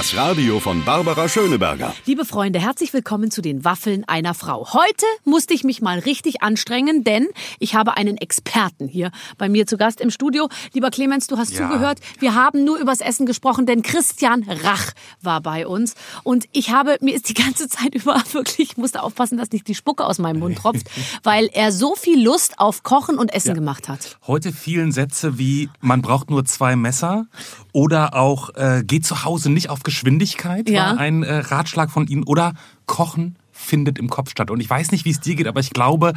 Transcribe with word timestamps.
Das 0.00 0.16
Radio 0.16 0.60
von 0.60 0.82
Barbara 0.82 1.28
Schöneberger. 1.28 1.94
Liebe 2.06 2.24
Freunde, 2.24 2.58
herzlich 2.58 2.94
willkommen 2.94 3.30
zu 3.30 3.42
den 3.42 3.66
Waffeln 3.66 4.08
einer 4.08 4.32
Frau. 4.32 4.72
Heute 4.72 5.04
musste 5.26 5.52
ich 5.52 5.62
mich 5.62 5.82
mal 5.82 5.98
richtig 5.98 6.40
anstrengen, 6.40 7.04
denn 7.04 7.28
ich 7.58 7.74
habe 7.74 7.98
einen 7.98 8.16
Experten 8.16 8.88
hier 8.88 9.10
bei 9.36 9.50
mir 9.50 9.66
zu 9.66 9.76
Gast 9.76 10.00
im 10.00 10.10
Studio. 10.10 10.48
Lieber 10.72 10.88
Clemens, 10.90 11.26
du 11.26 11.36
hast 11.36 11.52
Ja. 11.52 11.68
zugehört. 11.68 11.98
Wir 12.18 12.34
haben 12.34 12.64
nur 12.64 12.78
übers 12.78 13.02
Essen 13.02 13.26
gesprochen, 13.26 13.66
denn 13.66 13.82
Christian 13.82 14.42
Rach 14.48 14.92
war 15.20 15.42
bei 15.42 15.66
uns. 15.66 15.94
Und 16.22 16.46
ich 16.52 16.70
habe, 16.70 16.96
mir 17.02 17.14
ist 17.14 17.28
die 17.28 17.34
ganze 17.34 17.68
Zeit 17.68 17.94
über 17.94 18.22
wirklich, 18.32 18.70
ich 18.70 18.76
musste 18.78 19.02
aufpassen, 19.02 19.36
dass 19.36 19.50
nicht 19.50 19.68
die 19.68 19.74
Spucke 19.74 20.06
aus 20.06 20.18
meinem 20.18 20.38
Mund 20.38 20.56
tropft, 20.56 20.86
weil 21.24 21.50
er 21.52 21.72
so 21.72 21.94
viel 21.94 22.24
Lust 22.24 22.58
auf 22.58 22.84
Kochen 22.84 23.18
und 23.18 23.34
Essen 23.34 23.52
gemacht 23.54 23.90
hat. 23.90 24.16
Heute 24.26 24.50
vielen 24.54 24.92
Sätze 24.92 25.36
wie, 25.36 25.68
man 25.82 26.00
braucht 26.00 26.30
nur 26.30 26.46
zwei 26.46 26.74
Messer 26.74 27.26
oder 27.72 28.14
auch, 28.14 28.50
äh, 28.54 28.82
geht 28.84 29.04
zu 29.06 29.24
Hause 29.24 29.50
nicht 29.50 29.70
auf 29.70 29.82
Geschwindigkeit, 29.82 30.68
Ja. 30.68 30.90
war 30.90 30.98
ein 30.98 31.22
äh, 31.22 31.34
Ratschlag 31.36 31.90
von 31.90 32.06
Ihnen. 32.06 32.24
Oder 32.24 32.54
Kochen 32.86 33.36
findet 33.52 33.98
im 33.98 34.08
Kopf 34.10 34.30
statt. 34.30 34.50
Und 34.50 34.60
ich 34.60 34.68
weiß 34.70 34.90
nicht, 34.92 35.04
wie 35.04 35.10
es 35.10 35.20
dir 35.20 35.34
geht, 35.34 35.46
aber 35.46 35.60
ich 35.60 35.70
glaube, 35.70 36.14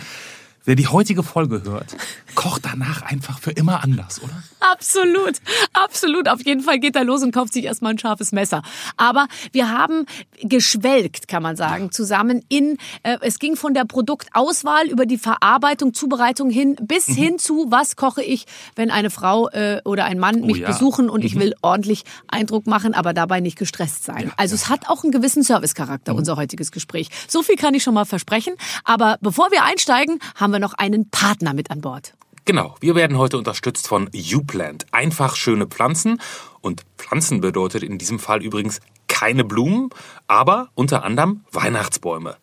wer 0.66 0.76
die 0.76 0.88
heutige 0.88 1.24
Folge 1.24 1.64
hört, 1.64 1.96
kocht 2.36 2.66
danach 2.66 3.02
einfach 3.04 3.40
für 3.40 3.52
immer 3.52 3.84
anders, 3.84 4.22
oder? 4.24 4.44
Absolut, 4.60 5.36
absolut. 5.74 6.30
Auf 6.30 6.46
jeden 6.46 6.62
Fall 6.62 6.80
geht 6.80 6.96
er 6.96 7.04
los 7.04 7.22
und 7.24 7.32
kauft 7.34 7.54
sich 7.54 7.66
erstmal 7.66 7.94
ein 7.94 8.00
scharfes 8.00 8.32
Messer. 8.32 8.62
Aber 8.98 9.28
wir 9.52 9.70
haben 9.70 10.06
geschwelgt, 10.42 11.28
kann 11.28 11.44
man 11.44 11.56
sagen, 11.56 11.92
zusammen 11.92 12.44
in, 12.50 12.78
äh, 13.04 13.18
es 13.22 13.40
ging 13.40 13.56
von 13.56 13.74
der 13.74 13.86
Produktauswahl 13.86 14.88
über 14.88 15.06
die 15.06 15.18
Verarbeitung, 15.18 15.94
Zubereitung 15.94 16.50
hin, 16.50 16.76
bis 16.82 17.08
Mhm. 17.08 17.14
hin 17.14 17.40
zu, 17.40 17.68
was 17.70 17.96
koche 17.96 18.24
ich, 18.24 18.46
wenn 18.76 18.92
eine 18.92 19.10
Frau 19.10 19.50
äh, 19.50 19.82
oder 19.84 20.06
ein 20.06 20.20
Mann 20.20 20.42
mich 20.42 20.54
Oh 20.54 20.56
ja. 20.60 20.68
Mhm. 20.70 20.74
besuchen 20.74 21.10
und 21.10 21.24
ich 21.26 21.36
will 21.36 21.54
ordentlich 21.62 22.04
Eindruck 22.28 22.68
machen, 22.68 22.94
aber 22.94 23.14
dabei 23.14 23.40
nicht 23.40 23.58
gestresst 23.58 24.04
sein. 24.06 24.32
also 24.38 24.56
es 24.56 24.70
hat 24.70 24.88
auch 24.90 25.04
einen 25.04 25.12
gewissen 25.12 25.44
Servicecharakter, 25.44 26.14
Mhm. 26.14 26.20
unser 26.20 26.36
heutiges 26.38 26.72
Gespräch. 26.72 27.10
So 27.28 27.42
viel 27.44 27.56
kann 27.56 27.74
ich 27.74 27.84
schon 27.84 27.94
mal 27.94 28.06
versprechen. 28.06 28.54
Aber 28.84 29.18
bevor 29.22 29.52
wir 29.52 29.64
einsteigen, 29.64 30.20
haben 30.36 30.53
wir 30.54 30.60
noch 30.60 30.74
einen 30.74 31.10
Partner 31.10 31.54
mit 31.54 31.72
an 31.72 31.82
Bord. 31.82 32.14
Genau, 32.46 32.76
wir 32.82 32.96
werden 32.96 33.18
heute 33.18 33.38
unterstützt 33.38 33.88
von 33.88 34.10
YouPlant. 34.12 34.86
Einfach 34.92 35.36
schöne 35.36 35.66
Pflanzen. 35.66 36.20
Und 36.62 36.84
Pflanzen 36.98 37.42
bedeutet 37.42 37.84
in 37.84 37.98
diesem 37.98 38.20
Fall 38.20 38.44
übrigens 38.44 38.80
keine 39.08 39.46
Blumen, 39.46 39.90
aber 40.28 40.70
unter 40.76 41.04
anderem 41.04 41.46
Weihnachtsbäume. 41.52 42.36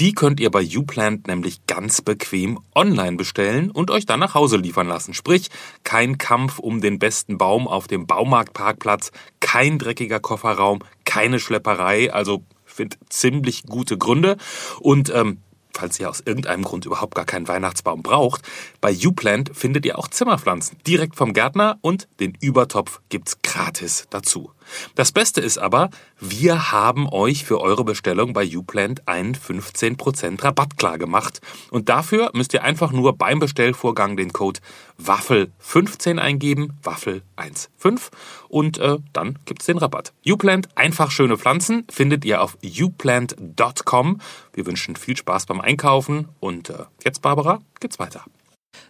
Die 0.00 0.12
könnt 0.12 0.40
ihr 0.40 0.50
bei 0.50 0.60
YouPlant 0.60 1.28
nämlich 1.28 1.64
ganz 1.66 2.02
bequem 2.02 2.58
online 2.74 3.16
bestellen 3.16 3.70
und 3.70 3.90
euch 3.90 4.04
dann 4.04 4.20
nach 4.20 4.34
Hause 4.34 4.56
liefern 4.58 4.88
lassen. 4.88 5.14
Sprich, 5.14 5.48
kein 5.84 6.18
Kampf 6.18 6.58
um 6.58 6.80
den 6.80 6.98
besten 6.98 7.38
Baum 7.38 7.66
auf 7.66 7.86
dem 7.86 8.06
Baumarktparkplatz, 8.06 9.12
kein 9.40 9.78
dreckiger 9.78 10.20
Kofferraum, 10.20 10.80
keine 11.04 11.40
Schlepperei, 11.40 12.12
also 12.12 12.42
finde 12.64 12.96
ziemlich 13.08 13.62
gute 13.62 13.96
Gründe. 13.96 14.36
Und 14.80 15.10
ähm, 15.14 15.38
falls 15.76 16.00
ihr 16.00 16.10
aus 16.10 16.22
irgendeinem 16.24 16.64
Grund 16.64 16.86
überhaupt 16.86 17.14
gar 17.14 17.24
keinen 17.24 17.48
Weihnachtsbaum 17.48 18.02
braucht, 18.02 18.42
bei 18.80 18.90
YouPlant 18.90 19.50
findet 19.54 19.86
ihr 19.86 19.98
auch 19.98 20.08
Zimmerpflanzen 20.08 20.78
direkt 20.86 21.16
vom 21.16 21.32
Gärtner 21.32 21.78
und 21.82 22.08
den 22.20 22.36
Übertopf 22.40 23.00
gibt's 23.08 23.40
gratis 23.42 24.06
dazu. 24.10 24.50
Das 24.94 25.12
Beste 25.12 25.40
ist 25.40 25.58
aber, 25.58 25.90
wir 26.18 26.72
haben 26.72 27.08
euch 27.08 27.44
für 27.44 27.60
eure 27.60 27.84
Bestellung 27.84 28.32
bei 28.32 28.42
YouPlant 28.42 29.06
einen 29.06 29.34
15% 29.34 30.42
Rabatt 30.42 30.76
klar 30.76 30.98
gemacht. 30.98 31.40
Und 31.70 31.88
dafür 31.88 32.30
müsst 32.34 32.54
ihr 32.54 32.62
einfach 32.62 32.92
nur 32.92 33.16
beim 33.16 33.38
Bestellvorgang 33.38 34.16
den 34.16 34.32
Code 34.32 34.60
WAFFEL15 35.02 36.18
eingeben, 36.18 36.78
WAFFEL15 36.82 38.10
und 38.48 38.78
äh, 38.78 38.98
dann 39.12 39.38
gibt's 39.44 39.66
den 39.66 39.78
Rabatt. 39.78 40.12
YouPlant, 40.22 40.68
einfach 40.74 41.10
schöne 41.10 41.36
Pflanzen, 41.36 41.84
findet 41.90 42.24
ihr 42.24 42.42
auf 42.42 42.56
youplant.com. 42.62 44.20
Wir 44.52 44.66
wünschen 44.66 44.96
viel 44.96 45.16
Spaß 45.16 45.46
beim 45.46 45.60
Einkaufen 45.60 46.28
und 46.40 46.70
äh, 46.70 46.84
jetzt, 47.04 47.22
Barbara, 47.22 47.60
geht's 47.80 47.98
weiter. 47.98 48.24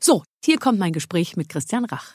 So, 0.00 0.22
hier 0.44 0.58
kommt 0.58 0.78
mein 0.78 0.92
Gespräch 0.92 1.36
mit 1.36 1.48
Christian 1.48 1.84
Rach. 1.84 2.14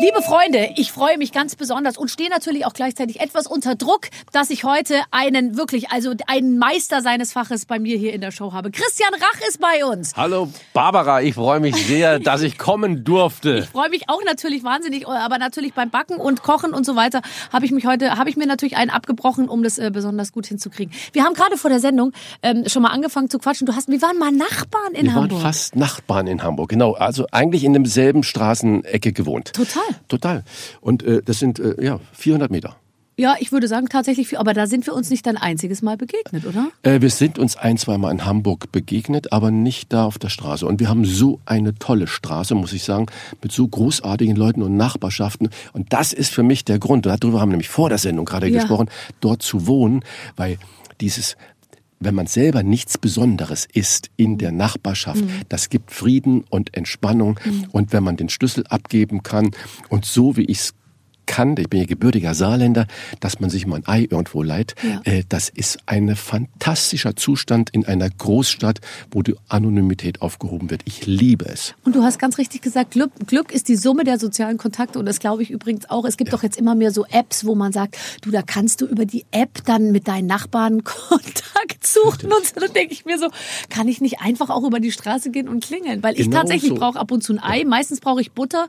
Liebe 0.00 0.22
Freunde, 0.22 0.70
ich 0.76 0.90
freue 0.90 1.16
mich 1.18 1.32
ganz 1.32 1.54
besonders 1.54 1.96
und 1.96 2.10
stehe 2.10 2.28
natürlich 2.30 2.66
auch 2.66 2.72
gleichzeitig 2.72 3.20
etwas 3.20 3.46
unter 3.46 3.76
Druck, 3.76 4.08
dass 4.32 4.50
ich 4.50 4.64
heute 4.64 5.00
einen 5.10 5.56
wirklich, 5.56 5.92
also 5.92 6.14
einen 6.26 6.58
Meister 6.58 7.02
seines 7.02 7.32
Faches 7.32 7.66
bei 7.66 7.78
mir 7.78 7.96
hier 7.98 8.12
in 8.12 8.20
der 8.20 8.32
Show 8.32 8.52
habe. 8.52 8.70
Christian 8.70 9.12
Rach 9.14 9.46
ist 9.48 9.60
bei 9.60 9.84
uns. 9.84 10.14
Hallo 10.16 10.48
Barbara, 10.72 11.22
ich 11.22 11.34
freue 11.34 11.60
mich 11.60 11.76
sehr, 11.86 12.18
dass 12.20 12.42
ich 12.42 12.58
kommen 12.58 13.04
durfte. 13.04 13.58
Ich 13.58 13.66
freue 13.66 13.90
mich 13.90 14.08
auch 14.08 14.24
natürlich 14.24 14.64
wahnsinnig, 14.64 15.06
aber 15.06 15.38
natürlich 15.38 15.74
beim 15.74 15.90
Backen 15.90 16.16
und 16.16 16.42
Kochen 16.42 16.72
und 16.72 16.84
so 16.84 16.96
weiter 16.96 17.20
habe 17.52 17.66
ich 17.66 17.70
mich 17.70 17.86
heute, 17.86 18.16
habe 18.16 18.28
ich 18.30 18.36
mir 18.36 18.46
natürlich 18.46 18.76
einen 18.76 18.90
abgebrochen, 18.90 19.48
um 19.48 19.62
das 19.62 19.78
äh, 19.78 19.90
besonders 19.92 20.32
gut 20.32 20.46
hinzukriegen. 20.46 20.92
Wir 21.12 21.22
haben 21.22 21.34
gerade 21.34 21.56
vor 21.58 21.70
der 21.70 21.80
Sendung 21.80 22.12
ähm, 22.42 22.64
schon 22.66 22.82
mal 22.82 22.90
angefangen 22.90 23.30
zu 23.30 23.38
quatschen. 23.38 23.66
Du 23.66 23.76
hast, 23.76 23.88
wir 23.88 24.02
waren 24.02 24.18
mal 24.18 24.32
Nachbarn 24.32 24.94
in 24.94 25.06
Wir 25.06 25.14
Hamburg. 25.14 25.32
waren 25.32 25.42
fast 25.42 25.76
Nachbarn 25.76 26.26
in 26.26 26.42
Hamburg, 26.42 26.70
genau. 26.70 26.94
Also 26.94 27.26
eigentlich 27.30 27.62
in 27.62 27.72
demselben 27.74 28.24
Straßenecke 28.24 29.12
gewohnt. 29.12 29.52
Total. 29.52 29.81
Total. 30.08 30.44
Und 30.80 31.02
äh, 31.02 31.22
das 31.24 31.38
sind 31.38 31.58
äh, 31.58 31.82
ja 31.84 32.00
400 32.12 32.50
Meter. 32.50 32.76
Ja, 33.18 33.36
ich 33.38 33.52
würde 33.52 33.68
sagen 33.68 33.88
tatsächlich, 33.90 34.28
viel, 34.28 34.38
aber 34.38 34.54
da 34.54 34.66
sind 34.66 34.86
wir 34.86 34.94
uns 34.94 35.10
nicht 35.10 35.28
ein 35.28 35.36
einziges 35.36 35.82
Mal 35.82 35.98
begegnet, 35.98 36.46
oder? 36.46 36.68
Äh, 36.82 37.02
wir 37.02 37.10
sind 37.10 37.38
uns 37.38 37.56
ein, 37.58 37.76
zwei 37.76 37.98
Mal 37.98 38.10
in 38.10 38.24
Hamburg 38.24 38.72
begegnet, 38.72 39.32
aber 39.34 39.50
nicht 39.50 39.92
da 39.92 40.06
auf 40.06 40.18
der 40.18 40.30
Straße. 40.30 40.66
Und 40.66 40.80
wir 40.80 40.88
haben 40.88 41.04
so 41.04 41.38
eine 41.44 41.74
tolle 41.74 42.06
Straße, 42.06 42.54
muss 42.54 42.72
ich 42.72 42.84
sagen, 42.84 43.06
mit 43.42 43.52
so 43.52 43.68
großartigen 43.68 44.34
Leuten 44.34 44.62
und 44.62 44.78
Nachbarschaften. 44.78 45.50
Und 45.74 45.92
das 45.92 46.14
ist 46.14 46.32
für 46.32 46.42
mich 46.42 46.64
der 46.64 46.78
Grund, 46.78 47.04
darüber 47.04 47.40
haben 47.40 47.50
wir 47.50 47.56
nämlich 47.56 47.68
vor 47.68 47.90
der 47.90 47.98
Sendung 47.98 48.24
gerade 48.24 48.48
Ja. 48.48 48.58
gesprochen, 48.60 48.88
dort 49.20 49.42
zu 49.42 49.66
wohnen, 49.66 50.02
weil 50.36 50.56
dieses 51.02 51.36
wenn 52.04 52.14
man 52.14 52.26
selber 52.26 52.62
nichts 52.62 52.98
Besonderes 52.98 53.66
ist 53.72 54.10
in 54.16 54.38
der 54.38 54.52
Nachbarschaft, 54.52 55.24
das 55.48 55.68
gibt 55.68 55.90
Frieden 55.90 56.44
und 56.50 56.76
Entspannung. 56.76 57.38
Und 57.70 57.92
wenn 57.92 58.02
man 58.02 58.16
den 58.16 58.28
Schlüssel 58.28 58.64
abgeben 58.68 59.22
kann 59.22 59.50
und 59.88 60.04
so 60.04 60.36
wie 60.36 60.44
ich 60.44 60.58
es 60.58 60.74
kannte, 61.32 61.62
ich 61.62 61.70
bin 61.70 61.80
ja 61.80 61.86
gebürtiger 61.86 62.34
Saarländer, 62.34 62.86
dass 63.20 63.40
man 63.40 63.48
sich 63.48 63.66
mal 63.66 63.76
ein 63.76 63.86
Ei 63.86 64.06
irgendwo 64.10 64.42
leiht, 64.42 64.74
Ja. 64.82 65.00
äh, 65.04 65.24
das 65.28 65.48
ist 65.48 65.78
ein 65.86 66.14
fantastischer 66.14 67.16
Zustand 67.16 67.70
in 67.70 67.86
einer 67.86 68.10
Großstadt, 68.10 68.80
wo 69.10 69.22
die 69.22 69.34
Anonymität 69.48 70.20
aufgehoben 70.20 70.68
wird. 70.70 70.82
Ich 70.84 71.06
liebe 71.06 71.46
es. 71.46 71.74
Und 71.84 71.96
du 71.96 72.02
hast 72.02 72.18
ganz 72.18 72.36
richtig 72.36 72.60
gesagt, 72.60 72.90
Glück, 72.92 73.12
Glück 73.26 73.50
ist 73.52 73.68
die 73.68 73.76
Summe 73.76 74.04
der 74.04 74.18
sozialen 74.18 74.58
Kontakte. 74.58 74.98
Und 74.98 75.06
das 75.06 75.20
glaube 75.20 75.42
ich 75.42 75.50
übrigens 75.50 75.88
auch. 75.88 76.04
Es 76.04 76.16
gibt 76.18 76.32
doch 76.34 76.42
jetzt 76.42 76.58
immer 76.58 76.74
mehr 76.74 76.90
so 76.92 77.06
Apps, 77.10 77.44
wo 77.46 77.54
man 77.54 77.72
sagt, 77.72 77.96
du, 78.20 78.30
da 78.30 78.42
kannst 78.42 78.80
du 78.82 78.86
über 78.86 79.06
die 79.06 79.24
App 79.30 79.64
dann 79.64 79.90
mit 79.92 80.08
deinen 80.08 80.26
Nachbarn 80.26 80.84
Kontakt 81.08 81.86
suchen. 81.86 82.30
Und 82.32 82.44
so, 82.46 82.60
dann 82.60 82.72
denke 82.74 82.92
ich 82.92 83.04
mir 83.06 83.18
so, 83.18 83.28
kann 83.70 83.88
ich 83.88 84.00
nicht 84.02 84.20
einfach 84.20 84.50
auch 84.50 84.64
über 84.64 84.80
die 84.80 84.92
Straße 84.92 85.30
gehen 85.30 85.48
und 85.48 85.64
klingeln? 85.64 86.02
Weil 86.02 86.14
ich 86.14 86.26
Genau 86.26 86.38
tatsächlich 86.38 86.70
so. 86.70 86.76
brauche 86.76 86.98
ab 86.98 87.10
und 87.10 87.22
zu 87.22 87.32
ein 87.32 87.38
Ei. 87.42 87.64
Meistens 87.64 88.00
brauche 88.00 88.20
ich 88.20 88.32
Butter 88.32 88.68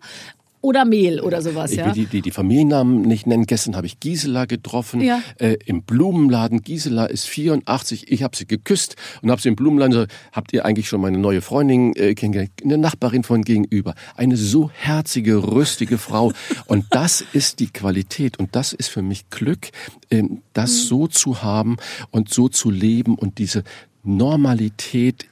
oder 0.64 0.86
Mehl 0.86 1.20
oder 1.20 1.42
sowas, 1.42 1.72
Ich 1.72 1.78
ja. 1.78 1.88
will 1.88 1.92
die, 1.92 2.06
die, 2.06 2.22
die 2.22 2.32
Familiennamen 2.32 3.02
nicht 3.02 3.28
nennen. 3.28 3.46
Gestern 3.46 3.76
habe 3.76 3.86
ich 3.86 4.00
Gisela 4.00 4.46
getroffen 4.46 5.02
Ja. 5.02 5.22
äh, 5.38 5.58
im 5.66 5.84
Blumenladen. 5.84 6.62
Gisela 6.62 7.06
ist 7.06 7.26
84. 7.28 8.10
Ich 8.10 8.24
habe 8.24 8.36
sie 8.36 8.48
geküsst 8.48 8.96
und 9.22 9.30
habe 9.30 9.42
sie 9.42 9.50
im 9.50 9.58
Blumenladen 9.58 9.92
gesagt, 9.92 10.14
habt 10.32 10.54
ihr 10.54 10.64
eigentlich 10.64 10.88
schon 10.88 11.02
meine 11.02 11.18
neue 11.18 11.42
Freundin 11.42 11.94
äh, 11.98 12.16
kennengelernt? 12.16 12.52
Eine 12.64 12.78
Nachbarin 12.78 13.24
von 13.24 13.42
gegenüber. 13.44 13.94
Eine 14.16 14.38
so 14.38 14.70
herzige, 14.74 15.52
rüstige 15.52 15.98
Frau. 15.98 16.32
und 16.68 16.86
das 16.92 17.22
ist 17.34 17.60
die 17.60 17.68
Qualität 17.68 18.40
und 18.40 18.56
das 18.56 18.72
ist 18.72 18.88
für 18.88 19.02
mich 19.02 19.30
Glück, 19.30 19.68
ähm, 20.10 20.44
das 20.54 20.84
so 20.88 21.08
zu 21.08 21.44
haben 21.44 21.76
und 22.10 22.34
so 22.34 22.48
zu 22.48 22.72
leben 22.72 23.16
und 23.16 23.38
diese 23.38 23.66
Normalität 24.06 25.26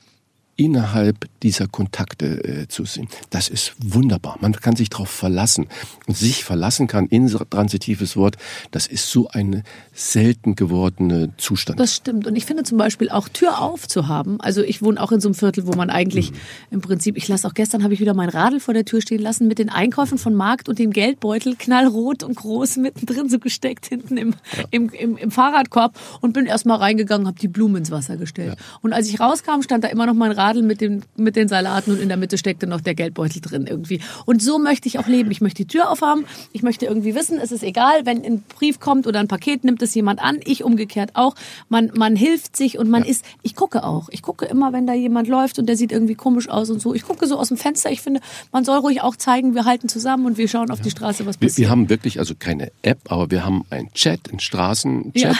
innerhalb 0.61 1.25
dieser 1.41 1.67
Kontakte 1.67 2.43
äh, 2.43 2.67
zu 2.67 2.85
sehen. 2.85 3.07
Das 3.31 3.49
ist 3.49 3.73
wunderbar. 3.83 4.37
Man 4.41 4.53
kann 4.53 4.75
sich 4.75 4.91
darauf 4.91 5.09
verlassen. 5.09 5.65
Und 6.05 6.15
sich 6.15 6.43
verlassen 6.43 6.85
kann, 6.85 7.07
intransitives 7.07 8.15
Wort, 8.15 8.37
das 8.69 8.85
ist 8.85 9.09
so 9.09 9.27
ein 9.29 9.63
selten 9.91 10.55
gewordene 10.55 11.35
Zustand. 11.37 11.79
Das 11.79 11.95
stimmt. 11.95 12.27
Und 12.27 12.35
ich 12.35 12.45
finde 12.45 12.61
zum 12.61 12.77
Beispiel 12.77 13.09
auch 13.09 13.27
Tür 13.27 13.59
auf 13.59 13.87
zu 13.87 14.07
haben. 14.07 14.39
Also 14.39 14.61
ich 14.61 14.83
wohne 14.83 15.01
auch 15.01 15.11
in 15.11 15.19
so 15.19 15.29
einem 15.29 15.33
Viertel, 15.33 15.65
wo 15.65 15.71
man 15.73 15.89
eigentlich 15.89 16.31
im 16.69 16.81
Prinzip, 16.81 17.17
ich 17.17 17.27
lasse 17.27 17.47
auch 17.47 17.55
gestern, 17.55 17.83
habe 17.83 17.95
ich 17.95 17.99
wieder 17.99 18.13
mein 18.13 18.29
Radl 18.29 18.59
vor 18.59 18.75
der 18.75 18.85
Tür 18.85 19.01
stehen 19.01 19.21
lassen 19.21 19.47
mit 19.47 19.57
den 19.57 19.69
Einkäufen 19.69 20.19
von 20.19 20.35
Markt 20.35 20.69
und 20.69 20.77
dem 20.77 20.91
Geldbeutel 20.91 21.55
knallrot 21.55 22.21
und 22.21 22.35
groß 22.35 22.77
mittendrin 22.77 23.29
so 23.29 23.39
gesteckt 23.39 23.87
hinten 23.87 24.17
im, 24.17 24.35
im, 24.69 24.89
im, 24.89 25.17
im 25.17 25.31
Fahrradkorb 25.31 25.97
und 26.21 26.33
bin 26.33 26.45
erst 26.45 26.67
mal 26.67 26.75
reingegangen, 26.75 27.25
habe 27.25 27.39
die 27.39 27.47
Blumen 27.47 27.77
ins 27.77 27.89
Wasser 27.89 28.17
gestellt. 28.17 28.57
Und 28.81 28.93
als 28.93 29.09
ich 29.09 29.19
rauskam, 29.19 29.63
stand 29.63 29.83
da 29.83 29.87
immer 29.87 30.05
noch 30.05 30.13
mein 30.13 30.31
Radl 30.31 30.50
Schubladen 30.51 30.67
mit, 30.67 30.81
dem, 30.81 31.01
mit 31.15 31.35
den 31.35 31.47
Salaten 31.47 31.91
und 31.91 32.01
in 32.01 32.07
der 32.07 32.17
Mitte 32.17 32.37
steckte 32.37 32.67
noch 32.67 32.81
der 32.81 32.95
Geldbeutel 32.95 33.41
drin 33.41 33.67
irgendwie. 33.67 34.01
Und 34.25 34.41
so 34.41 34.59
möchte 34.59 34.87
ich 34.87 34.99
auch 34.99 35.07
leben. 35.07 35.31
Ich 35.31 35.41
möchte 35.41 35.63
die 35.63 35.67
Tür 35.67 35.89
aufhaben. 35.89 36.25
Ich 36.53 36.63
möchte 36.63 36.85
irgendwie 36.85 37.15
wissen, 37.15 37.39
es 37.39 37.51
ist 37.51 37.63
egal, 37.63 38.05
wenn 38.05 38.23
ein 38.23 38.41
Brief 38.41 38.79
kommt 38.79 39.07
oder 39.07 39.19
ein 39.19 39.27
Paket, 39.27 39.63
nimmt 39.63 39.81
es 39.81 39.93
jemand 39.95 40.21
an. 40.21 40.39
Ich 40.45 40.63
umgekehrt 40.63 41.11
auch. 41.13 41.35
Man, 41.69 41.91
man 41.95 42.15
hilft 42.15 42.55
sich 42.55 42.77
und 42.77 42.89
man 42.89 43.03
ist, 43.03 43.25
ich 43.41 43.55
gucke 43.55 43.83
auch. 43.83 44.09
Ich 44.09 44.21
gucke 44.21 44.45
immer, 44.45 44.73
wenn 44.73 44.87
da 44.87 44.93
jemand 44.93 45.27
läuft 45.27 45.59
und 45.59 45.67
der 45.67 45.77
sieht 45.77 45.91
irgendwie 45.91 46.15
komisch 46.15 46.49
aus 46.49 46.69
und 46.69 46.81
so. 46.81 46.93
Ich 46.93 47.03
gucke 47.03 47.27
so 47.27 47.37
aus 47.37 47.49
dem 47.49 47.57
Fenster. 47.57 47.91
Ich 47.91 48.01
finde, 48.01 48.21
man 48.51 48.65
soll 48.65 48.79
ruhig 48.79 49.01
auch 49.01 49.15
zeigen, 49.15 49.55
wir 49.55 49.65
halten 49.65 49.89
zusammen 49.89 50.25
und 50.25 50.37
wir 50.37 50.47
schauen 50.47 50.71
auf 50.71 50.81
die 50.81 50.91
Straße, 50.91 51.25
was 51.25 51.39
Wir, 51.39 51.47
passiert. 51.47 51.67
wir 51.67 51.69
haben 51.71 51.89
wirklich 51.89 52.19
also 52.19 52.33
keine 52.37 52.71
App, 52.81 52.99
aber 53.09 53.31
wir 53.31 53.45
haben 53.45 53.63
einen 53.69 53.91
Chat, 53.93 54.29
einen 54.29 54.39
Straßenchat. 54.39 55.15
Ja. 55.15 55.35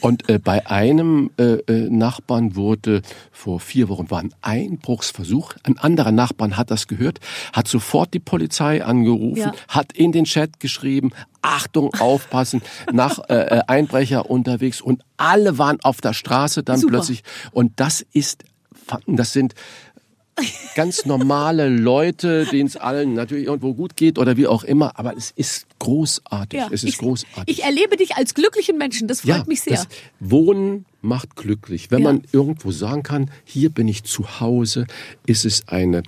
Und 0.00 0.28
äh, 0.28 0.38
bei 0.38 0.66
einem 0.66 1.30
äh, 1.38 1.54
äh, 1.54 1.90
Nachbarn 1.90 2.56
wurde 2.56 3.02
vor 3.32 3.60
vier 3.60 3.88
Wochen 3.88 4.10
war 4.10 4.20
ein 4.20 4.32
Einbruchsversuch. 4.54 5.54
Ein 5.64 5.78
anderer 5.78 6.12
Nachbarn 6.12 6.56
hat 6.56 6.70
das 6.70 6.86
gehört, 6.86 7.20
hat 7.52 7.68
sofort 7.68 8.14
die 8.14 8.20
Polizei 8.20 8.84
angerufen, 8.84 9.36
Ja. 9.36 9.52
hat 9.68 9.92
in 9.92 10.12
den 10.12 10.24
Chat 10.24 10.60
geschrieben, 10.60 11.10
Achtung, 11.42 11.92
aufpassen, 11.94 12.62
nach 12.92 13.18
äh, 13.28 13.34
äh, 13.34 13.60
Einbrecher 13.66 14.30
unterwegs 14.30 14.80
und 14.80 15.02
alle 15.16 15.58
waren 15.58 15.78
auf 15.82 16.00
der 16.00 16.12
Straße 16.14 16.62
dann 16.62 16.78
Super. 16.80 16.92
plötzlich. 16.92 17.22
Und 17.52 17.72
das 17.76 18.00
ist, 18.12 18.44
das 19.06 19.32
sind 19.32 19.54
ganz 20.74 21.06
normale 21.06 21.68
Leute, 21.68 22.46
denen 22.46 22.66
es 22.66 22.76
allen 22.76 23.14
natürlich 23.14 23.46
irgendwo 23.46 23.74
gut 23.74 23.96
geht 23.96 24.18
oder 24.18 24.36
wie 24.36 24.46
auch 24.46 24.64
immer, 24.64 24.98
aber 24.98 25.16
es 25.16 25.30
ist 25.36 25.66
großartig. 25.78 26.58
Ja, 26.58 26.66
es 26.66 26.82
ist 26.82 26.90
ich, 26.90 26.98
großartig. 26.98 27.58
Ich 27.58 27.64
erlebe 27.64 27.96
dich 27.96 28.16
als 28.16 28.34
glücklichen 28.34 28.76
Menschen. 28.78 29.08
Das 29.08 29.20
freut 29.20 29.46
mich 29.46 29.60
sehr. 29.62 29.84
Wohnen 30.20 30.86
macht 31.00 31.36
glücklich. 31.36 31.90
Wenn 31.90 32.02
Ja. 32.02 32.12
man 32.12 32.22
irgendwo 32.32 32.72
sagen 32.72 33.02
kann, 33.02 33.30
hier 33.44 33.70
bin 33.70 33.86
ich 33.88 34.04
zu 34.04 34.40
Hause, 34.40 34.86
ist 35.26 35.44
es 35.44 35.68
eine 35.68 36.02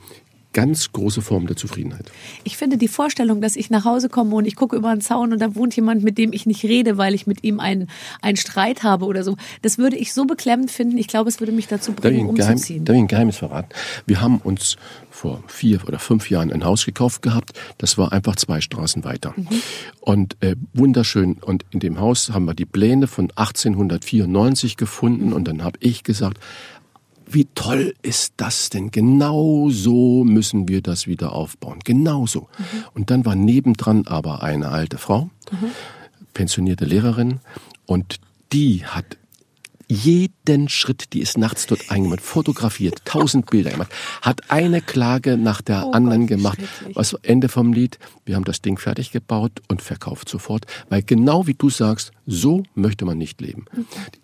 ganz 0.57 0.91
große 0.91 1.21
Form 1.21 1.47
der 1.47 1.55
Zufriedenheit. 1.55 2.11
Ich 2.43 2.57
finde 2.57 2.79
die 2.79 2.89
Vorstellung, 2.89 3.43
dass 3.43 3.57
ich 3.57 3.69
nach 3.69 3.85
Hause 3.85 4.09
komme 4.09 4.35
und 4.35 4.47
ich 4.47 4.57
gucke 4.57 4.75
über 4.75 4.91
den 4.91 5.03
Zaun 5.03 5.35
und 5.35 5.39
da 5.39 5.55
wohnt 5.55 5.77
jemand, 5.77 6.03
mit 6.03 6.17
dem 6.17 6.33
ich 6.33 6.47
nicht 6.47 6.65
rede, 6.65 6.97
weil 6.97 7.15
ich 7.15 7.27
mit 7.27 7.45
ihm 7.45 7.61
einen, 7.61 7.91
einen 8.23 8.39
Streit 8.39 8.83
habe 8.83 9.05
oder 9.05 9.23
so. 9.23 9.37
Das 9.61 9.77
würde 9.77 9.97
ich 9.97 10.15
so 10.15 10.25
beklemmend 10.25 10.71
finden. 10.71 10.97
Ich 10.97 11.09
glaube, 11.09 11.29
es 11.29 11.41
würde 11.41 11.53
mich 11.53 11.69
dazu 11.69 11.93
Darf 11.93 12.01
bringen, 12.01 12.35
Geheim, 12.35 12.55
umzuziehen. 12.55 12.87
darf 12.87 12.97
ich 12.97 13.03
ein 13.03 13.07
Geheimnis 13.07 13.37
verraten? 13.37 13.69
Wir 14.07 14.23
haben 14.23 14.39
uns 14.39 14.79
vor 15.11 15.43
vier 15.47 15.87
oder 15.87 15.99
fünf 15.99 16.31
Jahren 16.31 16.51
ein 16.51 16.65
Haus 16.65 16.87
gekauft 16.87 17.21
gehabt. 17.21 17.53
Das 17.77 17.99
war 17.99 18.13
einfach 18.13 18.37
zwei 18.37 18.63
Straßen 18.63 19.05
weiter. 19.05 19.35
Mhm. 19.37 19.49
Und 20.01 20.37
äh, 20.41 20.57
wunderschön. 20.73 21.35
Und 21.35 21.67
in 21.71 21.81
dem 21.81 22.01
Haus 22.01 22.31
haben 22.31 22.47
wir 22.47 22.55
die 22.55 22.65
Pläne 22.65 23.09
von 23.09 23.31
1894 23.35 24.79
gefunden. 24.79 25.35
Und 25.35 25.49
dann 25.49 25.63
habe 25.63 25.79
ich 25.81 26.03
gesagt, 26.03 26.39
wie 27.27 27.47
toll 27.55 27.95
ist 28.03 28.35
das 28.37 28.71
denn? 28.71 28.91
Genau 28.91 29.69
so 29.71 30.25
müssen 30.25 30.69
wir 30.69 30.81
das 30.81 31.07
wieder 31.07 31.33
aufbauen. 31.33 31.81
Genau 31.85 32.27
so. 32.27 32.49
Und 32.95 33.11
dann 33.11 33.25
war 33.25 33.35
nebendran 33.35 34.07
aber 34.07 34.43
eine 34.43 34.69
alte 34.69 34.99
Frau, 34.99 35.31
pensionierte 36.35 36.85
Lehrerin, 36.85 37.41
und 37.87 38.17
die 38.53 38.85
hat 38.85 39.17
jeden 39.89 40.69
Schritt, 40.69 41.13
die 41.13 41.21
ist 41.21 41.39
nachts 41.39 41.67
dort 41.67 41.91
eingemacht, 41.91 42.21
fotografiert, 42.21 43.03
tausend 43.05 43.49
Bilder 43.49 43.71
gemacht, 43.71 43.93
hat 44.21 44.51
eine 44.51 44.81
Klage 44.81 45.37
nach 45.37 45.63
der 45.63 45.87
Oh 45.87 45.93
anderen 45.93 46.27
Gott, 46.27 46.37
gemacht. 46.37 46.59
Was 46.95 47.13
Ende 47.23 47.49
vom 47.49 47.73
Lied, 47.73 47.99
wir 48.25 48.35
haben 48.35 48.45
das 48.45 48.63
Ding 48.63 48.79
fertig 48.79 49.13
gebaut 49.13 49.63
und 49.69 49.83
verkauft 49.83 50.29
sofort, 50.29 50.67
weil 50.89 51.03
genau 51.03 51.47
wie 51.47 51.55
du 51.55 51.71
sagst, 51.71 52.11
so 52.27 52.65
möchte 52.75 53.05
man 53.05 53.19
nicht 53.19 53.41
leben. 53.41 53.67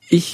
Ich 0.08 0.32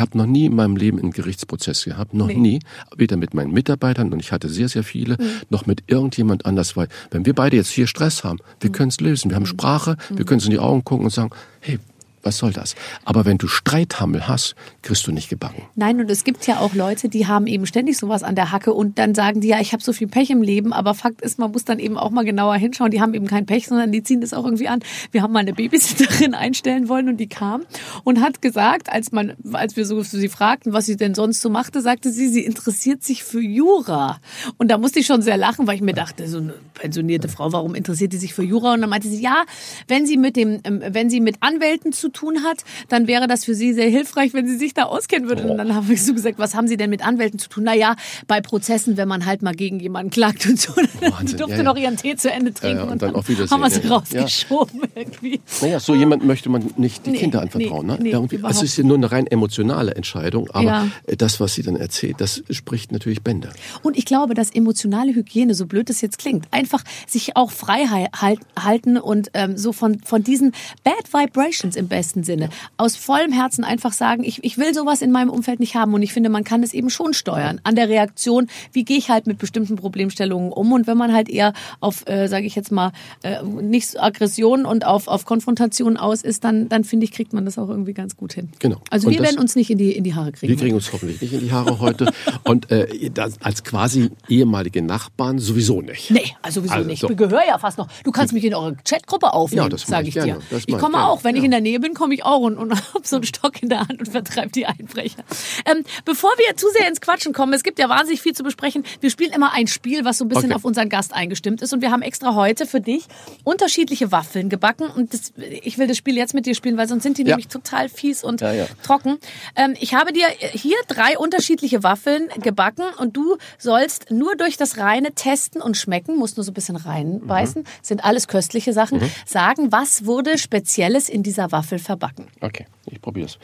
habe 0.00 0.16
noch 0.18 0.26
nie 0.26 0.46
in 0.46 0.54
meinem 0.56 0.76
Leben 0.76 0.98
einen 0.98 1.12
Gerichtsprozess 1.12 1.84
gehabt, 1.84 2.14
noch 2.14 2.26
Nee. 2.26 2.34
nie, 2.36 2.60
weder 2.96 3.16
mit 3.16 3.34
meinen 3.34 3.52
Mitarbeitern 3.52 4.12
und 4.12 4.20
ich 4.20 4.32
hatte 4.32 4.48
sehr 4.48 4.68
sehr 4.68 4.84
viele, 4.84 5.16
noch 5.50 5.66
mit 5.66 5.84
irgendjemand 5.86 6.46
anders, 6.46 6.76
weil 6.76 6.88
wenn 7.10 7.24
wir 7.26 7.34
beide 7.34 7.56
jetzt 7.56 7.70
hier 7.70 7.86
Stress 7.86 8.24
haben, 8.24 8.38
wir 8.60 8.70
können 8.70 8.88
es 8.88 9.00
lösen, 9.00 9.30
wir 9.30 9.36
haben 9.36 9.46
Sprache, 9.46 9.96
wir 10.10 10.24
können 10.24 10.38
uns 10.38 10.46
in 10.46 10.50
die 10.50 10.58
Augen 10.58 10.84
gucken 10.84 11.04
und 11.06 11.10
sagen, 11.12 11.30
hey, 11.60 11.78
was 12.24 12.38
soll 12.38 12.52
das? 12.52 12.74
Aber 13.04 13.24
wenn 13.24 13.38
du 13.38 13.46
Streithammel 13.46 14.26
hast, 14.26 14.54
kriegst 14.82 15.06
du 15.06 15.12
nicht 15.12 15.28
gebacken. 15.28 15.62
Nein, 15.74 16.00
und 16.00 16.10
es 16.10 16.24
gibt 16.24 16.46
ja 16.46 16.58
auch 16.58 16.74
Leute, 16.74 17.08
die 17.08 17.26
haben 17.26 17.46
eben 17.46 17.66
ständig 17.66 17.98
sowas 17.98 18.22
an 18.22 18.34
der 18.34 18.50
Hacke 18.52 18.72
und 18.72 18.98
dann 18.98 19.14
sagen 19.14 19.40
die, 19.40 19.48
ja, 19.48 19.60
ich 19.60 19.72
habe 19.72 19.82
so 19.82 19.92
viel 19.92 20.08
Pech 20.08 20.30
im 20.30 20.42
Leben, 20.42 20.72
aber 20.72 20.94
Fakt 20.94 21.20
ist, 21.22 21.38
man 21.38 21.52
muss 21.52 21.64
dann 21.64 21.78
eben 21.78 21.98
auch 21.98 22.10
mal 22.10 22.24
genauer 22.24 22.56
hinschauen. 22.56 22.90
Die 22.90 23.00
haben 23.00 23.14
eben 23.14 23.26
kein 23.26 23.46
Pech, 23.46 23.68
sondern 23.68 23.92
die 23.92 24.02
ziehen 24.02 24.20
das 24.20 24.32
auch 24.32 24.44
irgendwie 24.44 24.68
an. 24.68 24.80
Wir 25.12 25.22
haben 25.22 25.32
mal 25.32 25.40
eine 25.40 25.52
Babysitterin 25.52 26.34
einstellen 26.34 26.88
wollen 26.88 27.08
und 27.08 27.18
die 27.18 27.28
kam 27.28 27.62
und 28.04 28.20
hat 28.20 28.42
gesagt, 28.42 28.90
als 28.90 29.12
man, 29.12 29.34
als 29.52 29.76
wir 29.76 29.84
so 29.84 30.02
sie 30.02 30.28
fragten, 30.28 30.72
was 30.72 30.86
sie 30.86 30.96
denn 30.96 31.14
sonst 31.14 31.40
so 31.40 31.50
machte, 31.50 31.80
sagte 31.80 32.10
sie, 32.10 32.28
sie 32.28 32.44
interessiert 32.44 33.02
sich 33.02 33.24
für 33.24 33.40
Jura. 33.40 34.20
Und 34.58 34.70
da 34.70 34.78
musste 34.78 35.00
ich 35.00 35.06
schon 35.06 35.22
sehr 35.22 35.36
lachen, 35.36 35.66
weil 35.66 35.76
ich 35.76 35.82
mir 35.82 35.94
dachte, 35.94 36.26
so 36.28 36.38
eine 36.38 36.54
pensionierte 36.74 37.28
Frau, 37.28 37.52
warum 37.52 37.74
interessiert 37.74 38.12
die 38.12 38.18
sich 38.18 38.34
für 38.34 38.42
Jura? 38.42 38.74
Und 38.74 38.80
dann 38.80 38.90
meinte 38.90 39.08
sie, 39.08 39.20
ja, 39.20 39.44
wenn 39.88 40.06
sie 40.06 40.16
mit 40.16 40.36
dem, 40.36 40.60
ähm, 40.64 40.82
wenn 40.88 41.10
sie 41.10 41.20
mit 41.20 41.36
Anwälten 41.40 41.92
zu 41.92 42.08
tun 42.14 42.42
hat, 42.42 42.64
dann 42.88 43.06
wäre 43.06 43.26
das 43.26 43.44
für 43.44 43.54
sie 43.54 43.74
sehr 43.74 43.88
hilfreich, 43.88 44.32
wenn 44.32 44.46
sie 44.46 44.56
sich 44.56 44.74
da 44.74 44.84
auskennen 44.84 45.28
würde. 45.28 45.42
Und 45.44 45.58
dann 45.58 45.74
habe 45.74 45.92
ich 45.92 46.02
so 46.04 46.14
gesagt, 46.14 46.38
was 46.38 46.54
haben 46.54 46.68
Sie 46.68 46.76
denn 46.76 46.90
mit 46.90 47.06
Anwälten 47.06 47.38
zu 47.38 47.48
tun? 47.48 47.64
Naja, 47.64 47.96
bei 48.26 48.40
Prozessen, 48.40 48.96
wenn 48.96 49.08
man 49.08 49.26
halt 49.26 49.42
mal 49.42 49.54
gegen 49.54 49.80
jemanden 49.80 50.10
klagt 50.10 50.46
und 50.46 50.58
so. 50.58 50.72
die 50.74 51.12
Wahnsinn, 51.12 51.38
durfte 51.38 51.52
ja, 51.52 51.58
ja. 51.58 51.62
noch 51.62 51.76
ihren 51.76 51.96
Tee 51.96 52.16
zu 52.16 52.30
Ende 52.30 52.54
trinken 52.54 52.78
Ja, 52.78 52.82
und, 52.84 52.92
und 52.92 53.02
dann 53.02 53.14
dann, 53.14 53.50
haben 53.50 53.60
wir 53.62 53.70
sie 53.70 53.86
rausgeschoben 53.86 54.82
irgendwie. 54.94 55.40
Naja, 55.60 55.80
so 55.80 55.94
jemand 55.94 56.24
möchte 56.24 56.48
man 56.48 56.70
nicht 56.76 57.06
die 57.06 57.10
Nee, 57.10 57.18
Kinder 57.18 57.42
anvertrauen. 57.42 57.86
nee, 57.86 57.92
ne? 57.92 57.98
nee, 58.00 58.08
überhaupt 58.10 58.56
es 58.56 58.62
ist 58.62 58.76
ja 58.76 58.84
nur 58.84 58.96
eine 58.96 59.10
rein 59.10 59.26
emotionale 59.26 59.94
Entscheidung, 59.94 60.50
aber 60.50 60.88
äh, 61.06 61.16
das, 61.16 61.40
was 61.40 61.54
sie 61.54 61.62
dann 61.62 61.76
erzählt, 61.76 62.20
das 62.20 62.42
spricht 62.50 62.92
natürlich 62.92 63.22
Bände. 63.22 63.50
Und 63.82 63.96
ich 63.96 64.04
glaube, 64.04 64.34
dass 64.34 64.50
emotionale 64.50 65.14
Hygiene, 65.14 65.54
so 65.54 65.66
blöd 65.66 65.90
es 65.90 66.00
jetzt 66.00 66.18
klingt, 66.18 66.46
einfach 66.50 66.82
sich 67.06 67.36
auch 67.36 67.50
frei 67.50 67.86
halt, 67.86 68.40
halten 68.58 68.96
und 68.96 69.30
ähm, 69.34 69.56
so 69.56 69.72
von, 69.72 70.00
von 70.00 70.22
diesen 70.22 70.52
Bad 70.82 71.12
Vibrations 71.12 71.76
im 71.76 71.88
besten 71.88 72.03
Sinne 72.04 72.50
aus 72.76 72.96
vollem 72.96 73.32
Herzen 73.32 73.64
einfach 73.64 73.92
sagen, 73.92 74.24
ich, 74.24 74.42
ich 74.44 74.58
will 74.58 74.74
sowas 74.74 75.00
in 75.02 75.10
meinem 75.10 75.30
Umfeld 75.30 75.60
nicht 75.60 75.74
haben. 75.74 75.94
Und 75.94 76.02
ich 76.02 76.12
finde, 76.12 76.28
man 76.28 76.44
kann 76.44 76.62
es 76.62 76.74
eben 76.74 76.90
schon 76.90 77.14
steuern 77.14 77.60
an 77.64 77.74
der 77.76 77.88
Reaktion, 77.88 78.48
wie 78.72 78.84
gehe 78.84 78.98
ich 78.98 79.08
halt 79.10 79.26
mit 79.26 79.38
bestimmten 79.38 79.76
Problemstellungen 79.76 80.52
um. 80.52 80.72
Und 80.72 80.86
wenn 80.86 80.96
man 80.98 81.12
halt 81.12 81.28
eher 81.28 81.52
auf, 81.80 82.06
äh, 82.06 82.26
sage 82.28 82.46
ich 82.46 82.54
jetzt 82.54 82.70
mal, 82.72 82.92
äh, 83.22 83.42
nicht 83.42 83.98
Aggression 84.00 84.66
und 84.66 84.84
auf, 84.86 85.08
auf 85.08 85.24
Konfrontation 85.24 85.96
aus 85.96 86.22
ist, 86.22 86.44
dann, 86.44 86.68
dann 86.68 86.84
finde 86.84 87.04
ich, 87.04 87.12
kriegt 87.12 87.32
man 87.32 87.44
das 87.44 87.58
auch 87.58 87.68
irgendwie 87.68 87.94
ganz 87.94 88.16
gut 88.16 88.32
hin. 88.34 88.50
Genau. 88.58 88.76
Also 88.90 89.08
Und 89.08 89.14
wir 89.14 89.22
werden 89.22 89.38
uns 89.38 89.56
nicht 89.56 89.70
in 89.70 89.78
die, 89.78 89.92
in 89.92 90.04
die 90.04 90.14
Haare 90.14 90.32
kriegen. 90.32 90.50
Wir 90.52 90.58
kriegen 90.58 90.74
uns 90.74 90.92
hoffentlich 90.92 91.20
nicht 91.22 91.32
in 91.32 91.40
die 91.40 91.52
Haare 91.52 91.80
heute. 91.80 92.12
Und 92.44 92.70
äh, 92.70 93.10
das, 93.10 93.40
als 93.40 93.64
quasi 93.64 94.10
ehemalige 94.28 94.82
Nachbarn 94.82 95.38
sowieso 95.38 95.80
nicht. 95.80 96.10
Nee, 96.10 96.32
also 96.42 96.60
sowieso 96.60 96.74
Also, 96.74 96.88
nicht. 96.88 97.00
so. 97.00 97.10
Ich 97.10 97.16
gehöre 97.16 97.46
ja 97.46 97.58
fast 97.58 97.78
noch. 97.78 97.88
Du 98.02 98.10
kannst 98.10 98.32
mich 98.34 98.44
in 98.44 98.54
eure 98.54 98.76
Chatgruppe 98.88 99.32
aufnehmen, 99.32 99.70
Ja, 99.70 99.78
sage 99.78 100.08
ich 100.08 100.16
ich, 100.16 100.22
dir. 100.22 100.38
Ich 100.50 100.68
ich 100.68 100.78
komme 100.78 100.92
gerne. 100.94 101.08
auch. 101.08 101.24
Wenn 101.24 101.36
ich 101.36 101.42
Ja. 101.42 101.44
in 101.46 101.50
der 101.52 101.60
Nähe 101.60 101.78
bin, 101.80 101.83
komme 101.92 102.14
ich 102.14 102.24
auch 102.24 102.40
und, 102.40 102.56
und 102.56 102.70
habe 102.94 103.06
so 103.06 103.16
einen 103.16 103.24
Stock 103.26 103.62
in 103.62 103.68
der 103.68 103.80
Hand 103.80 103.98
und 103.98 104.08
vertreibe 104.08 104.48
die 104.50 104.64
Einbrecher. 104.64 105.22
Ähm, 105.66 105.84
bevor 106.06 106.30
wir 106.38 106.56
zu 106.56 106.66
sehr 106.70 106.88
ins 106.88 107.02
Quatschen 107.02 107.34
kommen, 107.34 107.52
es 107.52 107.62
gibt 107.62 107.78
ja 107.78 107.90
wahnsinnig 107.90 108.22
viel 108.22 108.32
zu 108.32 108.42
besprechen. 108.42 108.84
Wir 109.02 109.10
spielen 109.10 109.32
immer 109.32 109.52
ein 109.52 109.66
Spiel, 109.66 110.06
was 110.06 110.16
so 110.18 110.24
ein 110.24 110.28
bisschen 110.28 110.44
Okay. 110.52 110.54
auf 110.54 110.64
unseren 110.64 110.88
Gast 110.88 111.12
eingestimmt 111.12 111.60
ist. 111.60 111.72
Und 111.74 111.82
wir 111.82 111.90
haben 111.90 112.00
extra 112.02 112.34
heute 112.34 112.64
für 112.66 112.80
dich 112.80 113.04
unterschiedliche 113.44 114.12
Waffeln 114.12 114.48
gebacken. 114.48 114.86
Und 114.88 115.12
das, 115.12 115.32
ich 115.36 115.76
will 115.78 115.86
das 115.86 115.96
Spiel 115.96 116.16
jetzt 116.16 116.32
mit 116.34 116.46
dir 116.46 116.54
spielen, 116.54 116.76
weil 116.76 116.88
sonst 116.88 117.02
sind 117.02 117.18
die 117.18 117.22
Ja. 117.22 117.30
nämlich 117.30 117.48
total 117.48 117.88
fies 117.88 118.22
und 118.24 118.40
Ja, 118.40 118.52
ja. 118.52 118.66
trocken. 118.82 119.18
Ähm, 119.56 119.74
ich 119.80 119.94
habe 119.94 120.12
dir 120.12 120.26
hier 120.52 120.76
drei 120.88 121.18
unterschiedliche 121.18 121.82
Waffeln 121.82 122.28
gebacken 122.40 122.84
und 122.98 123.16
du 123.16 123.36
sollst 123.58 124.10
nur 124.10 124.36
durch 124.36 124.56
das 124.56 124.78
reine 124.78 125.12
Testen 125.14 125.60
und 125.60 125.76
schmecken, 125.76 126.16
musst 126.16 126.36
nur 126.36 126.44
so 126.44 126.50
ein 126.50 126.54
bisschen 126.54 126.76
reinbeißen, 126.76 127.62
Mhm. 127.62 127.66
sind 127.82 128.04
alles 128.04 128.28
köstliche 128.28 128.72
Sachen, 128.72 129.00
sagen, 129.26 129.72
was 129.72 130.06
wurde 130.06 130.38
Spezielles 130.38 131.08
in 131.08 131.22
dieser 131.22 131.52
Waffel 131.52 131.73
verbacken. 131.78 132.26
Okay, 132.40 132.66
ich 132.86 133.00
probiere 133.00 133.26
es. 133.26 133.38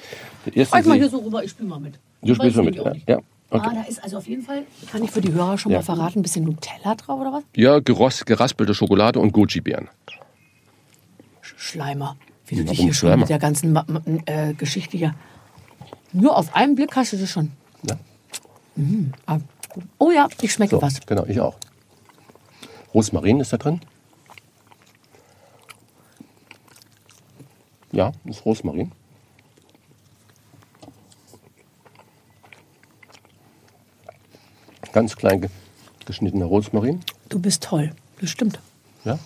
Zeig 0.70 0.86
mal 0.86 0.96
hier 0.96 1.08
so 1.08 1.18
rüber, 1.18 1.42
ich 1.44 1.50
spiele 1.50 1.68
mal 1.68 1.80
mit. 1.80 1.98
Du 2.22 2.34
spielst 2.34 2.56
mal 2.56 2.64
mit. 2.64 2.76
Ja, 2.76 2.92
ja, 3.06 3.16
okay. 3.50 3.68
Ah, 3.70 3.74
da 3.74 3.82
ist 3.82 4.02
also 4.02 4.18
auf 4.18 4.26
jeden 4.28 4.42
Fall, 4.42 4.64
kann 4.90 5.02
ich 5.02 5.10
für 5.10 5.20
die 5.20 5.32
Hörer 5.32 5.56
schon 5.58 5.72
Ja. 5.72 5.78
mal 5.78 5.82
verraten, 5.84 6.18
ein 6.20 6.22
bisschen 6.22 6.44
Nutella 6.44 6.94
drauf 6.94 7.20
oder 7.20 7.32
was? 7.32 7.44
ja 7.56 7.78
geros, 7.80 8.24
geraspelte 8.24 8.74
Schokolade 8.74 9.18
und 9.18 9.32
Goji-Beeren. 9.32 9.88
Sch- 11.42 11.54
Schleimer. 11.56 12.16
Wie 12.46 12.56
du 12.56 12.62
Warum 12.62 12.70
dich 12.70 12.78
hier 12.84 12.94
schon 12.94 13.08
Schleimer? 13.08 13.20
mit 13.20 13.28
der 13.28 13.38
ganzen 13.38 13.76
äh, 14.26 14.54
Geschichte 14.54 14.96
hier. 14.98 15.14
Nur 16.12 16.36
auf 16.36 16.54
einen 16.56 16.74
Blick 16.74 16.94
hast 16.96 17.12
du 17.12 17.16
das 17.16 17.30
schon. 17.30 17.52
Ja. 17.88 17.96
Gut. 19.72 19.84
Oh 19.98 20.10
ja, 20.10 20.26
ich 20.42 20.52
schmecke 20.52 20.76
So, 20.76 20.82
was. 20.82 21.00
genau, 21.06 21.24
ich 21.26 21.38
auch. 21.40 21.56
Rosmarin 22.92 23.38
ist 23.40 23.52
da 23.52 23.56
drin. 23.56 23.80
Ja, 27.92 28.12
das 28.24 28.38
ist 28.38 28.44
Rosmarin. 28.46 28.92
Ganz 34.92 35.16
klein 35.16 35.40
ge- 35.40 35.50
geschnittener 36.06 36.46
Rosmarin. 36.46 37.00
Du 37.28 37.38
bist 37.38 37.62
toll. 37.62 37.92
Das 38.20 38.30
stimmt. 38.30 38.58
Ja. 39.04 39.18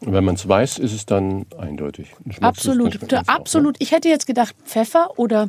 Und 0.00 0.12
wenn 0.12 0.24
man 0.24 0.36
es 0.36 0.46
weiß, 0.48 0.78
ist 0.78 0.92
es 0.92 1.06
dann 1.06 1.44
eindeutig. 1.58 2.14
Absolut, 2.40 2.92
schmeckt 2.94 3.12
man's 3.12 3.28
auch, 3.28 3.32
ne? 3.32 3.40
absolut. 3.40 3.76
Ich 3.80 3.90
hätte 3.90 4.08
jetzt 4.08 4.26
gedacht 4.26 4.54
Pfeffer 4.64 5.18
oder, 5.18 5.48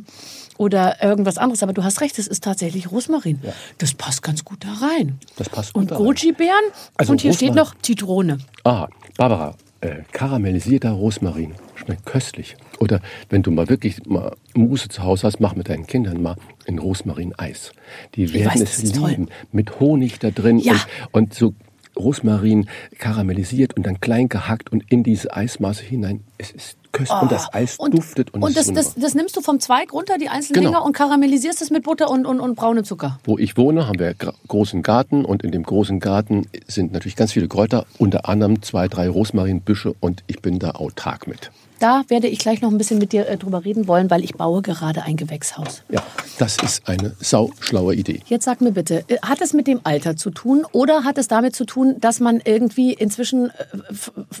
oder 0.58 1.02
irgendwas 1.02 1.38
anderes, 1.38 1.62
aber 1.62 1.72
du 1.72 1.84
hast 1.84 2.00
recht, 2.00 2.18
es 2.18 2.26
ist 2.26 2.42
tatsächlich 2.44 2.90
Rosmarin. 2.90 3.40
Das 3.78 3.94
passt 3.94 4.22
ganz 4.22 4.44
gut 4.44 4.64
da 4.64 4.72
rein. 4.86 5.20
Das 5.36 5.48
passt 5.48 5.72
gut 5.72 5.90
Und. 5.92 5.96
Goji-Beeren 5.98 6.64
Also 6.96 7.12
und 7.12 7.20
hier 7.20 7.32
steht 7.32 7.50
Rosmarin. 7.50 7.70
noch 7.74 7.80
Zitrone. 7.82 8.38
Ah, 8.64 8.88
Barbara, 9.16 9.54
äh, 9.80 10.02
karamellisierter 10.12 10.90
Rosmarin 10.90 11.54
schmeckt 11.74 12.04
köstlich. 12.06 12.56
Oder 12.78 13.00
wenn 13.28 13.42
du 13.42 13.50
mal 13.50 13.68
wirklich 13.68 14.04
mal 14.06 14.36
Muße 14.54 14.88
zu 14.88 15.02
Hause 15.02 15.26
hast, 15.26 15.40
mach 15.40 15.54
mit 15.54 15.68
deinen 15.68 15.86
Kindern 15.86 16.22
mal 16.22 16.36
ein 16.66 16.78
Rosmarin-Eis. 16.78 17.72
Die 18.14 18.32
werden 18.34 18.46
weiß, 18.52 18.60
es 18.60 18.82
ist 18.82 18.96
toll. 18.96 19.10
lieben. 19.10 19.28
Mit 19.52 19.80
Honig 19.80 20.18
da 20.18 20.30
drin 20.30 20.58
Ja. 20.58 20.72
und, 21.12 21.22
und 21.22 21.34
so 21.34 21.54
Rosmarin 21.96 22.68
karamellisiert 22.98 23.76
und 23.76 23.86
dann 23.86 24.00
klein 24.00 24.28
gehackt 24.28 24.72
und 24.72 24.84
in 24.90 25.02
diese 25.02 25.34
Eismasse 25.34 25.82
hinein. 25.84 26.24
Es 26.38 26.50
ist 26.50 26.76
köstlich. 26.92 27.22
und 27.22 27.32
das 27.32 27.52
Eis 27.52 27.76
Oh. 27.78 27.84
Und, 27.84 27.94
duftet 27.96 28.30
und, 28.34 28.42
und 28.42 28.50
es 28.50 28.56
das, 28.56 28.68
ist 28.68 28.76
das, 28.76 28.94
das 28.94 29.14
nimmst 29.14 29.36
du 29.36 29.40
vom 29.40 29.60
Zweig 29.60 29.92
runter, 29.92 30.18
die 30.18 30.28
einzelnen 30.28 30.60
Genau. 30.60 30.70
Dinger, 30.70 30.84
und 30.84 30.92
karamellisierst 30.92 31.62
es 31.62 31.70
mit 31.70 31.84
Butter 31.84 32.10
und, 32.10 32.26
und, 32.26 32.40
und 32.40 32.54
braunem 32.56 32.84
Zucker. 32.84 33.18
Wo 33.24 33.38
ich 33.38 33.56
wohne, 33.56 33.86
haben 33.86 33.98
wir 33.98 34.08
einen 34.08 34.32
großen 34.48 34.82
Garten 34.82 35.24
und 35.24 35.42
in 35.42 35.52
dem 35.52 35.62
großen 35.62 36.00
Garten 36.00 36.46
sind 36.66 36.92
natürlich 36.92 37.16
ganz 37.16 37.32
viele 37.32 37.48
Kräuter, 37.48 37.86
unter 37.98 38.28
anderem 38.28 38.62
zwei, 38.62 38.88
drei 38.88 39.08
Rosmarinbüsche 39.08 39.94
und 40.00 40.24
ich 40.26 40.40
bin 40.42 40.58
da 40.58 40.72
autark 40.72 41.26
mit. 41.26 41.50
Da 41.80 42.04
werde 42.08 42.28
ich 42.28 42.38
gleich 42.38 42.60
noch 42.60 42.70
ein 42.70 42.76
bisschen 42.76 42.98
mit 42.98 43.12
dir 43.12 43.26
äh, 43.26 43.38
drüber 43.38 43.64
reden 43.64 43.88
wollen, 43.88 44.10
weil 44.10 44.22
ich 44.22 44.34
baue 44.34 44.60
gerade 44.60 45.02
ein 45.02 45.16
Gewächshaus. 45.16 45.82
Ja, 45.88 46.02
das 46.38 46.58
ist 46.58 46.86
eine 46.86 47.16
sauschlaue 47.20 47.94
Idee. 47.94 48.20
Jetzt 48.26 48.44
sag 48.44 48.60
mir 48.60 48.72
bitte, 48.72 49.02
äh, 49.08 49.16
hat 49.22 49.40
es 49.40 49.54
mit 49.54 49.66
dem 49.66 49.80
Alter 49.82 50.14
zu 50.14 50.30
tun 50.30 50.66
oder 50.72 51.04
hat 51.04 51.16
es 51.16 51.26
damit 51.26 51.56
zu 51.56 51.64
tun, 51.64 51.96
dass 51.98 52.20
man 52.20 52.40
irgendwie 52.44 52.92
inzwischen 52.92 53.46
äh, 53.46 53.52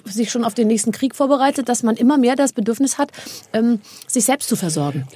sich 0.04 0.30
schon 0.30 0.44
auf 0.44 0.52
den 0.52 0.68
nächsten 0.68 0.92
Krieg 0.92 1.16
vorbereitet, 1.16 1.70
dass 1.70 1.82
man 1.82 1.96
immer 1.96 2.18
mehr 2.18 2.36
das 2.36 2.52
Bedürfnis 2.52 2.98
hat, 2.98 3.10
ähm, 3.54 3.80
sich 4.06 4.24
selbst 4.24 4.48
zu 4.50 4.56
versorgen? 4.56 5.08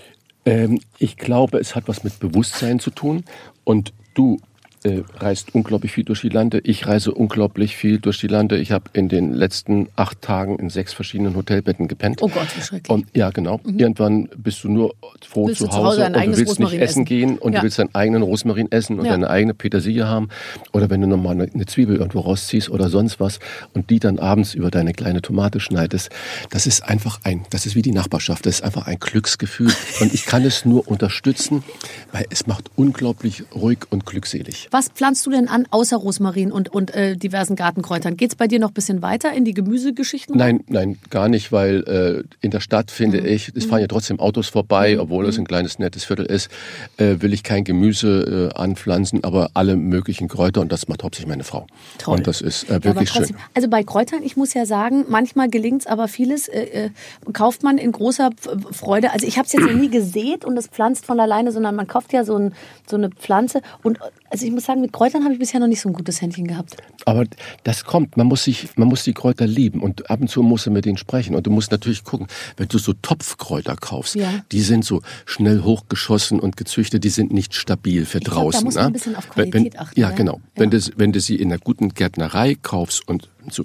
Ähm, 0.46 0.80
ich 0.98 1.18
glaube, 1.18 1.58
es 1.58 1.74
hat 1.74 1.88
was 1.88 2.04
mit 2.04 2.18
Bewusstsein 2.20 2.80
zu 2.80 2.90
tun. 2.90 3.24
Und 3.64 3.92
du 4.14 4.40
äh, 4.84 5.02
reist 5.16 5.54
unglaublich 5.54 5.92
viel 5.92 6.04
durch 6.04 6.20
die 6.20 6.28
Lande. 6.28 6.60
Ich 6.62 6.86
reise 6.86 7.12
unglaublich 7.12 7.74
viel 7.76 7.98
durch 7.98 8.18
die 8.20 8.26
Lande. 8.26 8.58
Ich 8.58 8.70
habe 8.70 8.84
in 8.92 9.08
den 9.08 9.32
letzten 9.32 9.88
acht 9.96 10.20
Tagen 10.22 10.58
in 10.58 10.68
sechs 10.70 10.92
verschiedenen 10.92 11.34
Hotelbetten 11.36 11.88
gepennt. 11.88 12.22
Oh 12.22 12.28
Gott, 12.28 12.46
wie 12.56 12.60
schrecklich. 12.62 12.90
Und, 12.90 13.06
ja, 13.16 13.30
genau. 13.30 13.60
Irgendwann 13.64 14.28
bist 14.36 14.62
du 14.62 14.68
nur 14.70 14.94
froh 15.26 15.46
Willst 15.46 15.60
zu 15.60 15.66
zu 15.68 15.72
Hause 15.72 15.86
Hause 15.86 16.04
ein 16.06 16.14
und 16.14 16.20
du 16.22 16.26
willst 16.38 16.38
nicht 16.38 16.48
Rosmarin 16.50 16.80
essen 16.80 16.90
essen. 16.90 17.04
gehen 17.06 17.38
und 17.38 17.52
Ja. 17.54 17.60
du 17.60 17.64
willst 17.64 17.78
deinen 17.78 17.94
eigenen 17.94 18.22
Rosmarin 18.22 18.70
essen 18.70 18.98
und 18.98 19.06
Ja. 19.06 19.12
deine 19.12 19.30
eigene 19.30 19.54
Petersilie 19.54 20.06
haben. 20.06 20.28
Oder 20.72 20.90
wenn 20.90 21.00
du 21.00 21.06
nochmal 21.06 21.32
eine, 21.32 21.48
eine 21.52 21.66
Zwiebel 21.66 21.96
irgendwo 21.96 22.20
rausziehst 22.20 22.68
oder 22.70 22.88
sonst 22.90 23.20
was 23.20 23.40
und 23.72 23.88
die 23.90 24.00
dann 24.00 24.18
abends 24.18 24.52
über 24.54 24.70
deine 24.70 24.92
kleine 24.92 25.22
Tomate 25.22 25.60
schneidest. 25.60 26.10
Das 26.50 26.66
ist 26.66 26.82
einfach 26.84 27.20
ein, 27.24 27.44
das 27.50 27.64
ist 27.66 27.74
wie 27.74 27.82
die 27.82 27.92
Nachbarschaft. 27.92 28.44
Das 28.46 28.56
ist 28.56 28.62
einfach 28.62 28.86
ein 28.86 28.98
Glücksgefühl. 29.00 29.72
und 30.00 30.12
ich 30.12 30.26
kann 30.26 30.44
es 30.44 30.64
nur 30.66 30.86
unterstützen, 30.88 31.64
weil 32.12 32.26
es 32.28 32.46
macht 32.46 32.70
unglaublich 32.76 33.44
ruhig 33.54 33.78
und 33.90 34.04
glückselig. 34.04 34.68
Was 34.74 34.88
pflanzt 34.88 35.24
du 35.24 35.30
denn 35.30 35.46
an, 35.46 35.68
außer 35.70 35.96
Rosmarin 35.96 36.50
und, 36.50 36.68
und 36.68 36.92
äh, 36.96 37.16
diversen 37.16 37.54
Gartenkräutern? 37.54 38.16
Geht 38.16 38.30
es 38.30 38.34
bei 38.34 38.48
dir 38.48 38.58
noch 38.58 38.70
ein 38.70 38.74
bisschen 38.74 39.02
weiter 39.02 39.32
in 39.32 39.44
die 39.44 39.54
Gemüsegeschichten? 39.54 40.36
Nein, 40.36 40.64
nein, 40.66 40.98
gar 41.10 41.28
nicht, 41.28 41.52
weil 41.52 41.84
äh, 41.84 42.44
in 42.44 42.50
der 42.50 42.58
Stadt 42.58 42.90
finde 42.90 43.20
Mhm. 43.20 43.26
ich, 43.28 43.52
es 43.54 43.66
fahren 43.66 43.82
ja 43.82 43.86
trotzdem 43.86 44.18
Autos 44.18 44.48
vorbei, 44.48 44.98
obwohl 44.98 45.26
es 45.28 45.38
ein 45.38 45.46
kleines 45.46 45.78
nettes 45.78 46.02
Viertel 46.02 46.26
ist, 46.26 46.48
äh, 46.96 47.18
will 47.20 47.32
ich 47.32 47.44
kein 47.44 47.62
Gemüse 47.62 48.50
äh, 48.52 48.58
anpflanzen, 48.58 49.22
aber 49.22 49.50
alle 49.54 49.76
möglichen 49.76 50.26
Kräuter 50.26 50.60
und 50.60 50.72
das 50.72 50.88
macht 50.88 51.04
hauptsächlich 51.04 51.28
meine 51.28 51.44
Frau. 51.44 51.68
Toll. 51.98 52.16
Und 52.16 52.26
das 52.26 52.40
ist 52.40 52.64
äh, 52.68 52.72
Ja, 52.72 52.84
wirklich 52.84 53.10
schön. 53.10 53.18
trotzdem, 53.22 53.36
Also 53.54 53.68
bei 53.68 53.84
Kräutern, 53.84 54.24
ich 54.24 54.36
muss 54.36 54.54
ja 54.54 54.66
sagen, 54.66 55.04
manchmal 55.08 55.48
gelingt's, 55.50 55.86
aber 55.86 56.08
vieles 56.08 56.48
äh, 56.48 56.90
kauft 57.32 57.62
man 57.62 57.78
in 57.78 57.92
großer 57.92 58.30
Freude. 58.72 59.12
Also 59.12 59.24
ich 59.24 59.38
habe 59.38 59.46
es 59.46 59.52
jetzt 59.52 59.66
noch 59.66 59.72
nie 59.72 59.88
gesät 59.88 60.44
und 60.44 60.56
es 60.56 60.66
pflanzt 60.66 61.06
von 61.06 61.20
alleine, 61.20 61.52
sondern 61.52 61.76
man 61.76 61.86
kauft 61.86 62.12
ja 62.12 62.24
so, 62.24 62.34
ein, 62.36 62.54
so 62.90 62.96
eine 62.96 63.10
Pflanze. 63.10 63.60
Und 63.84 64.00
also 64.34 64.46
ich 64.46 64.50
muss 64.52 64.64
sagen, 64.64 64.80
mit 64.80 64.92
Kräutern 64.92 65.22
habe 65.22 65.32
ich 65.32 65.38
bisher 65.38 65.60
noch 65.60 65.68
nicht 65.68 65.80
so 65.80 65.88
ein 65.88 65.92
gutes 65.92 66.20
Händchen 66.20 66.48
gehabt. 66.48 66.76
Aber 67.04 67.24
das 67.62 67.84
kommt, 67.84 68.16
man 68.16 68.26
muss 68.26 68.42
sich, 68.42 68.76
man 68.76 68.88
muss 68.88 69.04
die 69.04 69.12
Kräuter 69.12 69.46
lieben 69.46 69.80
und 69.80 70.10
ab 70.10 70.20
und 70.20 70.28
zu 70.28 70.42
musst 70.42 70.66
du 70.66 70.72
mit 70.72 70.86
denen 70.86 70.96
sprechen 70.96 71.36
und 71.36 71.46
du 71.46 71.52
musst 71.52 71.70
natürlich 71.70 72.02
gucken, 72.02 72.26
wenn 72.56 72.66
du 72.66 72.78
so 72.78 72.94
Topfkräuter 72.94 73.76
kaufst, 73.76 74.16
Ja. 74.16 74.28
die 74.50 74.60
sind 74.60 74.84
so 74.84 75.02
schnell 75.24 75.62
hochgeschossen 75.62 76.40
und 76.40 76.56
gezüchtet, 76.56 77.04
die 77.04 77.10
sind 77.10 77.32
nicht 77.32 77.54
stabil 77.54 78.06
für 78.06 78.18
glaub, 78.18 78.34
da 78.34 78.40
draußen. 78.40 78.64
muss 78.64 78.74
man 78.74 78.82
ne? 78.82 78.86
ein 78.88 78.92
bisschen 78.92 79.14
auf 79.14 79.28
Wenn- 79.36 79.52
Qualität 79.52 79.74
wenn, 79.74 79.80
achten, 79.80 80.00
Ja, 80.00 80.10
ja. 80.10 80.16
genau. 80.16 80.34
Ja. 80.34 80.40
Wenn, 80.56 80.70
du, 80.70 80.80
wenn 80.96 81.12
du 81.12 81.20
sie 81.20 81.36
in 81.36 81.52
einer 81.52 81.60
guten 81.60 81.90
Gärtnerei 81.90 82.56
kaufst 82.60 83.06
und 83.06 83.28
so, 83.50 83.64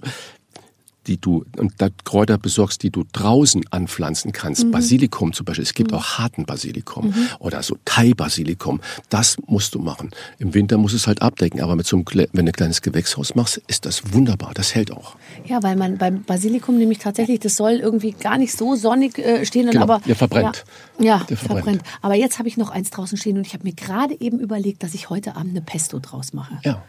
die 1.07 1.19
du 1.19 1.45
und 1.57 1.73
da 1.77 1.89
Kräuter 2.03 2.37
besorgst, 2.37 2.83
die 2.83 2.89
du 2.89 3.03
draußen 3.11 3.63
anpflanzen 3.71 4.31
kannst. 4.31 4.65
Mhm. 4.65 4.71
Basilikum 4.71 5.33
zum 5.33 5.45
Beispiel. 5.45 5.63
Es 5.63 5.73
gibt 5.73 5.93
auch 5.93 6.17
harten 6.19 6.45
Basilikum 6.45 7.13
oder 7.39 7.63
so 7.63 7.77
Thai-Basilikum. 7.85 8.81
Das 9.09 9.37
musst 9.47 9.75
du 9.75 9.79
machen. 9.79 10.11
Im 10.37 10.53
Winter 10.53 10.77
musst 10.77 10.93
du 10.93 10.97
es 10.97 11.07
halt 11.07 11.21
abdecken. 11.21 11.61
Aber 11.61 11.75
mit 11.75 11.87
so 11.87 11.95
einem, 11.95 12.05
wenn 12.33 12.45
du 12.45 12.51
ein 12.51 12.53
kleines 12.53 12.81
Gewächshaus 12.81 13.35
machst, 13.35 13.61
ist 13.67 13.85
das 13.85 14.13
wunderbar. 14.13 14.51
Das 14.53 14.75
hält 14.75 14.91
auch. 14.91 15.15
Ja, 15.45 15.63
weil 15.63 15.75
man 15.75 15.97
beim 15.97 16.23
Basilikum 16.23 16.77
nämlich 16.77 16.99
tatsächlich, 16.99 17.39
das 17.39 17.55
soll 17.55 17.73
irgendwie 17.73 18.11
gar 18.11 18.37
nicht 18.37 18.53
so 18.53 18.75
sonnig 18.75 19.17
äh, 19.17 19.45
stehen. 19.45 19.69
Genau, 19.69 19.83
aber 19.83 20.01
der 20.05 20.15
verbrennt. 20.15 20.65
Ja, 20.99 21.05
ja 21.05 21.17
Der 21.29 21.37
verbrennt. 21.37 21.63
verbrennt. 21.63 21.83
Aber 22.01 22.15
jetzt 22.15 22.39
habe 22.39 22.47
ich 22.47 22.57
noch 22.57 22.69
eins 22.69 22.89
draußen 22.89 23.17
stehen 23.17 23.37
und 23.37 23.47
ich 23.47 23.53
habe 23.53 23.63
mir 23.63 23.73
gerade 23.73 24.19
eben 24.19 24.39
überlegt, 24.39 24.83
dass 24.83 24.93
ich 24.93 25.09
heute 25.09 25.35
Abend 25.35 25.51
eine 25.51 25.61
Pesto 25.61 25.99
draus 25.99 26.33
mache. 26.33 26.59
Ja. 26.63 26.83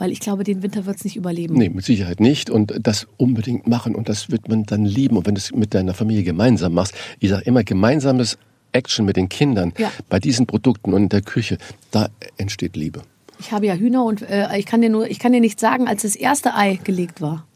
Weil 0.00 0.12
ich 0.12 0.20
glaube, 0.20 0.44
den 0.44 0.62
Winter 0.62 0.86
wird 0.86 0.96
es 0.96 1.04
nicht 1.04 1.16
überleben. 1.16 1.54
Nee, 1.54 1.68
mit 1.68 1.84
Sicherheit 1.84 2.20
nicht. 2.20 2.48
Und 2.48 2.72
das 2.80 3.06
unbedingt 3.18 3.66
machen. 3.66 3.94
Und 3.94 4.08
das 4.08 4.30
wird 4.30 4.48
man 4.48 4.64
dann 4.64 4.86
lieben. 4.86 5.18
Und 5.18 5.26
wenn 5.26 5.34
du 5.34 5.38
es 5.38 5.52
mit 5.52 5.74
deiner 5.74 5.92
Familie 5.92 6.22
gemeinsam 6.22 6.72
machst, 6.72 6.94
ich 7.18 7.28
sage 7.28 7.42
immer, 7.44 7.62
gemeinsames 7.64 8.38
Action 8.72 9.04
mit 9.04 9.16
den 9.16 9.28
Kindern 9.28 9.74
Ja. 9.76 9.92
bei 10.08 10.18
diesen 10.18 10.46
Produkten 10.46 10.94
und 10.94 11.02
in 11.02 11.08
der 11.10 11.20
Küche, 11.20 11.58
da 11.90 12.08
entsteht 12.38 12.76
Liebe. 12.76 13.02
Ich 13.40 13.52
habe 13.52 13.66
ja 13.66 13.74
Hühner 13.74 14.02
und 14.04 14.22
äh, 14.22 14.56
ich 14.58 14.64
kann 14.64 14.80
dir 14.80 14.88
nur, 14.88 15.06
ich 15.10 15.18
kann 15.18 15.32
dir 15.32 15.40
nicht 15.40 15.60
sagen, 15.60 15.86
als 15.86 16.00
das 16.02 16.16
erste 16.16 16.54
Ei 16.54 16.80
gelegt 16.82 17.20
war. 17.20 17.46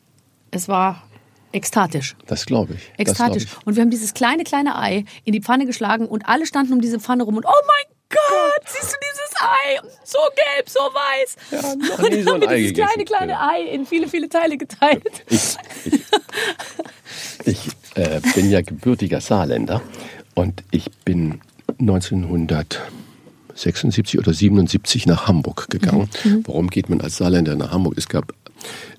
Es 0.50 0.68
war 0.68 1.02
ekstatisch. 1.52 2.14
Das 2.26 2.44
glaube 2.44 2.74
ich. 2.74 2.92
Ekstatisch. 2.98 3.46
glaub 3.46 3.66
Und 3.66 3.76
wir 3.76 3.82
haben 3.82 3.90
dieses 3.90 4.12
kleine, 4.12 4.44
kleine 4.44 4.78
Ei 4.78 5.06
in 5.24 5.32
die 5.32 5.40
Pfanne 5.40 5.64
geschlagen 5.64 6.06
und 6.06 6.28
alle 6.28 6.44
standen 6.44 6.74
um 6.74 6.82
diese 6.82 7.00
Pfanne 7.00 7.22
rum 7.22 7.36
und 7.38 7.46
oh 7.46 7.48
mein 7.66 7.93
Gott, 8.11 8.62
siehst 8.66 8.92
du 8.92 8.96
dieses 9.02 9.32
Ei? 9.40 9.80
So 10.04 10.18
gelb, 10.37 10.68
so 10.68 10.78
weiß. 10.80 11.37
Ja, 11.50 11.62
noch 11.75 11.99
und 11.99 12.12
nie 12.12 12.23
so 12.23 12.30
haben 12.32 12.37
ein 12.37 12.40
wir 12.42 12.49
Ei 12.50 12.56
dieses 12.58 12.75
gegessen. 12.75 13.04
kleine, 13.04 13.32
kleine. 13.37 13.40
Ei 13.40 13.62
in 13.73 13.87
viele, 13.87 14.06
viele 14.08 14.28
Teile 14.28 14.56
geteilt. 14.56 15.25
Ich, 15.28 15.56
ich, 15.84 16.00
ich 17.46 17.58
äh, 17.96 18.20
bin 18.34 18.50
ja 18.50 18.61
gebürtiger 18.62 19.20
Saarländer 19.20 19.82
und 20.34 20.62
ich 20.70 20.90
bin 21.04 21.40
1976 21.80 24.18
oder 24.18 24.32
77 24.32 25.06
nach 25.06 25.26
Hamburg 25.28 25.68
gegangen. 25.70 26.08
Warum 26.44 26.68
geht 26.70 26.88
man 26.88 27.00
als 27.00 27.16
Saarländer 27.16 27.56
nach 27.56 27.73
Hamburg? 27.73 27.94
Es 27.96 28.08
gab 28.08 28.32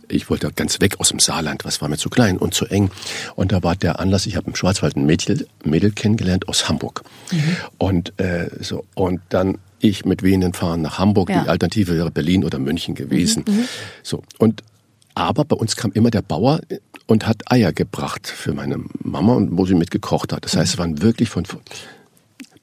ich 0.07 0.29
wollte 0.29 0.51
ganz 0.51 0.79
weg 0.81 1.00
aus 1.00 1.09
dem 1.09 1.19
Saarland, 1.19 1.65
was 1.65 1.81
war 1.81 1.89
mir 1.89 1.97
zu 1.97 2.09
klein 2.09 2.38
und 2.38 2.53
zu 2.53 2.65
eng. 2.65 2.89
Und 3.35 3.51
da 3.51 3.63
war 3.63 3.75
der 3.75 4.00
Anlass, 4.00 4.25
ich 4.25 4.35
habe 4.35 4.47
im 4.47 4.55
Schwarzwald 4.55 4.95
ein 4.95 5.05
Mädel, 5.05 5.47
Mädel 5.63 5.91
kennengelernt 5.91 6.47
aus 6.47 6.67
Hamburg. 6.69 7.03
Und 7.77 8.17
äh, 8.19 8.50
so 8.62 8.85
und 8.95 9.21
dann 9.29 9.57
ich 9.79 10.05
mit 10.05 10.24
Venen 10.24 10.53
fahren 10.53 10.81
nach 10.81 10.97
Hamburg. 10.97 11.29
Ja. 11.29 11.43
Die 11.43 11.50
Alternative 11.50 11.95
wäre 11.95 12.12
Berlin 12.12 12.43
oder 12.43 12.59
München 12.59 12.95
gewesen. 12.95 13.45
So 14.03 14.24
und 14.38 14.63
aber 15.15 15.45
bei 15.45 15.55
uns 15.55 15.75
kam 15.75 15.91
immer 15.93 16.12
der 16.12 16.21
Bauer 16.21 16.59
und 17.07 17.25
hat 17.25 17.50
Eier 17.51 17.71
gebracht 17.71 18.27
für 18.27 18.53
meine 18.53 18.83
Mama 19.01 19.33
und 19.33 19.57
wo 19.57 19.65
sie 19.65 19.75
mitgekocht 19.75 20.33
hat. 20.33 20.43
Das 20.43 20.55
heißt, 20.57 20.74
es 20.74 20.77
waren 20.77 21.01
wirklich 21.01 21.29
von 21.29 21.45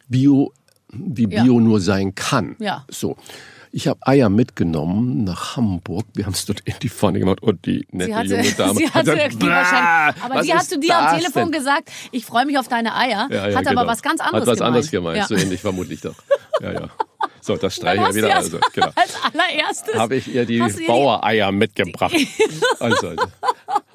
Bio, 0.09 0.53
wie 0.93 1.29
Ja. 1.29 1.43
Bio 1.43 1.61
nur 1.61 1.81
sein 1.81 2.15
kann. 2.15 2.57
Ja. 2.59 2.85
So. 2.91 3.17
Ich 3.75 3.89
habe 3.89 3.99
Eier 4.03 4.29
mitgenommen 4.29 5.25
nach 5.25 5.57
Hamburg. 5.57 6.05
Wir 6.15 6.27
haben 6.27 6.35
es 6.35 6.45
dort 6.45 6.61
in 6.61 6.75
die 6.83 6.91
Pfanne 6.91 7.19
gemacht 7.21 7.43
und 7.43 7.65
die 7.65 7.87
nette 7.91 8.15
hatte, 8.15 8.29
junge 8.37 8.53
Dame 8.53 8.75
sie 8.79 8.91
hat 8.91 9.05
gesagt, 9.07 9.19
irgendwie 9.23 9.47
"Bah, 9.47 9.55
wahrscheinlich. 9.55 10.25
Aber 10.25 10.43
die 10.43 10.55
hast 10.55 10.73
du 10.73 10.79
dir 10.79 10.99
am 10.99 11.17
Telefon 11.19 11.43
denn?" 11.51 11.53
gesagt, 11.53 11.91
ich 12.11 12.27
freue 12.27 12.45
mich 12.45 12.59
auf 12.59 12.69
deine 12.69 12.95
Eier, 12.95 13.29
Ja, 13.31 13.49
ja, 13.49 13.57
hat 13.57 13.65
genau. 13.67 13.81
aber 13.81 13.91
was 13.91 14.03
ganz 14.03 14.21
anderes 14.21 14.43
Hat 14.43 14.47
was 14.49 14.59
gemeint. 14.59 14.69
anderes 14.69 14.91
gemeint, 14.91 15.17
Ja. 15.17 15.27
so 15.27 15.35
ähnlich 15.37 15.61
vermutlich 15.63 16.03
doch. 16.03 16.15
Ja, 16.61 16.73
ja. 16.73 16.89
So, 17.41 17.57
das 17.57 17.75
streiche 17.77 18.05
ich 18.11 18.15
wieder. 18.15 18.37
Also, 18.37 18.59
genau. 18.75 18.89
als 18.95 19.15
allererstes 19.25 19.95
Habe 19.95 20.17
ich 20.17 20.29
ihr 20.35 20.45
die 20.45 20.59
Bauereier 20.87 21.51
mitgebracht. 21.51 22.15
Also, 22.79 23.09
also. 23.09 23.25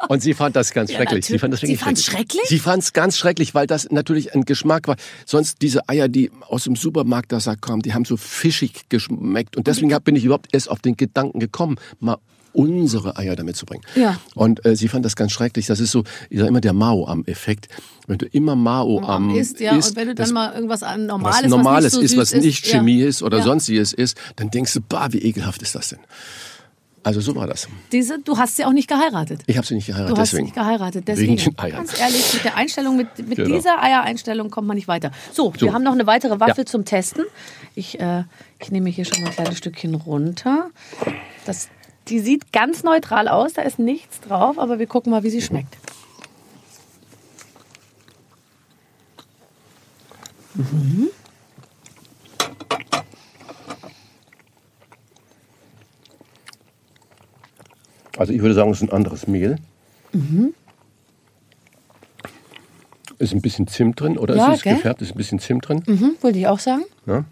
Und 0.07 0.21
sie 0.21 0.33
fand 0.33 0.55
das 0.55 0.71
ganz 0.71 0.91
Ja, 0.91 0.97
schrecklich. 0.97 1.25
Sie 1.25 1.39
fand 1.39 1.53
das 1.53 1.61
Sie 1.61 1.67
wirklich 1.67 1.79
fand's 1.79 2.03
schrecklich? 2.03 2.43
Sie 2.45 2.59
fand 2.59 2.83
es 2.83 2.93
ganz 2.93 3.17
schrecklich, 3.17 3.55
weil 3.55 3.67
das 3.67 3.89
natürlich 3.91 4.33
ein 4.33 4.45
Geschmack 4.45 4.87
war. 4.87 4.95
Sonst 5.25 5.61
diese 5.61 5.89
Eier, 5.89 6.07
die 6.07 6.31
aus 6.47 6.63
dem 6.63 6.75
Supermarkt 6.75 7.31
da 7.31 7.39
kamen, 7.55 7.81
die 7.81 7.93
haben 7.93 8.05
so 8.05 8.17
fischig 8.17 8.89
geschmeckt. 8.89 9.57
Und 9.57 9.67
deswegen 9.67 9.95
bin 10.03 10.15
ich 10.15 10.25
überhaupt 10.25 10.47
erst 10.53 10.69
auf 10.69 10.79
den 10.79 10.95
Gedanken 10.95 11.39
gekommen, 11.39 11.77
mal 11.99 12.17
unsere 12.57 13.17
Eier 13.17 13.35
damit 13.35 13.55
zu 13.55 13.67
bringen. 13.67 13.83
Ja. 13.95 14.19
Und 14.33 14.65
äh, 14.65 14.75
sie 14.75 14.87
fand 14.87 15.05
das 15.05 15.15
ganz 15.15 15.31
schrecklich. 15.31 15.67
Das 15.67 15.79
ist 15.79 15.91
so, 15.91 16.03
ich 16.29 16.39
sage 16.39 16.49
immer 16.49 16.61
der 16.61 16.73
Mao-Am-Effekt. 16.73 17.67
Wenn 18.07 18.17
du 18.17 18.25
immer 18.25 18.55
Mao-Am 18.55 19.35
isst, 19.35 19.59
ja, 19.59 19.75
isst, 19.75 19.91
und 19.91 19.95
wenn 19.97 20.07
du 20.07 20.15
dann 20.15 20.31
mal 20.33 20.53
irgendwas 20.53 20.81
an 20.81 21.01
was 21.01 21.07
Normales, 21.07 21.49
Normales 21.49 21.93
was 21.93 21.93
nicht 21.93 22.03
ist, 22.05 22.11
so 22.11 22.17
was 22.17 22.29
süß 22.29 22.43
nicht 22.43 22.65
ist, 22.65 22.71
Chemie 22.71 23.01
ja. 23.01 23.07
ist 23.07 23.21
oder 23.21 23.39
ja. 23.39 23.43
sonstiges 23.43 23.93
ist, 23.93 24.17
dann 24.37 24.49
denkst 24.49 24.73
du, 24.73 24.81
bah, 24.81 25.09
wie 25.11 25.19
ekelhaft 25.19 25.61
ist 25.61 25.75
das 25.75 25.89
denn? 25.89 25.99
Also 27.07 27.21
so 27.21 27.33
war 27.37 27.47
das. 27.47 27.69
Diese, 27.93 28.19
du 28.19 28.37
hast 28.37 28.57
sie 28.57 28.65
auch 28.65 28.73
nicht 28.73 28.89
geheiratet. 28.89 29.39
Ich 29.47 29.55
habe 29.55 29.65
sie 29.65 29.75
nicht 29.75 29.87
geheiratet, 29.87 30.17
Du 30.17 30.19
hast 30.19 30.31
sie 30.31 30.35
deswegen. 30.35 30.45
nicht 30.47 30.55
geheiratet, 30.55 31.07
deswegen. 31.07 31.37
Wegen 31.39 31.43
den 31.55 31.57
Eiern. 31.59 31.75
Ganz 31.77 31.97
ehrlich, 31.97 32.33
mit 32.33 32.43
der 32.43 32.57
Einstellung, 32.57 32.97
mit, 32.97 33.17
mit 33.29 33.37
Genau. 33.37 33.55
dieser 33.55 33.81
Eiereinstellung 33.81 34.49
kommt 34.49 34.67
man 34.67 34.75
nicht 34.75 34.89
weiter. 34.89 35.11
So, 35.31 35.53
wir 35.57 35.71
haben 35.71 35.83
noch 35.83 35.93
eine 35.93 36.05
weitere 36.05 36.37
Waffel 36.41 36.59
Ja. 36.59 36.65
zum 36.65 36.83
Testen. 36.83 37.23
Ich, 37.75 37.97
äh, 38.01 38.25
ich 38.59 38.71
nehme 38.71 38.89
hier 38.89 39.05
schon 39.05 39.21
mal 39.21 39.29
ein 39.29 39.35
kleines 39.35 39.57
Stückchen 39.57 39.95
runter. 39.95 40.69
Das, 41.45 41.69
die 42.09 42.19
sieht 42.19 42.51
ganz 42.51 42.83
neutral 42.83 43.29
aus, 43.29 43.53
da 43.53 43.61
ist 43.61 43.79
nichts 43.79 44.19
drauf, 44.19 44.59
aber 44.59 44.77
wir 44.77 44.87
gucken 44.87 45.11
mal, 45.11 45.23
wie 45.23 45.29
sie 45.29 45.41
schmeckt. 45.41 45.77
Also 58.17 58.33
ich 58.33 58.41
würde 58.41 58.55
sagen, 58.55 58.71
es 58.71 58.81
ist 58.81 58.89
ein 58.89 58.95
anderes 58.95 59.27
Mehl. 59.27 59.57
Mhm. 60.13 60.53
Ist 63.19 63.33
ein 63.33 63.41
bisschen 63.41 63.67
Zimt 63.67 63.99
drin, 63.99 64.17
oder? 64.17 64.35
Ja, 64.35 64.51
ist 64.51 64.57
es 64.57 64.63
gell? 64.63 64.75
gefärbt? 64.75 65.01
Ist 65.01 65.11
ein 65.11 65.17
bisschen 65.17 65.39
Zimt 65.39 65.67
drin? 65.67 65.83
Mhm, 65.87 66.11
wollte 66.21 66.37
ich 66.39 66.47
auch 66.47 66.59
sagen. 66.59 66.83
Ja. 67.05 67.23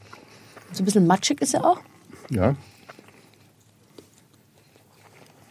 So 0.71 0.81
ein 0.81 0.85
bisschen 0.85 1.05
matschig 1.07 1.41
ist 1.41 1.53
er 1.53 1.65
auch. 1.65 1.79
ja. 2.29 2.55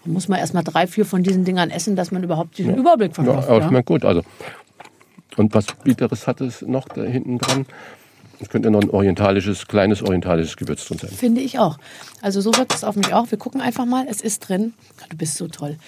Da 0.05 0.11
muss 0.11 0.29
man 0.29 0.39
erst 0.39 0.53
mal 0.53 0.63
drei, 0.63 0.87
vier 0.87 1.07
von 1.07 1.23
diesen 1.23 1.45
Dingern 1.47 1.71
essen, 1.71 1.97
dass 1.97 2.11
man 2.11 2.23
überhaupt 2.23 2.59
den 2.59 2.77
Überblick 2.77 3.17
Ja, 3.17 3.25
verschafft. 3.25 3.49
aber 3.49 3.61
Ja, 3.61 3.69
schmeckt 3.69 3.87
gut. 3.87 4.05
Also. 4.05 4.21
Und 5.39 5.55
was 5.55 5.65
Bitteres 5.83 6.27
hat 6.27 6.43
es 6.43 6.61
noch 6.61 6.87
da 6.89 7.03
hinten 7.05 7.39
dran? 7.39 7.65
Es 8.45 8.51
könnte 8.51 8.71
noch 8.71 8.83
ein 8.83 8.91
orientalisches, 8.91 9.67
kleines 9.67 10.03
orientalisches 10.03 10.57
Gewürz 10.57 10.85
drin 10.87 10.99
sein. 10.99 11.11
Finde 11.11 11.41
ich 11.41 11.59
auch. 11.59 11.79
Also 12.21 12.43
so 12.43 12.55
wirkt 12.57 12.75
es 12.75 12.85
auf 12.85 12.95
mich 12.95 13.15
auch. 13.15 13.31
Wir 13.31 13.39
gucken 13.39 13.63
einfach 13.63 13.87
mal. 13.87 14.07
Es 14.09 14.21
ist 14.21 14.41
drin. 14.41 14.75
Du 15.09 15.17
bist 15.17 15.37
so 15.37 15.49
toll. 15.49 15.79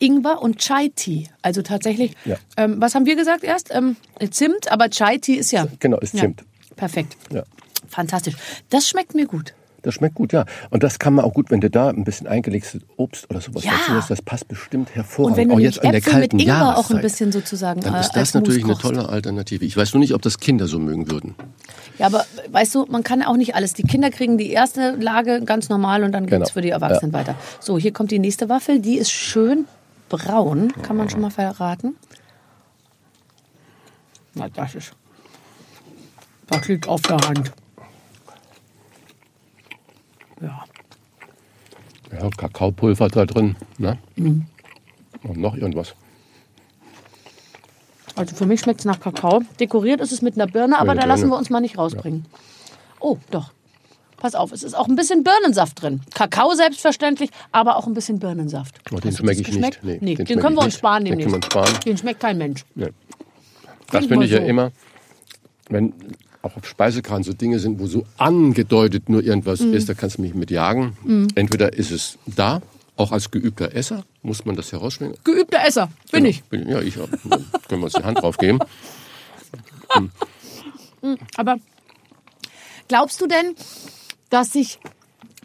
Ingwer 0.00 0.42
und 0.42 0.58
Chai 0.58 0.90
Tea. 0.96 1.28
Also 1.42 1.62
tatsächlich, 1.62 2.14
Ja. 2.24 2.36
ähm, 2.56 2.80
was 2.80 2.96
haben 2.96 3.06
wir 3.06 3.14
gesagt 3.14 3.44
erst? 3.44 3.72
Ähm, 3.72 3.94
Zimt, 4.30 4.70
aber 4.72 4.90
Chai 4.90 5.18
Tea 5.18 5.36
ist 5.36 5.52
ja. 5.52 5.68
Genau, 5.78 5.98
ist 6.00 6.16
Zimt. 6.16 6.40
Ja, 6.40 6.74
perfekt. 6.74 7.16
Ja. 7.32 7.44
Fantastisch. 7.88 8.34
Das 8.70 8.88
schmeckt 8.88 9.14
mir 9.14 9.26
gut. 9.26 9.54
Das 9.82 9.94
schmeckt 9.94 10.14
gut, 10.14 10.32
ja. 10.32 10.44
Und 10.70 10.82
das 10.84 10.98
kann 11.00 11.12
man 11.14 11.24
auch 11.24 11.34
gut, 11.34 11.50
wenn 11.50 11.60
du 11.60 11.68
da 11.68 11.88
ein 11.88 12.04
bisschen 12.04 12.26
eingelegtes 12.28 12.78
Obst 12.96 13.28
oder 13.28 13.40
sowas 13.40 13.64
Ja. 13.64 13.72
dazu 13.72 13.92
hast, 13.94 14.10
das 14.10 14.22
passt 14.22 14.46
bestimmt 14.48 14.88
Und 14.90 14.94
hervorragend. 14.94 15.36
wenn 15.36 15.48
du 15.48 15.54
auch 15.56 15.58
jetzt 15.60 15.80
an 15.84 15.90
der 15.90 15.98
Äpfel 15.98 16.12
mit 16.14 16.30
kalten 16.30 16.38
Ingwer 16.38 16.78
auch 16.78 16.90
ein 16.90 17.00
bisschen 17.00 17.32
sozusagen 17.32 17.80
Dann 17.80 17.94
äh, 17.94 18.00
ist 18.00 18.12
das 18.12 18.32
natürlich 18.34 18.64
eine 18.64 18.78
tolle 18.78 19.08
Alternative. 19.08 19.64
Ich 19.64 19.76
weiß 19.76 19.92
nur 19.94 20.00
nicht, 20.00 20.14
ob 20.14 20.22
das 20.22 20.38
Kinder 20.38 20.66
so 20.68 20.78
mögen 20.78 21.10
würden. 21.10 21.34
Ja, 21.98 22.06
aber 22.06 22.24
weißt 22.50 22.74
du, 22.76 22.86
man 22.88 23.02
kann 23.02 23.22
auch 23.22 23.36
nicht 23.36 23.54
alles. 23.56 23.74
Die 23.74 23.82
Kinder 23.82 24.10
kriegen 24.10 24.38
die 24.38 24.50
erste 24.50 24.92
Lage 24.92 25.42
ganz 25.44 25.68
normal 25.68 26.04
und 26.04 26.12
dann 26.12 26.26
geht's 26.26 26.32
Genau. 26.32 26.48
für 26.52 26.60
die 26.62 26.70
Erwachsenen 26.70 27.12
weiter. 27.12 27.34
So, 27.60 27.76
hier 27.78 27.92
kommt 27.92 28.10
die 28.12 28.18
nächste 28.20 28.48
Waffel. 28.48 28.78
Die 28.80 28.96
ist 28.98 29.10
schön 29.10 29.66
braun, 30.08 30.72
kann 30.82 30.96
man 30.96 31.08
schon 31.10 31.20
mal 31.20 31.30
verraten. 31.30 31.96
Na, 34.34 34.48
das 34.48 34.74
ist. 34.74 34.92
Das 36.46 36.68
liegt 36.68 36.86
auf 36.88 37.02
der 37.02 37.18
Hand. 37.18 37.52
Ja. 40.42 40.64
Ja, 42.12 42.28
Kakaopulver 42.36 43.08
da 43.08 43.24
drin. 43.24 43.56
Ne? 43.78 43.98
Mhm. 44.16 44.46
Und 45.22 45.38
noch 45.38 45.56
irgendwas. 45.56 45.94
Also 48.16 48.34
für 48.34 48.46
mich 48.46 48.60
schmeckt 48.60 48.80
es 48.80 48.86
nach 48.86 49.00
Kakao. 49.00 49.42
Dekoriert 49.58 50.00
ist 50.00 50.12
es 50.12 50.20
mit 50.20 50.34
einer 50.34 50.46
Birne, 50.46 50.78
aber 50.78 50.94
da 50.94 51.06
lassen 51.06 51.28
wir 51.30 51.38
uns 51.38 51.48
mal 51.48 51.60
nicht 51.60 51.78
rausbringen. 51.78 52.26
Oh, 53.00 53.16
doch. 53.30 53.52
Pass 54.18 54.34
auf, 54.34 54.52
es 54.52 54.62
ist 54.62 54.74
auch 54.74 54.86
ein 54.86 54.94
bisschen 54.94 55.24
Birnensaft 55.24 55.82
drin. 55.82 56.02
Kakao 56.14 56.54
selbstverständlich, 56.54 57.30
aber 57.50 57.76
auch 57.76 57.86
ein 57.86 57.94
bisschen 57.94 58.18
Birnensaft. 58.18 58.78
Oh, 58.92 59.00
den 59.00 59.12
schmecke 59.12 59.40
ich 59.40 59.56
nicht. 59.58 59.80
Nee, 59.82 59.98
den 59.98 60.00
den, 60.00 60.26
schmecke 60.26 60.40
können 60.40 60.56
wir 60.56 60.62
uns 60.62 60.74
sparen 60.74 61.04
Den 61.04 61.18
demnächst. 61.18 61.32
man 61.32 61.42
sparen. 61.42 61.80
Den 61.84 61.96
schmeckt 61.96 62.20
kein 62.20 62.38
Mensch. 62.38 62.64
Nee. 62.74 62.90
Das 63.90 64.06
finde 64.06 64.26
ich 64.26 64.32
ja 64.32 64.40
so. 64.40 64.46
immer, 64.46 64.70
wenn 65.70 65.92
auch 66.42 66.56
auf 66.56 66.66
Speisekran 66.66 67.22
so 67.22 67.32
Dinge 67.32 67.58
sind, 67.58 67.78
wo 67.78 67.86
so 67.86 68.04
angedeutet 68.18 69.08
nur 69.08 69.22
irgendwas 69.22 69.60
Mhm. 69.60 69.74
ist, 69.74 69.88
da 69.88 69.94
kannst 69.94 70.18
du 70.18 70.22
mich 70.22 70.34
mit 70.34 70.50
jagen. 70.50 70.96
Entweder 71.34 71.72
ist 71.72 71.90
es 71.90 72.18
da, 72.26 72.60
auch 72.96 73.12
als 73.12 73.30
geübter 73.30 73.74
Esser, 73.74 74.04
muss 74.22 74.44
man 74.44 74.54
das 74.56 74.70
herausschmecken. 74.72 75.16
Geübter 75.24 75.64
Esser, 75.66 75.88
bin 76.10 76.24
ich. 76.24 76.42
Bin, 76.44 76.68
ja, 76.68 76.80
ich 76.80 76.94
können 76.94 77.80
wir 77.80 77.84
uns 77.84 77.94
die 77.94 78.02
Hand 78.04 78.18
drauf 78.20 78.36
geben. 78.38 78.58
Aber 81.36 81.56
glaubst 82.88 83.20
du 83.20 83.26
denn, 83.26 83.54
dass 84.30 84.52
sich 84.52 84.78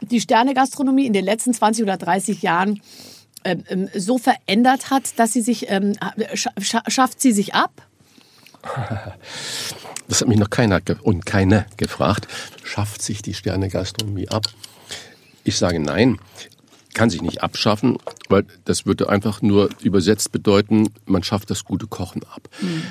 die 0.01 0.21
Sternegastronomie 0.21 1.05
in 1.05 1.13
den 1.13 1.25
letzten 1.25 1.53
20 1.53 1.83
oder 1.83 1.97
30 1.97 2.41
Jahren 2.41 2.81
ähm, 3.43 3.63
ähm, 3.69 3.89
so 3.95 4.17
verändert 4.17 4.89
hat, 4.89 5.17
dass 5.19 5.33
sie 5.33 5.41
sich, 5.41 5.69
ähm, 5.69 5.93
scha 6.33 6.51
scha 6.59 6.83
schafft 6.87 7.21
sie 7.21 7.31
sich 7.31 7.53
ab? 7.53 7.71
Das 10.07 10.21
hat 10.21 10.27
mich 10.27 10.37
noch 10.37 10.49
keiner 10.49 10.81
ge 10.81 10.95
und 11.01 11.25
keine 11.25 11.65
gefragt. 11.77 12.27
Schafft 12.63 13.01
sich 13.01 13.21
die 13.21 13.33
Sterne-Gastronomie 13.33 14.29
ab? 14.29 14.45
Ich 15.43 15.57
sage 15.57 15.79
nein. 15.79 16.19
Kann 16.93 17.09
sich 17.11 17.21
nicht 17.21 17.43
abschaffen, 17.43 17.97
weil 18.27 18.45
das 18.65 18.87
würde 18.87 19.09
einfach 19.09 19.43
nur 19.43 19.69
übersetzt 19.81 20.31
bedeuten, 20.31 20.89
man 21.05 21.21
schafft 21.21 21.51
das 21.51 21.63
gute 21.63 21.85
Kochen 21.85 22.23
ab. 22.23 22.49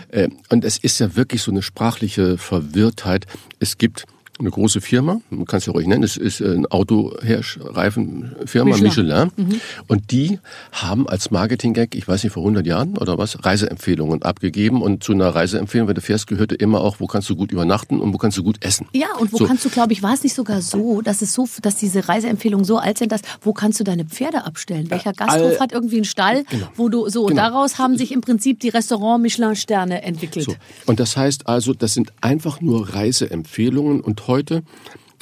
Äh, 0.08 0.28
und 0.48 0.64
es 0.64 0.78
ist 0.78 1.00
ja 1.00 1.16
wirklich 1.16 1.42
so 1.42 1.50
eine 1.50 1.62
sprachliche 1.62 2.38
Verwirrtheit. 2.38 3.26
Es 3.58 3.78
gibt 3.78 4.06
eine 4.38 4.50
große 4.50 4.80
Firma, 4.80 5.20
man 5.30 5.46
kann 5.46 5.58
es 5.58 5.66
ja 5.66 5.72
ruhig 5.72 5.86
nennen, 5.86 6.02
es 6.02 6.16
ist 6.16 6.42
eine 6.42 6.70
Autoreifenfirma, 6.70 8.76
Michelin. 8.76 9.30
Michelin. 9.36 9.60
Und 9.88 10.10
die 10.10 10.38
haben 10.72 11.08
als 11.08 11.30
Marketing-Gag, 11.30 11.94
ich 11.94 12.06
weiß 12.06 12.24
nicht, 12.24 12.32
vor 12.32 12.42
100 12.42 12.66
Jahren 12.66 12.96
oder 12.98 13.18
was, 13.18 13.44
Reiseempfehlungen 13.44 14.22
abgegeben. 14.22 14.82
Und 14.82 15.02
zu 15.04 15.12
einer 15.12 15.28
Reiseempfehlung, 15.34 15.88
wenn 15.88 15.94
du 15.94 16.00
fährst, 16.00 16.26
gehörte 16.26 16.54
immer 16.54 16.80
auch, 16.80 17.00
wo 17.00 17.06
kannst 17.06 17.28
du 17.30 17.36
gut 17.36 17.52
übernachten 17.52 18.00
und 18.00 18.12
wo 18.12 18.18
kannst 18.18 18.36
du 18.38 18.42
gut 18.42 18.56
essen. 18.64 18.86
Ja, 18.92 19.08
und 19.18 19.32
wo 19.32 19.38
So. 19.38 19.46
kannst 19.46 19.64
du, 19.64 19.70
glaube 19.70 19.92
ich, 19.92 20.02
war 20.02 20.14
es 20.14 20.22
nicht 20.22 20.34
sogar 20.34 20.60
so, 20.62 21.00
dass 21.02 21.22
es 21.22 21.32
so, 21.32 21.48
dass 21.62 21.76
diese 21.76 22.08
Reiseempfehlungen 22.08 22.64
so 22.64 22.78
alt 22.78 22.98
sind, 22.98 23.12
dass 23.12 23.20
wo 23.40 23.52
kannst 23.52 23.80
du 23.80 23.84
deine 23.84 24.04
Pferde 24.04 24.44
abstellen? 24.44 24.90
Welcher 24.90 25.12
Gasthof 25.12 25.52
all- 25.52 25.60
hat 25.60 25.72
irgendwie 25.72 25.96
einen 25.96 26.04
Stall, 26.04 26.44
wo 26.74 26.88
du 26.88 27.08
so 27.08 27.22
und 27.22 27.30
Genau. 27.30 27.42
daraus 27.42 27.78
haben 27.78 27.96
sich 27.96 28.12
im 28.12 28.20
Prinzip 28.20 28.60
die 28.60 28.68
Restaurant 28.68 29.22
Michelin 29.22 29.56
Sterne 29.56 30.02
entwickelt. 30.02 30.46
So. 30.46 30.54
Und 30.86 31.00
das 31.00 31.16
heißt 31.16 31.46
also, 31.48 31.72
das 31.74 31.94
sind 31.94 32.12
einfach 32.20 32.60
nur 32.60 32.94
Reiseempfehlungen. 32.94 34.00
Und 34.00 34.16
heute 34.28 34.62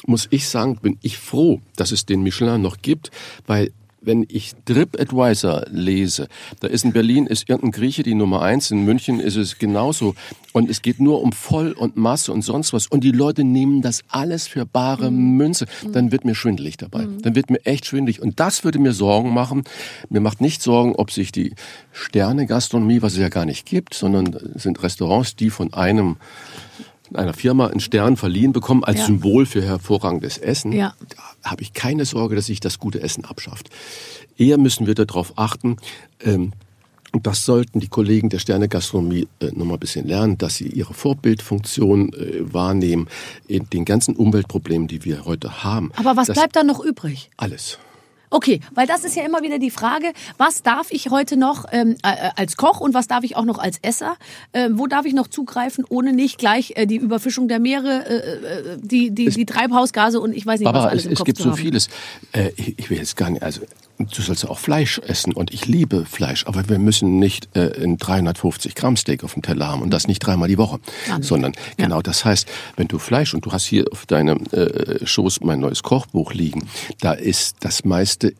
muss 0.05 0.27
ich 0.29 0.47
sagen, 0.47 0.77
bin 0.81 0.97
ich 1.01 1.17
froh, 1.17 1.61
dass 1.75 1.91
es 1.91 2.05
den 2.05 2.21
Michelin 2.21 2.61
noch 2.61 2.77
gibt, 2.81 3.11
weil 3.47 3.71
wenn 4.05 4.25
ich 4.29 4.53
TripAdvisor 4.65 5.65
lese, 5.71 6.27
da 6.59 6.67
ist 6.67 6.85
in 6.85 6.93
Berlin 6.93 7.25
ist 7.25 7.49
irgendein 7.49 7.71
Grieche 7.71 8.03
die 8.03 8.13
Nummer 8.13 8.41
eins, 8.41 8.71
in 8.71 8.85
München 8.85 9.19
ist 9.19 9.35
es 9.35 9.57
genauso. 9.57 10.15
Und 10.53 10.69
es 10.69 10.81
geht 10.81 10.99
nur 10.99 11.21
um 11.21 11.31
Voll 11.31 11.71
und 11.71 11.97
Masse 11.97 12.31
und 12.31 12.43
sonst 12.43 12.71
was. 12.71 12.87
Und 12.87 13.03
die 13.03 13.11
Leute 13.11 13.43
nehmen 13.43 13.81
das 13.81 14.03
alles 14.07 14.47
für 14.47 14.65
bare 14.65 15.11
Münze. 15.11 15.65
Dann 15.91 16.11
wird 16.11 16.23
mir 16.23 16.35
schwindelig 16.35 16.77
dabei. 16.77 17.07
Dann 17.21 17.35
wird 17.35 17.49
mir 17.49 17.65
echt 17.65 17.85
schwindelig. 17.85 18.21
Und 18.21 18.39
das 18.39 18.63
würde 18.63 18.79
mir 18.79 18.93
Sorgen 18.93 19.33
machen. 19.33 19.63
Mir 20.09 20.21
macht 20.21 20.39
nicht 20.39 20.61
Sorgen, 20.61 20.95
ob 20.95 21.11
sich 21.11 21.31
die 21.31 21.53
Sterne-Gastronomie, 21.91 23.01
was 23.01 23.13
es 23.13 23.19
ja 23.19 23.29
gar 23.29 23.45
nicht 23.45 23.65
gibt, 23.65 23.93
sondern 23.93 24.37
sind 24.55 24.81
Restaurants, 24.81 25.35
die 25.35 25.49
von 25.49 25.73
einem 25.73 26.17
einer 27.13 27.33
Firma 27.33 27.67
einen 27.67 27.79
Stern 27.79 28.17
verliehen 28.17 28.51
bekommen 28.53 28.83
als 28.83 28.99
Ja. 28.99 29.05
Symbol 29.05 29.45
für 29.45 29.61
hervorragendes 29.61 30.37
Essen, 30.37 30.71
Ja. 30.71 30.93
da 31.43 31.49
habe 31.51 31.61
ich 31.61 31.73
keine 31.73 32.05
Sorge, 32.05 32.35
dass 32.35 32.47
sich 32.47 32.59
das 32.59 32.79
gute 32.79 33.01
Essen 33.01 33.25
abschafft. 33.25 33.69
Eher 34.37 34.57
müssen 34.57 34.87
wir 34.87 34.95
darauf 34.95 35.33
achten, 35.37 35.77
ähm, 36.21 36.53
und 37.11 37.25
das 37.27 37.45
sollten 37.45 37.79
die 37.79 37.87
Kollegen 37.87 38.27
der 38.27 38.39
Sterne-Gastronomie 38.39 39.27
äh, 39.39 39.45
noch 39.53 39.63
mal 39.65 39.75
ein 39.75 39.79
bisschen 39.79 40.05
lernen, 40.05 40.37
dass 40.37 40.55
sie 40.55 40.67
ihre 40.67 40.93
Vorbildfunktion 40.93 42.11
äh, 42.11 42.53
wahrnehmen 42.53 43.07
in 43.47 43.69
den 43.69 43.85
ganzen 43.85 44.17
Umweltproblemen, 44.17 44.89
die 44.89 45.05
wir 45.05 45.23
heute 45.23 45.63
haben. 45.63 45.91
Aber 45.95 46.17
was 46.17 46.27
das, 46.27 46.35
bleibt 46.35 46.57
dann 46.57 46.67
noch 46.67 46.83
übrig? 46.83 47.29
Alles. 47.37 47.79
Okay, 48.35 48.59
weil 48.73 48.85
das 48.85 49.05
ist 49.05 49.15
ja 49.15 49.23
immer 49.23 49.43
wieder 49.43 49.59
die 49.59 49.71
Frage, 49.71 50.11
was 50.37 50.61
darf 50.61 50.87
ich 50.91 51.09
heute 51.09 51.37
noch 51.37 51.63
ähm, 51.71 51.95
äh, 52.03 52.31
als 52.35 52.57
Koch 52.57 52.81
und 52.81 52.93
was 52.93 53.07
darf 53.07 53.23
ich 53.23 53.37
auch 53.37 53.45
noch 53.45 53.59
als 53.59 53.79
Esser? 53.81 54.17
Ähm, 54.51 54.77
wo 54.77 54.87
darf 54.87 55.05
ich 55.05 55.13
noch 55.13 55.27
zugreifen, 55.27 55.85
ohne 55.87 56.11
nicht 56.11 56.37
gleich 56.37 56.73
äh, 56.75 56.85
die 56.85 56.97
Überfischung 56.97 57.47
der 57.47 57.59
Meere, 57.59 58.05
äh, 58.05 58.73
äh, 58.73 58.77
die, 58.77 59.11
die, 59.11 59.29
die 59.29 59.45
Treibhausgase 59.45 60.19
und 60.19 60.35
ich 60.35 60.45
weiß 60.45 60.59
nicht, 60.59 60.67
was 60.67 60.75
Aber 60.75 60.89
alles 60.89 61.03
es, 61.03 61.05
im 61.05 61.11
es 61.13 61.19
Kopf 61.19 61.25
gibt 61.27 61.37
zu 61.37 61.43
so 61.45 61.51
haben. 61.51 61.57
vieles. 61.57 61.87
Äh, 62.33 62.49
ich, 62.57 62.77
ich 62.77 62.89
will 62.89 62.97
jetzt 62.97 63.15
gar 63.15 63.29
nicht, 63.29 63.41
also 63.41 63.61
du 63.97 64.21
sollst 64.21 64.43
ja 64.43 64.49
auch 64.49 64.59
Fleisch 64.59 64.99
essen 64.99 65.33
und 65.33 65.53
ich 65.53 65.65
liebe 65.65 66.05
Fleisch, 66.05 66.45
aber 66.47 66.67
wir 66.69 66.79
müssen 66.79 67.19
nicht 67.19 67.55
äh, 67.55 67.71
ein 67.81 67.97
350 67.97 68.75
Gramm 68.75 68.97
Steak 68.97 69.23
auf 69.23 69.33
dem 69.33 69.41
Teller 69.41 69.67
haben 69.67 69.81
und 69.81 69.91
das 69.91 70.07
nicht 70.07 70.19
dreimal 70.19 70.47
die 70.47 70.57
Woche, 70.57 70.79
sondern 71.21 71.53
genau 71.77 72.01
das 72.01 72.25
heißt, 72.25 72.47
wenn 72.75 72.87
du 72.87 72.99
Fleisch 72.99 73.33
und 73.33 73.45
du 73.45 73.51
hast 73.51 73.65
hier 73.65 73.85
auf 73.91 74.05
deinem 74.05 74.43
äh, 74.51 75.05
Schoß 75.05 75.41
mein 75.41 75.59
neues 75.59 75.83
Kochbuch 75.83 76.33
liegen, 76.33 76.67
da 76.99 77.13
ist 77.13 77.57
das 77.61 77.85
meiste 77.85 78.33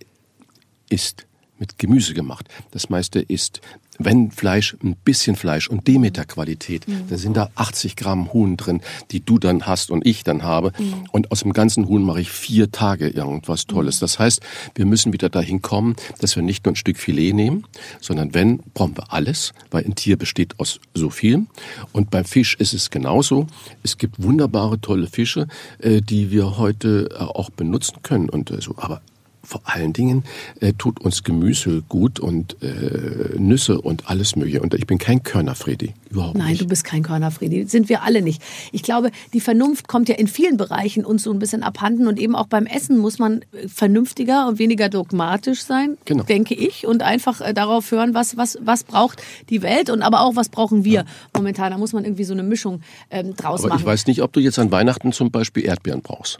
ist 0.89 1.24
mit 1.59 1.79
Gemüse 1.79 2.13
gemacht. 2.13 2.47
Das 2.71 2.89
meiste 2.89 3.19
ist, 3.19 3.61
wenn 3.97 4.31
Fleisch, 4.31 4.75
ein 4.83 4.95
bisschen 4.95 5.35
Fleisch 5.35 5.69
und 5.69 5.87
Demeter-Qualität. 5.87 6.87
Mhm. 6.87 7.07
Da 7.09 7.17
sind 7.17 7.37
da 7.37 7.49
80 7.55 7.95
Gramm 7.95 8.33
Huhn 8.33 8.57
drin, 8.57 8.81
die 9.11 9.21
du 9.21 9.39
dann 9.39 9.65
hast 9.65 9.91
und 9.91 10.05
ich 10.05 10.23
dann 10.23 10.43
habe. 10.43 10.73
Mhm. 10.77 11.07
Und 11.11 11.31
aus 11.31 11.41
dem 11.41 11.53
ganzen 11.53 11.87
Huhn 11.87 12.03
mache 12.03 12.21
ich 12.21 12.29
vier 12.29 12.71
Tage 12.71 13.07
irgendwas 13.07 13.65
Tolles. 13.65 13.97
Mhm. 13.97 13.99
Das 14.01 14.19
heißt, 14.19 14.41
wir 14.75 14.85
müssen 14.85 15.13
wieder 15.13 15.29
dahin 15.29 15.61
kommen, 15.61 15.95
dass 16.19 16.35
wir 16.35 16.43
nicht 16.43 16.65
nur 16.65 16.73
ein 16.73 16.75
Stück 16.75 16.97
Filet 16.97 17.33
nehmen, 17.33 17.65
sondern 18.01 18.33
wenn, 18.33 18.59
brauchen 18.73 18.97
wir 18.97 19.13
alles, 19.13 19.53
weil 19.71 19.85
ein 19.85 19.95
Tier 19.95 20.17
besteht 20.17 20.59
aus 20.59 20.79
so 20.93 21.09
viel. 21.09 21.45
Und 21.91 22.11
beim 22.11 22.25
Fisch 22.25 22.55
ist 22.55 22.73
es 22.73 22.89
genauso. 22.89 23.47
Es 23.83 23.97
gibt 23.97 24.21
wunderbare, 24.21 24.79
tolle 24.79 25.07
Fische, 25.07 25.47
äh, 25.79 26.01
die 26.01 26.31
wir 26.31 26.57
heute 26.57 27.09
äh, 27.11 27.17
auch 27.17 27.49
benutzen 27.49 27.97
können. 28.03 28.29
Und 28.29 28.51
so, 28.61 28.75
aber 28.77 29.01
vor 29.45 29.61
allen 29.65 29.93
Dingen 29.93 30.23
äh, 30.59 30.73
tut 30.73 30.99
uns 31.01 31.23
Gemüse 31.23 31.83
gut 31.87 32.19
und 32.19 32.57
äh, 32.61 33.37
Nüsse 33.37 33.79
und 33.79 34.09
alles 34.09 34.35
mögliche. 34.35 34.61
Und 34.61 34.73
ich 34.73 34.85
bin 34.87 34.97
kein 34.97 35.23
Körnerfredi, 35.23 35.93
überhaupt 36.09 36.37
Nein, 36.37 36.49
nicht. 36.49 36.61
du 36.61 36.67
bist 36.67 36.83
kein 36.83 37.03
Körnerfredi. 37.03 37.65
Sind 37.65 37.89
wir 37.89 38.03
alle 38.03 38.21
nicht. 38.21 38.41
Ich 38.71 38.83
glaube, 38.83 39.11
die 39.33 39.39
Vernunft 39.41 39.87
kommt 39.87 40.09
ja 40.09 40.15
in 40.15 40.27
vielen 40.27 40.57
Bereichen 40.57 41.05
uns 41.05 41.23
so 41.23 41.31
ein 41.31 41.39
bisschen 41.39 41.63
abhanden. 41.63 42.07
Und 42.07 42.19
eben 42.19 42.35
auch 42.35 42.47
beim 42.47 42.65
Essen 42.65 42.97
muss 42.97 43.19
man 43.19 43.41
äh, 43.53 43.67
vernünftiger 43.67 44.47
und 44.47 44.59
weniger 44.59 44.89
dogmatisch 44.89 45.63
sein, 45.63 45.97
Genau. 46.05 46.23
denke 46.23 46.53
ich. 46.55 46.85
Und 46.87 47.03
einfach 47.03 47.41
äh, 47.41 47.53
darauf 47.53 47.91
hören, 47.91 48.13
was, 48.13 48.37
was, 48.37 48.57
was 48.61 48.83
braucht 48.83 49.21
die 49.49 49.61
Welt 49.61 49.89
und 49.89 50.01
aber 50.01 50.21
auch, 50.21 50.35
was 50.35 50.49
brauchen 50.49 50.83
wir 50.83 51.05
momentan. 51.35 51.71
Da 51.71 51.77
muss 51.77 51.93
man 51.93 52.03
irgendwie 52.05 52.23
so 52.23 52.33
eine 52.33 52.43
Mischung 52.43 52.81
ähm, 53.11 53.35
draus 53.35 53.61
Aber 53.61 53.69
machen. 53.69 53.79
ich 53.81 53.85
weiß 53.85 54.07
nicht, 54.07 54.21
ob 54.21 54.33
du 54.33 54.39
jetzt 54.39 54.59
an 54.59 54.71
Weihnachten 54.71 55.11
zum 55.11 55.31
Beispiel 55.31 55.65
Erdbeeren 55.65 56.01
brauchst, 56.01 56.39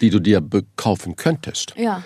die 0.00 0.10
du 0.10 0.18
dir 0.20 0.40
bekaufen 0.40 1.16
könntest. 1.16 1.74
Ja. 1.76 2.02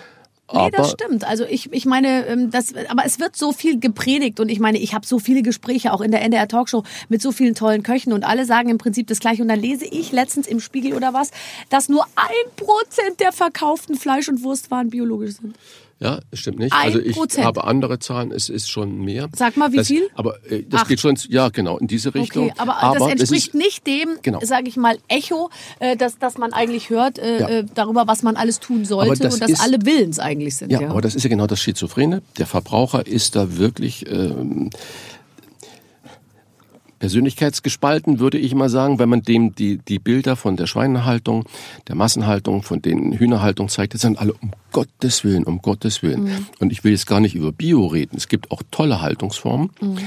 Nee, 0.51 0.69
das 0.71 0.91
stimmt. 0.91 1.23
Also 1.23 1.45
ich, 1.45 1.71
ich 1.71 1.85
meine, 1.85 2.25
ähm, 2.25 2.49
das, 2.51 2.73
aber 2.89 3.05
es 3.05 3.19
wird 3.19 3.35
so 3.35 3.51
viel 3.51 3.79
gepredigt 3.79 4.39
und 4.39 4.49
ich 4.49 4.59
meine, 4.59 4.79
ich 4.79 4.93
habe 4.93 5.05
so 5.05 5.19
viele 5.19 5.43
Gespräche 5.43 5.93
auch 5.93 6.01
in 6.01 6.11
der 6.11 6.21
NDR 6.21 6.47
Talkshow 6.47 6.83
mit 7.07 7.21
so 7.21 7.31
vielen 7.31 7.55
tollen 7.55 7.83
Köchen 7.83 8.13
und 8.13 8.23
alle 8.23 8.45
sagen 8.45 8.69
im 8.69 8.77
Prinzip 8.77 9.07
das 9.07 9.19
Gleiche. 9.19 9.41
Und 9.41 9.49
dann 9.49 9.59
lese 9.59 9.85
ich 9.85 10.11
letztens 10.11 10.47
im 10.47 10.59
Spiegel 10.59 10.93
oder 10.93 11.13
was, 11.13 11.31
dass 11.69 11.89
nur 11.89 12.05
ein 12.15 12.51
Prozent 12.55 13.19
der 13.19 13.31
verkauften 13.31 13.95
Fleisch- 13.95 14.29
und 14.29 14.43
Wurstwaren 14.43 14.89
biologisch 14.89 15.35
sind. 15.35 15.55
Ja, 16.01 16.19
das 16.31 16.39
stimmt 16.39 16.59
nicht. 16.59 16.71
Ein 16.71 16.79
also 16.95 16.99
ich 16.99 17.17
habe 17.43 17.65
andere 17.65 17.99
Zahlen, 17.99 18.31
es 18.31 18.47
ist 18.47 18.71
schon 18.71 18.99
mehr. 19.03 19.27
Sag 19.35 19.57
mal, 19.57 19.73
wie 19.73 19.77
das, 19.77 19.87
viel? 19.87 20.07
Aber 20.15 20.35
äh, 20.49 20.63
das 20.63 20.81
Acht. 20.81 20.87
geht 20.89 21.01
schon, 21.01 21.17
ja 21.27 21.49
genau, 21.49 21.77
in 21.77 21.87
diese 21.87 22.15
Richtung. 22.15 22.45
Okay, 22.51 22.53
aber, 22.57 22.93
das 22.97 23.03
es 23.03 23.11
entspricht 23.19 23.47
ist, 23.49 23.53
nicht 23.55 23.85
dem, 23.85 24.09
Genau. 24.21 24.39
sage 24.41 24.69
ich 24.69 24.77
mal, 24.77 24.97
Echo, 25.09 25.49
äh, 25.79 25.97
dass, 25.97 26.17
dass 26.17 26.37
man 26.37 26.53
eigentlich 26.53 26.89
hört 26.89 27.19
äh, 27.19 27.39
Ja. 27.41 27.49
äh, 27.49 27.65
darüber, 27.75 28.07
was 28.07 28.23
man 28.23 28.37
alles 28.37 28.61
tun 28.61 28.85
sollte 28.85 29.23
das 29.23 29.33
und 29.33 29.41
dass 29.41 29.49
ist- 29.51 29.61
alle 29.61 29.77
willens 29.85 30.19
eigentlich 30.19 30.55
sind. 30.55 30.71
Ja, 30.71 30.89
aber 30.89 31.01
das 31.01 31.15
ist 31.15 31.23
ja 31.23 31.29
genau 31.29 31.47
das 31.47 31.59
Schizophrene. 31.59 32.21
Der 32.37 32.45
Verbraucher 32.45 33.05
ist 33.05 33.35
da 33.35 33.57
wirklich 33.57 34.09
ähm, 34.09 34.69
persönlichkeitsgespalten, 36.99 38.19
würde 38.19 38.37
ich 38.37 38.53
mal 38.53 38.69
sagen, 38.69 38.99
wenn 38.99 39.09
man 39.09 39.21
dem 39.21 39.55
die, 39.55 39.77
die 39.77 39.99
Bilder 39.99 40.35
von 40.35 40.57
der 40.57 40.67
Schweinehaltung, 40.67 41.45
der 41.87 41.95
Massenhaltung, 41.95 42.61
von 42.61 42.81
den 42.81 43.13
Hühnerhaltung 43.13 43.69
zeigt, 43.69 43.93
das 43.93 44.01
sind 44.01 44.19
alle 44.19 44.33
um 44.33 44.51
Gottes 44.71 45.23
Willen, 45.23 45.45
um 45.45 45.61
Gottes 45.61 46.03
Willen. 46.03 46.25
Mhm. 46.25 46.45
Und 46.59 46.71
ich 46.71 46.83
will 46.83 46.91
jetzt 46.91 47.07
gar 47.07 47.19
nicht 47.19 47.35
über 47.35 47.51
Bio 47.51 47.87
reden. 47.87 48.17
Es 48.17 48.27
gibt 48.27 48.51
auch 48.51 48.61
tolle 48.69 49.01
Haltungsformen. 49.01 49.71
Mhm. 49.81 49.97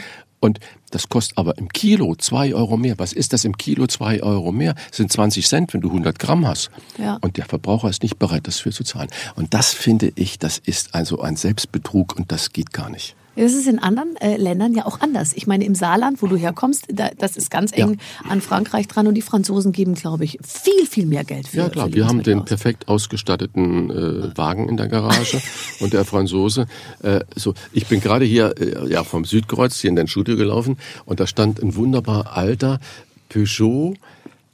Und 0.42 0.58
das 0.90 1.08
kostet 1.08 1.38
aber 1.38 1.56
im 1.56 1.68
Kilo 1.68 2.16
zwei 2.16 2.52
Euro 2.52 2.76
mehr. 2.76 2.98
Was 2.98 3.12
ist 3.12 3.32
das 3.32 3.44
im 3.44 3.56
Kilo 3.56 3.86
zwei 3.86 4.22
Euro 4.24 4.50
mehr? 4.50 4.74
Das 4.88 4.96
sind 4.96 5.12
20 5.12 5.46
Cent, 5.46 5.72
wenn 5.72 5.80
du 5.80 5.88
100 5.88 6.18
Gramm 6.18 6.46
hast. 6.48 6.70
Ja. 6.98 7.16
Und 7.20 7.36
der 7.36 7.44
Verbraucher 7.44 7.88
ist 7.88 8.02
nicht 8.02 8.18
bereit, 8.18 8.48
das 8.48 8.58
für 8.58 8.72
zu 8.72 8.82
zahlen. 8.82 9.08
Und 9.36 9.54
das 9.54 9.72
finde 9.72 10.12
ich, 10.16 10.40
das 10.40 10.58
ist 10.58 10.96
also 10.96 11.20
ein 11.20 11.36
Selbstbetrug 11.36 12.16
und 12.16 12.32
das 12.32 12.52
geht 12.52 12.72
gar 12.72 12.90
nicht. 12.90 13.14
Das 13.36 13.52
ist 13.52 13.66
in 13.66 13.78
anderen 13.78 14.16
äh, 14.16 14.36
Ländern 14.36 14.74
ja 14.74 14.84
auch 14.84 15.00
anders. 15.00 15.32
Ich 15.34 15.46
meine, 15.46 15.64
im 15.64 15.74
Saarland, 15.74 16.22
wo 16.22 16.26
du 16.26 16.36
herkommst, 16.36 16.86
da, 16.92 17.10
das 17.16 17.36
ist 17.36 17.50
ganz 17.50 17.72
eng 17.72 17.98
an 18.28 18.40
Frankreich 18.40 18.88
dran 18.88 19.06
und 19.06 19.14
die 19.14 19.22
Franzosen 19.22 19.72
geben, 19.72 19.94
glaube 19.94 20.24
ich, 20.24 20.38
viel, 20.42 20.86
viel 20.86 21.06
mehr 21.06 21.24
Geld 21.24 21.48
für 21.48 21.58
Ja 21.58 21.68
klar, 21.68 21.88
für 21.88 21.94
wir 21.94 22.06
haben 22.06 22.22
den 22.22 22.40
aus. 22.40 22.44
perfekt 22.44 22.88
ausgestatteten 22.88 23.90
äh, 23.90 24.36
Wagen 24.36 24.68
in 24.68 24.76
der 24.76 24.88
Garage 24.88 25.40
und 25.80 25.92
der 25.92 26.04
Franzose. 26.04 26.66
Äh, 27.02 27.20
so, 27.34 27.54
ich 27.72 27.86
bin 27.86 28.00
gerade 28.00 28.24
hier 28.24 28.54
äh, 28.60 28.90
ja 28.90 29.04
vom 29.04 29.24
Südkreuz 29.24 29.80
hier 29.80 29.90
in 29.90 29.96
dein 29.96 30.08
Studio 30.08 30.36
gelaufen 30.36 30.76
und 31.06 31.20
da 31.20 31.26
stand 31.26 31.62
ein 31.62 31.74
wunderbar 31.74 32.36
alter 32.36 32.80
Peugeot 33.28 33.94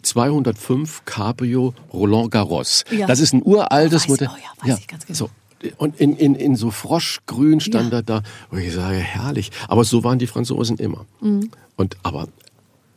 205 0.03 1.05
Cabrio 1.05 1.75
Roland 1.93 2.31
Garros. 2.31 2.85
Ja. 2.91 3.07
Das 3.07 3.21
ist 3.21 3.33
ein 3.35 3.43
uraltes 3.45 4.09
Modell. 4.09 4.29
oh 4.33 4.37
ja, 4.37 4.69
weiß 4.69 4.79
ich 4.79 4.87
ganz 4.87 5.05
genau. 5.05 5.17
So. 5.17 5.31
Und 5.77 5.99
in, 6.01 6.17
in, 6.17 6.35
in 6.35 6.57
so 6.57 6.71
Froschgrün 6.71 7.61
stand 7.61 7.93
Ja. 7.93 7.99
er 7.99 8.03
da, 8.03 8.23
wo 8.51 8.57
ich 8.59 8.73
sage, 8.73 8.97
herrlich. 8.99 9.51
Aber 9.67 9.85
so 9.85 10.05
waren 10.05 10.19
die 10.19 10.27
Franzosen 10.27 10.77
immer. 10.79 11.05
Mhm. 11.21 11.51
Und 11.77 11.97
aber 12.03 12.29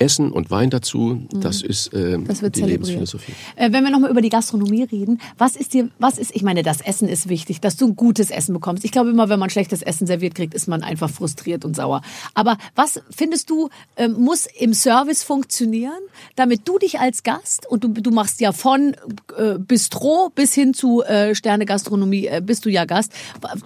Essen 0.01 0.31
und 0.31 0.51
Wein 0.51 0.69
dazu, 0.69 1.27
das 1.31 1.61
ist 1.61 1.93
äh, 1.93 2.17
Mhm. 2.17 2.25
Das 2.27 2.41
wird 2.41 2.55
die 2.55 2.61
zelebriert. 2.61 2.87
Lebensphilosophie. 2.87 3.33
Äh, 3.55 3.71
wenn 3.71 3.83
wir 3.83 3.91
nochmal 3.91 4.09
über 4.11 4.21
die 4.21 4.29
Gastronomie 4.29 4.83
reden, 4.83 5.21
was 5.37 5.55
ist 5.55 5.73
dir, 5.73 5.89
was 5.99 6.17
ist, 6.17 6.35
ich 6.35 6.43
meine, 6.43 6.63
das 6.63 6.81
Essen 6.81 7.07
ist 7.07 7.29
wichtig, 7.29 7.61
dass 7.61 7.77
du 7.77 7.87
ein 7.87 7.95
gutes 7.95 8.31
Essen 8.31 8.53
bekommst. 8.53 8.83
Ich 8.83 8.91
glaube 8.91 9.09
immer, 9.09 9.29
wenn 9.29 9.39
man 9.39 9.49
schlechtes 9.49 9.81
Essen 9.81 10.07
serviert 10.07 10.35
kriegt, 10.35 10.53
ist 10.53 10.67
man 10.67 10.83
einfach 10.83 11.09
frustriert 11.09 11.63
und 11.65 11.75
sauer. 11.75 12.01
Aber 12.33 12.57
was 12.75 13.01
findest 13.09 13.49
du, 13.49 13.69
ähm, 13.97 14.13
muss 14.13 14.47
im 14.59 14.73
Service 14.73 15.23
funktionieren, 15.23 16.01
damit 16.35 16.67
du 16.67 16.77
dich 16.79 16.99
als 16.99 17.23
Gast, 17.23 17.67
und 17.67 17.83
du, 17.83 17.89
du 17.89 18.11
machst 18.11 18.41
ja 18.41 18.51
von 18.51 18.95
äh, 19.37 19.57
Bistro 19.59 20.31
bis 20.33 20.53
hin 20.53 20.73
zu 20.73 21.03
äh, 21.03 21.35
Sterne 21.35 21.65
Gastronomie, 21.65 22.25
äh, 22.27 22.41
bist 22.43 22.65
du 22.65 22.69
ja 22.69 22.85
Gast, 22.85 23.11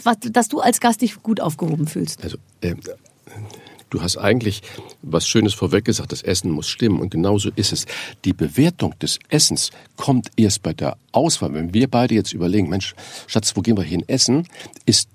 was, 0.04 0.18
dass 0.20 0.50
du 0.50 0.60
als 0.60 0.80
Gast 0.80 1.02
dich 1.02 1.22
gut 1.24 1.40
aufgehoben 1.40 1.88
fühlst. 1.88 2.24
Also, 2.24 2.38
äh, 2.62 2.76
du 3.96 4.02
hast 4.02 4.18
eigentlich 4.18 4.62
was 5.02 5.28
Schönes 5.28 5.54
vorweg 5.54 5.86
gesagt, 5.86 6.12
das 6.12 6.22
Essen 6.22 6.52
muss 6.52 6.68
stimmen 6.68 7.00
und 7.00 7.12
genauso 7.12 7.50
ist 7.56 7.72
es. 7.72 7.86
Die 8.26 8.34
Bewertung 8.34 8.94
des 9.00 9.20
Essens 9.30 9.72
kommt 9.96 10.30
erst 10.36 10.64
bei 10.64 10.74
der 10.74 10.98
Auswahl. 11.14 11.54
Wenn 11.54 11.74
wir 11.74 11.90
beide 11.90 12.14
jetzt 12.14 12.34
überlegen, 12.34 12.70
Mensch, 12.70 12.94
Schatz, 13.28 13.56
wo 13.56 13.62
gehen 13.62 13.78
wir 13.78 13.84
hin 13.84 14.04
essen, 14.08 14.48
ist 14.86 15.08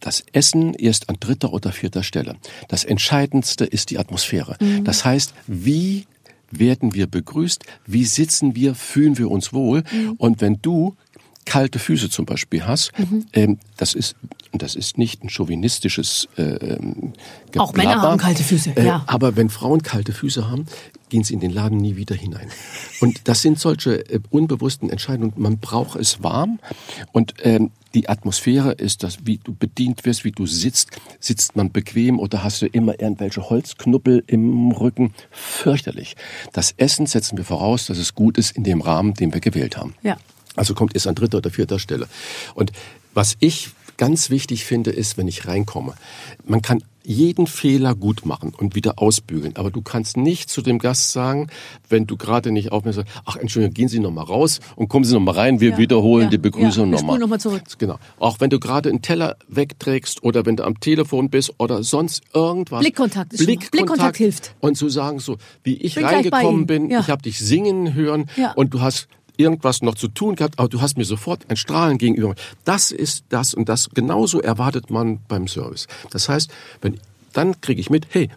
das 0.00 0.24
Essen 0.32 0.74
erst 0.74 1.08
an 1.08 1.16
dritter 1.20 1.52
oder 1.52 1.72
vierter 1.72 2.02
Stelle. 2.02 2.36
Das 2.68 2.84
Entscheidendste 2.84 3.64
ist 3.64 3.90
die 3.90 3.98
Atmosphäre. 3.98 4.56
Das 4.84 5.04
heißt, 5.04 5.34
wie 5.46 6.06
werden 6.50 6.94
wir 6.94 7.06
begrüßt? 7.06 7.64
Wie 7.86 8.04
sitzen 8.04 8.54
wir? 8.54 8.74
Fühlen 8.74 9.18
wir 9.18 9.30
uns 9.30 9.52
wohl? 9.52 9.82
Und 10.16 10.40
wenn 10.40 10.60
du 10.62 10.96
kalte 11.48 11.78
Füße 11.78 12.10
zum 12.10 12.26
Beispiel 12.26 12.66
hast, 12.66 12.92
ähm, 13.32 13.58
das 13.78 13.94
ist 13.94 14.16
das 14.52 14.74
ist 14.74 14.98
nicht 14.98 15.22
ein 15.22 15.28
chauvinistisches 15.28 16.28
äh, 16.36 16.42
ähm, 16.42 17.12
Auch 17.56 17.72
Männer 17.74 18.00
haben 18.00 18.18
kalte 18.18 18.42
Füße, 18.42 18.76
Äh, 18.76 18.86
ja. 18.86 19.04
Aber 19.06 19.36
wenn 19.36 19.50
Frauen 19.50 19.82
kalte 19.82 20.12
Füße 20.12 20.50
haben, 20.50 20.66
gehen 21.08 21.24
sie 21.24 21.34
in 21.34 21.40
den 21.40 21.50
Laden 21.50 21.78
nie 21.78 21.96
wieder 21.96 22.14
hinein. 22.14 22.48
Und 23.00 23.28
das 23.28 23.42
sind 23.42 23.58
solche 23.58 24.08
äh, 24.10 24.20
unbewussten 24.30 24.90
Entscheidungen. 24.90 25.32
Man 25.36 25.58
braucht 25.58 25.98
es 25.98 26.22
warm 26.22 26.60
und 27.12 27.34
ähm, 27.42 27.70
die 27.94 28.08
Atmosphäre 28.08 28.72
ist 28.72 29.02
das, 29.02 29.18
wie 29.24 29.38
du 29.38 29.54
bedient 29.54 30.04
wirst, 30.04 30.24
wie 30.24 30.32
du 30.32 30.46
sitzt. 30.46 30.90
Sitzt 31.20 31.56
man 31.56 31.72
bequem 31.72 32.18
oder 32.18 32.44
hast 32.44 32.60
du 32.60 32.66
immer 32.66 33.00
irgendwelche 33.00 33.48
Holzknuppel 33.48 34.24
im 34.26 34.70
Rücken? 34.72 35.14
Fürchterlich. 35.30 36.14
Das 36.52 36.74
Essen 36.76 37.06
setzen 37.06 37.38
wir 37.38 37.44
voraus, 37.44 37.86
dass 37.86 37.98
es 37.98 38.14
gut 38.14 38.36
ist 38.38 38.56
in 38.56 38.64
dem 38.64 38.80
Rahmen, 38.82 39.14
den 39.14 39.32
wir 39.32 39.40
gewählt 39.40 39.76
haben. 39.76 39.94
Ja. 40.02 40.16
Also 40.58 40.74
kommt 40.74 40.94
es 40.94 41.06
an 41.06 41.14
dritter 41.14 41.38
oder 41.38 41.50
vierter 41.50 41.78
Stelle. 41.78 42.08
Und 42.54 42.72
was 43.14 43.36
ich 43.40 43.70
ganz 43.96 44.30
wichtig 44.30 44.64
finde, 44.64 44.90
ist, 44.90 45.16
wenn 45.18 45.26
ich 45.28 45.46
reinkomme, 45.48 45.94
man 46.46 46.62
kann 46.62 46.82
jeden 47.02 47.46
Fehler 47.46 47.94
gut 47.94 48.26
machen 48.26 48.52
und 48.56 48.74
wieder 48.74 48.98
ausbügeln. 48.98 49.56
Aber 49.56 49.70
du 49.70 49.80
kannst 49.80 50.18
nicht 50.18 50.50
zu 50.50 50.60
dem 50.60 50.78
Gast 50.78 51.10
sagen, 51.12 51.48
wenn 51.88 52.06
du 52.06 52.18
gerade 52.18 52.52
nicht 52.52 52.70
aufmerksam 52.70 53.04
sagst, 53.06 53.22
ach 53.24 53.36
Entschuldigung, 53.36 53.72
gehen 53.72 53.88
Sie 53.88 53.98
noch 53.98 54.10
mal 54.10 54.22
raus 54.24 54.60
und 54.76 54.88
kommen 54.88 55.06
Sie 55.06 55.14
noch 55.14 55.20
mal 55.20 55.32
rein, 55.34 55.58
wir 55.58 55.70
Ja, 55.70 55.78
wiederholen 55.78 56.24
ja, 56.24 56.30
die 56.30 56.38
Begrüßung 56.38 56.68
ja, 56.68 56.76
wir 56.84 56.86
noch 56.92 56.98
spulen 56.98 57.12
mal. 57.14 57.18
noch 57.20 57.28
mal 57.28 57.40
zurück. 57.40 57.62
Genau. 57.78 57.98
Auch 58.18 58.40
wenn 58.40 58.50
du 58.50 58.60
gerade 58.60 58.90
einen 58.90 59.00
Teller 59.00 59.36
wegträgst 59.48 60.22
oder 60.22 60.44
wenn 60.44 60.56
du 60.56 60.64
am 60.64 60.78
Telefon 60.80 61.30
bist 61.30 61.54
oder 61.56 61.82
sonst 61.82 62.22
irgendwas. 62.34 62.80
Blickkontakt 62.80 63.32
ist 63.32 63.48
mal- 63.48 63.56
Blickkontakt 63.72 64.16
hilft. 64.18 64.54
Und 64.60 64.76
zu 64.76 64.90
sagen 64.90 65.18
so, 65.18 65.38
wie 65.64 65.76
ich 65.78 65.94
Bin 65.94 66.04
reingekommen 66.04 66.66
bin, 66.66 66.90
Ja. 66.90 67.00
ich 67.00 67.08
habe 67.08 67.22
dich 67.22 67.38
singen 67.38 67.94
hören 67.94 68.28
und 68.54 68.74
du 68.74 68.82
hast 68.82 69.08
irgendwas 69.38 69.80
noch 69.80 69.94
zu 69.94 70.08
tun 70.08 70.34
gehabt, 70.36 70.58
aber 70.58 70.68
du 70.68 70.82
hast 70.82 70.98
mir 70.98 71.04
sofort 71.06 71.46
ein 71.48 71.56
Strahlen 71.56 71.96
gegenüber. 71.96 72.34
Das 72.64 72.90
ist 72.90 73.24
das 73.30 73.54
und 73.54 73.68
das. 73.70 73.88
Genauso 73.94 74.40
erwartet 74.40 74.90
man 74.90 75.20
beim 75.28 75.48
Service. 75.48 75.86
Das 76.10 76.28
heißt, 76.28 76.50
wenn, 76.82 77.00
dann 77.32 77.58
kriege 77.62 77.80
ich 77.80 77.88
mit, 77.88 78.06
hey, 78.10 78.28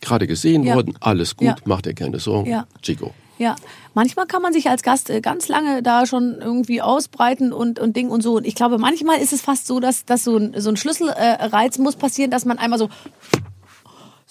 gerade 0.00 0.26
gesehen 0.26 0.64
Ja. 0.64 0.74
worden, 0.74 0.96
alles 1.00 1.36
gut, 1.36 1.46
Ja. 1.48 1.56
mach 1.64 1.82
dir 1.82 1.94
keine 1.94 2.18
Sorgen, 2.18 2.50
Ja. 2.50 2.66
Chico. 2.82 3.14
Ja, 3.38 3.54
manchmal 3.92 4.24
kann 4.26 4.40
man 4.40 4.54
sich 4.54 4.70
als 4.70 4.82
Gast 4.82 5.10
äh, 5.10 5.20
ganz 5.20 5.48
lange 5.48 5.82
da 5.82 6.06
schon 6.06 6.38
irgendwie 6.40 6.80
ausbreiten 6.80 7.52
und, 7.52 7.78
und 7.78 7.94
Ding 7.94 8.08
und 8.08 8.22
so. 8.22 8.36
Und 8.36 8.46
ich 8.46 8.54
glaube, 8.54 8.78
manchmal 8.78 9.18
ist 9.18 9.34
es 9.34 9.42
fast 9.42 9.66
so, 9.66 9.78
dass, 9.78 10.06
dass 10.06 10.24
so 10.24 10.38
ein, 10.38 10.58
so 10.58 10.70
ein 10.70 10.78
Schlüsselreiz 10.78 11.76
muss 11.76 11.96
passieren, 11.96 12.30
dass 12.30 12.46
man 12.46 12.56
einmal 12.56 12.78
so 12.78 12.88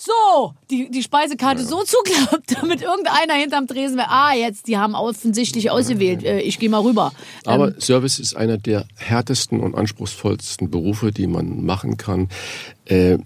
so 0.06 0.54
die, 0.70 0.90
die 0.90 1.04
Speisekarte 1.04 1.64
so 1.64 1.84
zuklappt, 1.84 2.56
damit 2.62 2.82
irgendeiner 2.82 3.34
hinterm 3.34 3.68
Tresen 3.68 3.98
wäre, 3.98 4.10
ah, 4.10 4.34
jetzt, 4.34 4.68
die 4.68 4.78
haben 4.78 4.96
offensichtlich 4.96 5.72
ausgewählt, 5.72 6.24
äh, 6.24 6.40
ich 6.40 6.60
gehe 6.60 6.70
mal 6.70 6.82
rüber. 6.82 7.12
Aber 7.46 7.70
Ähm, 7.70 7.82
Service 7.82 8.20
ist 8.20 8.36
einer 8.36 8.58
der 8.58 8.86
härtesten 8.96 9.60
und 9.60 9.76
anspruchsvollsten 9.76 10.70
Berufe, 10.70 11.12
die 11.12 11.28
man 11.28 11.66
machen 11.66 11.98
kann. 11.98 12.30
Äh, 12.86 13.18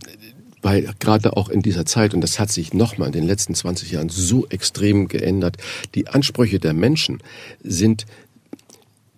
weil 0.61 0.93
gerade 0.99 1.37
auch 1.37 1.49
in 1.49 1.61
dieser 1.61 1.85
Zeit, 1.85 2.13
und 2.13 2.21
das 2.21 2.39
hat 2.39 2.51
sich 2.51 2.73
nochmal 2.73 3.07
in 3.07 3.13
den 3.13 3.25
letzten 3.25 3.55
20 3.55 3.91
Jahren 3.91 4.09
so 4.09 4.45
extrem 4.47 5.07
geändert, 5.07 5.55
die 5.95 6.07
Ansprüche 6.07 6.59
der 6.59 6.73
Menschen 6.73 7.23
sind 7.63 8.05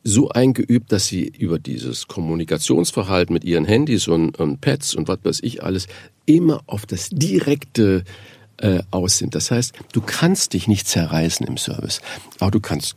so 0.03 0.29
eingeübt, 0.29 0.91
dass 0.91 1.07
sie 1.07 1.27
über 1.27 1.59
dieses 1.59 2.07
Kommunikationsverhalten 2.07 3.33
mit 3.33 3.43
ihren 3.43 3.65
Handys 3.65 4.07
und, 4.07 4.39
und 4.39 4.59
Pads 4.61 4.95
und 4.95 5.07
was 5.07 5.19
weiß 5.23 5.39
ich 5.43 5.63
alles 5.63 5.87
immer 6.25 6.61
auf 6.65 6.85
das 6.85 7.09
direkte 7.11 8.03
äh, 8.57 8.81
aus 8.91 9.17
sind. 9.17 9.35
Das 9.35 9.51
heißt, 9.51 9.73
du 9.93 10.01
kannst 10.01 10.53
dich 10.53 10.67
nicht 10.67 10.87
zerreißen 10.87 11.45
im 11.45 11.57
Service, 11.57 12.01
aber 12.39 12.51
du 12.51 12.59
kannst 12.59 12.95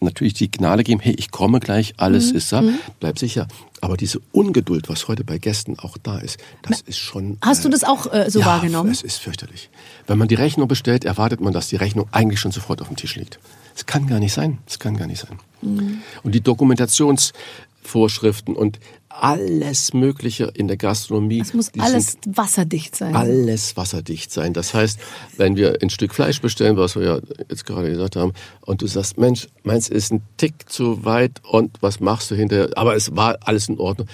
natürlich 0.00 0.34
die 0.34 0.50
Gnade 0.50 0.84
geben, 0.84 1.00
hey, 1.00 1.14
ich 1.18 1.30
komme 1.30 1.60
gleich, 1.60 1.94
alles 1.96 2.30
Mhm. 2.30 2.36
ist 2.36 2.52
da, 2.52 2.62
bleib 3.00 3.18
sicher. 3.18 3.48
Aber 3.80 3.96
diese 3.96 4.20
Ungeduld, 4.32 4.88
was 4.90 5.08
heute 5.08 5.24
bei 5.24 5.38
Gästen 5.38 5.78
auch 5.78 5.96
da 6.02 6.18
ist, 6.18 6.38
das 6.62 6.80
ist 6.82 6.98
schon... 6.98 7.38
Hast 7.40 7.64
du 7.64 7.68
das 7.70 7.84
auch 7.84 8.12
äh, 8.12 8.30
so 8.30 8.40
ja, 8.40 8.46
wahrgenommen? 8.46 8.90
es 8.90 9.02
ist 9.02 9.18
fürchterlich. 9.18 9.70
Wenn 10.06 10.18
man 10.18 10.28
die 10.28 10.34
Rechnung 10.34 10.68
bestellt, 10.68 11.04
erwartet 11.04 11.40
man, 11.40 11.52
dass 11.54 11.68
die 11.68 11.76
Rechnung 11.76 12.06
eigentlich 12.12 12.40
schon 12.40 12.52
sofort 12.52 12.82
auf 12.82 12.88
dem 12.88 12.96
Tisch 12.96 13.16
liegt. 13.16 13.38
Das 13.74 13.86
kann 13.86 14.06
gar 14.06 14.20
nicht 14.20 14.32
sein. 14.32 14.58
Das 14.66 14.78
kann 14.78 14.96
gar 14.96 15.06
nicht 15.06 15.20
sein. 15.20 15.38
Mhm. 15.62 15.98
Und 16.22 16.34
die 16.34 16.40
Dokumentationsvorschriften 16.40 18.56
und 18.56 18.78
alles 19.08 19.94
Mögliche 19.94 20.50
in 20.54 20.66
der 20.66 20.76
Gastronomie. 20.76 21.40
Es 21.40 21.54
muss 21.54 21.70
alles 21.78 22.18
wasserdicht 22.26 22.96
sein. 22.96 23.14
alles 23.14 23.76
wasserdicht 23.76 24.32
sein. 24.32 24.52
Das 24.52 24.74
heißt, 24.74 24.98
wenn 25.36 25.56
wir 25.56 25.78
ein 25.80 25.90
Stück 25.90 26.12
Fleisch 26.14 26.40
bestellen, 26.40 26.76
was 26.76 26.96
wir 26.96 27.02
ja 27.04 27.20
jetzt 27.48 27.64
gerade 27.64 27.90
gesagt 27.90 28.16
haben, 28.16 28.32
und 28.62 28.82
du 28.82 28.86
sagst, 28.88 29.18
Mensch, 29.18 29.46
meins 29.62 29.88
ist 29.88 30.12
ein 30.12 30.22
Tick 30.36 30.68
zu 30.68 31.04
weit 31.04 31.40
und 31.44 31.76
was 31.80 32.00
machst 32.00 32.30
du 32.30 32.34
hinterher? 32.34 32.70
Aber 32.76 32.96
es 32.96 33.14
war 33.14 33.38
alles 33.44 33.68
in 33.68 33.78
Ordnung. 33.78 34.08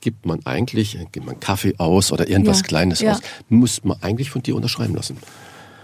Gibt 0.00 0.26
man 0.26 0.44
eigentlich, 0.44 0.98
gibt 1.12 1.26
man 1.26 1.40
Kaffee 1.40 1.74
aus 1.78 2.12
oder 2.12 2.28
irgendwas 2.28 2.58
Ja, 2.58 2.64
Kleines 2.66 3.00
ja. 3.00 3.12
aus, 3.12 3.20
muss 3.48 3.82
man 3.84 3.96
eigentlich 4.02 4.30
von 4.30 4.42
dir 4.42 4.54
unterschreiben 4.54 4.94
lassen. 4.94 5.16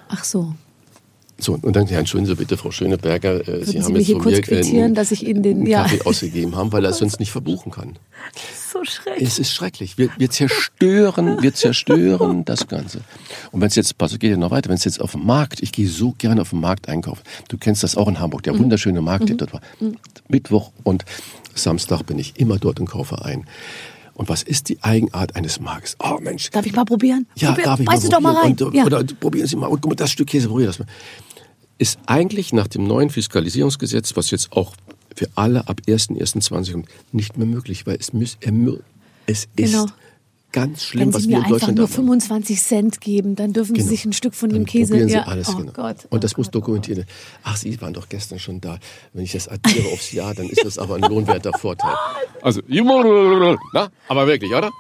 Ach 0.09 0.23
so. 0.25 0.55
So, 1.42 1.59
und 1.61 1.74
dann, 1.74 1.87
ja, 1.87 1.98
entschuldigen 1.98 2.29
Sie 2.29 2.37
bitte, 2.37 2.57
Frau 2.57 2.70
Schöneberger, 2.70 3.46
äh, 3.48 3.64
Sie 3.64 3.72
Sie 3.72 3.83
haben 3.83 3.92
mir 3.92 3.98
jetzt 3.98 4.07
hier 4.07 4.16
von 4.16 4.22
kurz 4.22 4.37
mir 4.37 4.42
quittieren, 4.42 4.94
dass 4.94 5.11
ich 5.11 5.26
Ihnen 5.26 5.42
den- 5.42 5.66
ja. 5.66 5.83
Kaffee 5.83 6.03
ausgegeben 6.03 6.55
haben, 6.55 6.70
weil 6.72 6.85
er 6.85 6.90
es 6.90 6.98
sonst 6.98 7.18
nicht 7.20 7.31
verbuchen 7.33 7.72
kann. 7.72 7.98
So 8.72 8.85
schrecklich. 8.85 9.26
Es 9.29 9.40
ist 9.40 9.50
schrecklich. 9.53 9.98
Wir, 9.98 10.11
wir 10.16 10.31
zerstören, 10.31 11.42
wir 11.42 11.53
zerstören 11.53 12.44
das 12.44 12.68
Ganze. 12.68 13.00
Und 13.50 13.61
wenn 13.61 13.66
es 13.66 13.74
jetzt, 13.74 13.98
pass, 13.98 14.16
geht 14.16 14.31
ja 14.31 14.37
noch 14.37 14.53
weiter, 14.53 14.68
wenn 14.68 14.76
es 14.76 14.85
jetzt 14.85 15.00
auf 15.00 15.11
dem 15.12 15.26
Markt, 15.26 15.61
ich 15.61 15.72
gehe 15.72 15.88
so 15.88 16.14
gerne 16.16 16.40
auf 16.42 16.50
den 16.50 16.61
Markt 16.61 16.88
einkaufen. 16.88 17.22
Du 17.48 17.59
kennst 17.59 17.83
das 17.83 17.96
auch 17.96 18.07
in 18.07 18.20
Hamburg, 18.20 18.44
der 18.44 18.57
wunderschöne 18.57 19.00
Markt, 19.00 19.29
der 19.29 19.37
dort 19.37 19.53
war. 19.55 19.61
Mittwoch 20.29 20.70
und 20.85 21.05
Samstag 21.55 22.05
bin 22.07 22.20
ich 22.20 22.38
immer 22.38 22.59
dort 22.59 22.79
und 22.79 22.87
kaufe 22.87 23.24
ein. 23.24 23.44
Und 24.14 24.29
was 24.29 24.42
ist 24.44 24.68
die 24.68 24.79
Eigenart 24.83 25.35
eines 25.35 25.59
Marktes? 25.61 25.96
Oh 25.98 26.18
Mensch. 26.20 26.50
Darf 26.50 26.64
ich 26.66 26.72
mal 26.74 26.85
probieren? 26.85 27.26
Ja, 27.37 27.48
Probier, 27.50 27.64
darf 27.64 27.81
ich 27.81 27.87
mal 27.87 27.98
du 27.98 28.09
doch 28.09 28.20
mal 28.20 28.35
rein. 28.37 28.55
probieren? 28.55 28.68
Und, 28.68 28.92
ja. 28.92 28.98
Oder 28.98 29.14
probieren 29.18 29.46
Sie 29.48 29.57
mal. 29.57 29.66
Und 29.66 29.81
guck 29.81 29.90
mal, 29.92 29.96
das 29.96 30.11
Stück 30.12 30.29
Käse, 30.29 30.46
probier 30.48 30.66
das 30.66 30.79
mal. 30.79 30.87
Ist 31.81 31.99
eigentlich 32.05 32.53
nach 32.53 32.69
dem 32.69 32.85
neuen 32.85 33.09
Fiskalisierungsgesetz, 33.09 34.14
was 34.14 34.31
jetzt 34.31 34.53
auch 34.53 34.75
für 35.16 35.29
alle 35.35 35.66
ab 35.66 35.81
1.1.20 35.88 36.73
kommt, 36.73 36.88
nicht 37.11 37.38
mehr 37.38 37.47
möglich, 37.47 37.87
weil 37.87 37.97
es, 37.99 38.12
müß, 38.12 38.37
er, 38.40 38.53
es 39.25 39.49
ist 39.57 39.73
Genau. 39.73 39.87
ganz 40.53 40.85
schlimm, 40.85 41.07
Wenn 41.07 41.14
was 41.14 41.23
Sie 41.23 41.29
wir 41.31 41.37
mir 41.37 41.38
in 41.38 41.45
einfach 41.45 41.57
Deutschland 41.69 41.79
nur 41.79 41.87
haben. 41.87 41.95
25 41.95 42.61
Cent 42.62 43.01
geben, 43.01 43.35
dann 43.35 43.55
dürfen 43.55 43.75
Sie 43.77 43.81
Genau. 43.81 43.90
sich 43.93 44.05
ein 44.05 44.12
Stück 44.12 44.35
von 44.35 44.51
Dann 44.51 44.59
dem 44.61 44.66
Käse. 44.66 44.93
Sie 45.09 45.14
ja. 45.14 45.23
alles, 45.23 45.49
oh 45.49 45.57
genau. 45.57 45.73
Gott. 45.73 46.07
Und 46.11 46.23
das 46.23 46.35
oh 46.35 46.40
muss 46.40 46.49
Gott, 46.49 46.57
oh 46.57 46.59
dokumentiert 46.61 46.99
werden. 46.99 47.09
Ach, 47.45 47.57
Sie 47.57 47.81
waren 47.81 47.95
doch 47.95 48.11
gestern 48.11 48.38
schon 48.38 48.61
da. 48.61 48.79
Wenn 49.14 49.25
ich 49.25 49.33
das 49.33 49.49
addiere 49.49 49.88
aufs 49.88 50.12
Jahr, 50.12 50.35
dann 50.35 50.51
ist 50.51 50.62
das 50.62 50.77
aber 50.77 50.97
ein 50.97 51.03
lohnwerter 51.03 51.55
Vorteil. 51.59 51.95
Also, 52.43 52.61
na, 52.69 53.88
aber 54.07 54.27
wirklich, 54.27 54.53
oder? 54.53 54.71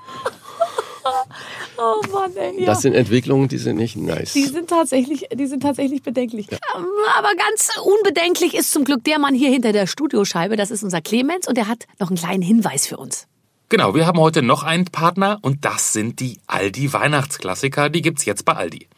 Oh 1.78 2.02
Mann, 2.12 2.36
ey. 2.36 2.60
Ja. 2.60 2.66
Das 2.66 2.82
sind 2.82 2.92
Entwicklungen, 2.94 3.48
die 3.48 3.56
sind 3.56 3.76
nicht 3.76 3.96
nice. 3.96 4.34
Die 4.34 4.44
sind 4.44 4.68
tatsächlich, 4.68 5.26
die 5.32 5.46
sind 5.46 5.62
tatsächlich 5.62 6.02
bedenklich. 6.02 6.48
Ähm, 6.50 6.86
Aber 7.16 7.34
ganz 7.36 7.70
unbedenklich 7.82 8.54
ist 8.54 8.70
zum 8.70 8.84
Glück 8.84 9.02
der 9.04 9.18
Mann 9.18 9.34
hier 9.34 9.50
hinter 9.50 9.72
der 9.72 9.86
Studioscheibe. 9.86 10.56
Das 10.56 10.70
ist 10.70 10.82
unser 10.82 11.00
Clemens 11.00 11.48
und 11.48 11.56
er 11.56 11.68
hat 11.68 11.86
noch 11.98 12.08
einen 12.08 12.18
kleinen 12.18 12.42
Hinweis 12.42 12.86
für 12.86 12.98
uns. 12.98 13.26
Genau, 13.72 13.94
wir 13.94 14.04
haben 14.04 14.18
heute 14.18 14.42
noch 14.42 14.64
einen 14.64 14.86
Partner 14.86 15.38
und 15.42 15.64
das 15.64 15.92
sind 15.92 16.18
die 16.18 16.40
Aldi 16.48 16.92
Weihnachtsklassiker. 16.92 17.88
Die 17.88 18.02
gibt's 18.02 18.24
jetzt 18.24 18.44
bei 18.44 18.54
Aldi. 18.54 18.88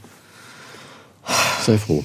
Sei 1.65 1.78
froh. 1.80 2.04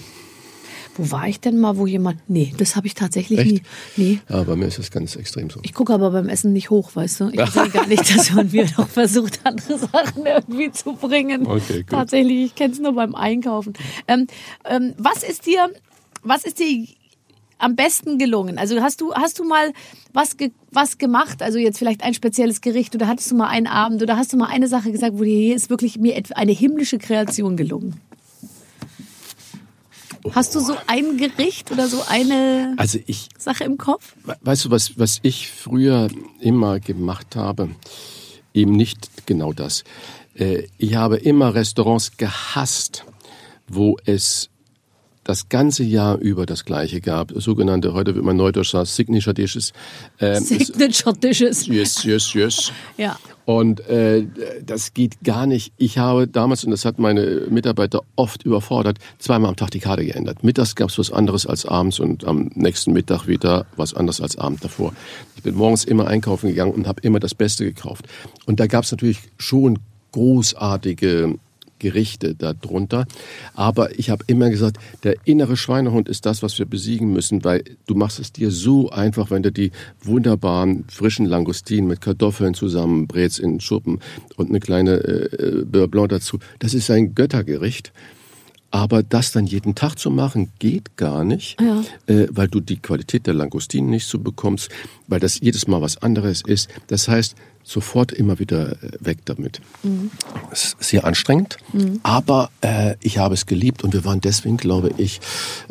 Wo 0.96 1.10
war 1.10 1.28
ich 1.28 1.40
denn 1.40 1.58
mal, 1.58 1.76
wo 1.76 1.86
jemand? 1.86 2.18
Nee, 2.28 2.52
das 2.56 2.76
habe 2.76 2.86
ich 2.86 2.94
tatsächlich 2.94 3.38
Echt? 3.38 3.50
nie. 3.50 3.62
Nee. 3.96 4.20
Ja, 4.28 4.42
bei 4.42 4.56
mir 4.56 4.66
ist 4.66 4.78
das 4.78 4.90
ganz 4.90 5.16
extrem 5.16 5.50
so. 5.50 5.60
Ich 5.62 5.74
gucke 5.74 5.92
aber 5.92 6.10
beim 6.10 6.28
Essen 6.28 6.52
nicht 6.52 6.70
hoch, 6.70 6.90
weißt 6.94 7.20
du? 7.20 7.28
Ich 7.28 7.54
will 7.54 7.68
gar 7.70 7.86
nicht, 7.86 8.16
dass 8.16 8.32
man 8.32 8.50
mir 8.50 8.66
noch 8.76 8.88
versucht, 8.88 9.40
andere 9.44 9.78
Sachen 9.78 10.26
irgendwie 10.26 10.72
zu 10.72 10.94
bringen. 10.94 11.46
Okay, 11.46 11.78
gut. 11.78 11.90
Tatsächlich, 11.90 12.46
ich 12.46 12.54
kenne 12.54 12.72
es 12.72 12.80
nur 12.80 12.94
beim 12.94 13.14
Einkaufen. 13.14 13.72
Ähm, 14.08 14.26
ähm, 14.64 14.94
was 14.98 15.22
ist 15.22 15.46
dir, 15.46 15.70
was 16.22 16.44
ist 16.44 16.58
dir 16.58 16.86
am 17.58 17.76
besten 17.76 18.18
gelungen? 18.18 18.58
Also 18.58 18.80
hast 18.80 19.00
du, 19.00 19.12
hast 19.14 19.38
du 19.38 19.44
mal 19.44 19.72
was, 20.12 20.36
ge 20.36 20.50
was 20.70 20.98
gemacht? 20.98 21.42
Also 21.42 21.58
jetzt 21.58 21.78
vielleicht 21.78 22.02
ein 22.02 22.14
spezielles 22.14 22.60
Gericht 22.60 22.94
oder 22.94 23.06
hattest 23.06 23.30
du 23.30 23.36
mal 23.36 23.48
einen 23.48 23.66
Abend 23.66 24.02
oder 24.02 24.16
hast 24.16 24.32
du 24.32 24.36
mal 24.36 24.48
eine 24.48 24.68
Sache 24.68 24.92
gesagt, 24.92 25.18
wo 25.18 25.24
dir 25.24 25.36
hier 25.36 25.56
ist 25.56 25.70
wirklich 25.70 25.98
mir 25.98 26.20
eine 26.34 26.52
himmlische 26.52 26.98
Kreation 26.98 27.56
gelungen? 27.56 28.00
Hast 30.32 30.54
du 30.54 30.60
so 30.60 30.76
ein 30.86 31.16
Gericht 31.16 31.70
oder 31.72 31.88
so 31.88 32.02
eine 32.08 32.74
Also 32.76 32.98
ich, 33.06 33.28
Sache 33.38 33.64
im 33.64 33.78
Kopf? 33.78 34.14
we- 34.24 34.36
weißt 34.42 34.66
du, 34.66 34.70
was, 34.70 34.98
was 34.98 35.18
ich 35.22 35.48
früher 35.50 36.08
immer 36.40 36.78
gemacht 36.80 37.36
habe? 37.36 37.70
Eben 38.52 38.72
nicht 38.72 39.26
genau 39.26 39.52
das. 39.52 39.84
Äh, 40.34 40.64
Ich 40.78 40.94
habe 40.94 41.16
immer 41.16 41.54
Restaurants 41.54 42.16
gehasst, 42.16 43.04
wo 43.68 43.96
es 44.04 44.50
das 45.30 45.48
ganze 45.48 45.84
Jahr 45.84 46.18
über 46.18 46.44
das 46.44 46.64
Gleiche 46.64 47.00
gab. 47.00 47.30
Sogenannte, 47.36 47.94
heute 47.94 48.16
wird 48.16 48.24
man 48.24 48.36
neudeutsch 48.36 48.72
sagen, 48.72 48.86
Signature 48.86 49.32
Dishes. 49.32 49.72
Ähm, 50.18 50.42
Signature 50.42 51.16
Dishes. 51.16 51.68
Yes, 51.68 52.02
yes, 52.02 52.34
yes. 52.34 52.72
Ja. 52.96 53.16
Und 53.44 53.78
äh, 53.88 54.26
das 54.66 54.92
geht 54.92 55.22
gar 55.22 55.46
nicht. 55.46 55.72
Ich 55.76 55.98
habe 55.98 56.26
damals, 56.26 56.64
und 56.64 56.72
das 56.72 56.84
hat 56.84 56.98
meine 56.98 57.46
Mitarbeiter 57.48 58.02
oft 58.16 58.42
überfordert, 58.42 58.98
zweimal 59.20 59.50
am 59.50 59.56
Tag 59.56 59.70
die 59.70 59.78
Karte 59.78 60.04
geändert. 60.04 60.42
Mittags 60.42 60.74
gab 60.74 60.88
es 60.88 60.98
was 60.98 61.12
anderes 61.12 61.46
als 61.46 61.64
abends 61.64 62.00
und 62.00 62.24
am 62.24 62.50
nächsten 62.54 62.92
Mittag 62.92 63.28
wieder 63.28 63.66
was 63.76 63.94
anderes 63.94 64.20
als 64.20 64.36
Abend 64.36 64.64
davor. 64.64 64.92
Ich 65.36 65.44
bin 65.44 65.54
morgens 65.54 65.84
immer 65.84 66.08
einkaufen 66.08 66.48
gegangen 66.48 66.72
und 66.72 66.88
habe 66.88 67.02
immer 67.02 67.20
das 67.20 67.36
Beste 67.36 67.64
gekauft. 67.64 68.06
Und 68.46 68.58
da 68.58 68.66
gab 68.66 68.82
es 68.82 68.90
natürlich 68.90 69.20
schon 69.38 69.78
großartige 70.10 71.38
Gerichte 71.80 72.36
darunter. 72.36 73.06
Aber 73.54 73.98
ich 73.98 74.10
habe 74.10 74.22
immer 74.28 74.50
gesagt, 74.50 74.76
der 75.02 75.16
innere 75.24 75.56
Schweinehund 75.56 76.08
ist 76.08 76.26
das, 76.26 76.44
was 76.44 76.58
wir 76.60 76.66
besiegen 76.66 77.12
müssen, 77.12 77.42
weil 77.42 77.64
du 77.86 77.96
machst 77.96 78.20
es 78.20 78.32
dir 78.32 78.52
so 78.52 78.90
einfach, 78.90 79.32
wenn 79.32 79.42
du 79.42 79.50
die 79.50 79.72
wunderbaren 80.02 80.84
frischen 80.88 81.26
Langustinen 81.26 81.88
mit 81.88 82.00
Kartoffeln 82.00 82.54
zusammenbrätst 82.54 83.40
in 83.40 83.58
Schuppen 83.60 83.98
und 84.36 84.50
eine 84.50 84.60
kleine 84.60 84.92
äh, 84.92 85.64
Beurre 85.64 85.88
Blanc 85.88 86.10
dazu. 86.10 86.38
Das 86.60 86.74
ist 86.74 86.90
ein 86.90 87.14
Göttergericht. 87.16 87.92
Aber 88.70 89.02
das 89.02 89.32
dann 89.32 89.46
jeden 89.46 89.74
Tag 89.74 89.96
zu 89.98 90.10
machen, 90.10 90.50
geht 90.58 90.96
gar 90.96 91.24
nicht, 91.24 91.60
Ja. 91.60 91.82
äh, 92.06 92.28
weil 92.30 92.48
du 92.48 92.60
die 92.60 92.76
Qualität 92.78 93.26
der 93.26 93.34
Langustinen 93.34 93.90
nicht 93.90 94.06
so 94.06 94.18
bekommst, 94.18 94.68
weil 95.08 95.18
das 95.20 95.40
jedes 95.40 95.66
Mal 95.66 95.82
was 95.82 95.96
anderes 96.02 96.42
ist. 96.42 96.68
Das 96.86 97.08
heißt, 97.08 97.34
sofort 97.64 98.12
immer 98.12 98.38
wieder 98.38 98.72
äh, 98.82 98.90
weg 99.00 99.18
damit. 99.26 99.60
Es 100.50 100.76
ist 100.80 100.88
sehr 100.90 101.04
anstrengend, 101.04 101.58
aber 102.02 102.50
äh, 102.62 102.94
ich 103.00 103.18
habe 103.18 103.34
es 103.34 103.46
geliebt 103.46 103.84
und 103.84 103.92
wir 103.92 104.04
waren 104.04 104.20
deswegen, 104.20 104.56
glaube 104.56 104.92
ich, 104.96 105.20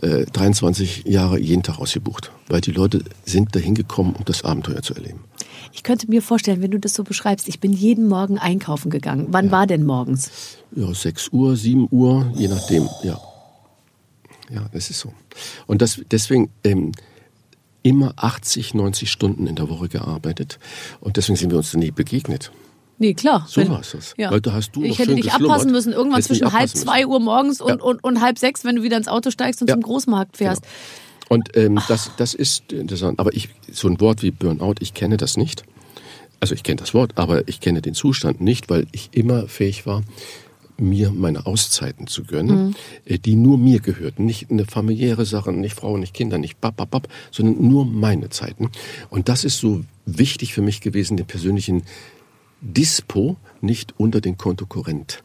äh, 0.02 0.26
23 0.26 1.06
Jahre 1.06 1.40
jeden 1.40 1.64
Tag 1.64 1.80
ausgebucht, 1.80 2.32
weil 2.48 2.62
die 2.62 2.72
Leute 2.72 3.04
sind 3.26 3.56
dahin 3.56 3.76
gekommen, 3.76 4.14
um 4.18 4.24
das 4.26 4.44
Abenteuer 4.44 4.82
zu 4.82 4.94
erleben. 4.94 5.22
Ich 5.72 5.84
könnte 5.84 6.08
mir 6.10 6.22
vorstellen, 6.22 6.62
wenn 6.62 6.72
du 6.72 6.80
das 6.80 6.94
so 6.94 7.04
beschreibst, 7.04 7.48
ich 7.48 7.60
bin 7.60 7.72
jeden 7.74 8.08
Morgen 8.08 8.38
einkaufen 8.38 8.90
gegangen. 8.90 9.28
Wann 9.30 9.52
war 9.52 9.68
denn 9.68 9.86
morgens? 9.86 10.32
Ja, 10.76 10.94
6 10.94 11.30
Uhr, 11.30 11.56
7 11.56 11.88
Uhr, 11.92 12.32
je 12.36 12.48
nachdem, 12.48 12.88
ja. 13.04 13.20
Ja, 14.52 14.66
das 14.74 14.90
ist 14.90 15.00
so. 15.00 15.14
Und 15.68 15.82
das, 15.82 16.02
deswegen 16.10 16.50
ähm, 16.64 16.92
immer 17.84 18.14
80, 18.16 18.74
90 18.74 19.12
Stunden 19.12 19.46
in 19.48 19.56
der 19.56 19.70
Woche 19.70 19.90
gearbeitet. 19.90 20.60
Und 21.02 21.18
deswegen 21.18 21.36
sind 21.38 21.52
wir 21.52 21.58
uns 21.58 21.74
nie 21.76 21.92
begegnet. 21.92 22.52
Nee, 22.98 23.14
klar. 23.14 23.46
So 23.48 23.68
war 23.70 23.80
es 23.80 23.92
das. 23.92 24.14
Ja. 24.18 24.38
Da 24.40 24.52
hast 24.52 24.72
du 24.76 24.84
ich 24.84 24.92
noch 24.92 25.00
hätte 25.00 25.16
dich 25.16 25.32
abpassen 25.32 25.72
müssen, 25.72 25.94
irgendwann 25.94 26.22
zwischen 26.22 26.52
halb 26.52 26.70
zwei 26.70 27.08
Uhr 27.08 27.20
morgens 27.22 27.62
und, 27.62 27.70
Ja. 27.70 27.84
und, 27.84 28.04
und 28.04 28.22
halb 28.22 28.38
sechs, 28.38 28.66
wenn 28.66 28.76
du 28.76 28.84
wieder 28.84 28.98
ins 28.98 29.08
Auto 29.08 29.32
steigst 29.32 29.62
und 29.62 29.70
Ja. 29.70 29.76
zum 29.76 29.84
Großmarkt 29.84 30.36
fährst. 30.36 30.64
Und 31.30 31.56
ähm, 31.56 31.80
das, 31.88 32.12
das 32.18 32.34
ist 32.34 32.74
interessant. 32.74 33.20
Aber 33.20 33.34
ich, 33.34 33.50
so 33.72 33.88
ein 33.88 34.02
Wort 34.02 34.24
wie 34.24 34.32
Burnout, 34.32 34.76
ich 34.80 34.94
kenne 34.94 35.16
das 35.16 35.38
nicht. 35.38 35.64
Also 36.42 36.56
ich 36.56 36.64
kenne 36.64 36.78
das 36.78 36.94
Wort, 36.94 37.14
aber 37.16 37.48
ich 37.48 37.62
kenne 37.62 37.82
den 37.82 37.94
Zustand 37.94 38.42
nicht, 38.42 38.70
weil 38.70 38.88
ich 38.92 39.10
immer 39.14 39.48
fähig 39.48 39.86
war, 39.86 40.04
mir 40.78 41.12
meine 41.12 41.46
Auszeiten 41.46 42.08
zu 42.08 42.24
gönnen, 42.24 42.76
äh, 43.06 43.20
die 43.20 43.36
nur 43.36 43.58
mir 43.58 43.80
gehörten. 43.80 44.26
Nicht 44.26 44.50
eine 44.50 44.66
familiäre 44.66 45.26
Sache, 45.26 45.52
nicht 45.52 45.76
Frau, 45.76 45.98
nicht 45.98 46.14
Kinder, 46.14 46.38
nicht 46.38 46.60
bap, 46.60 46.78
bap, 46.78 46.92
bap, 46.92 47.08
sondern 47.32 47.68
nur 47.68 47.86
meine 47.86 48.30
Zeiten. 48.30 48.72
Und 49.10 49.30
das 49.30 49.44
ist 49.44 49.60
so 49.60 49.84
wichtig 50.06 50.54
für 50.54 50.62
mich 50.62 50.82
gewesen, 50.82 51.18
den 51.18 51.28
persönlichen 51.28 51.84
Dispo 52.62 53.38
nicht 53.62 53.94
unter 53.98 54.22
den 54.22 54.38
Kontokorrent 54.38 55.22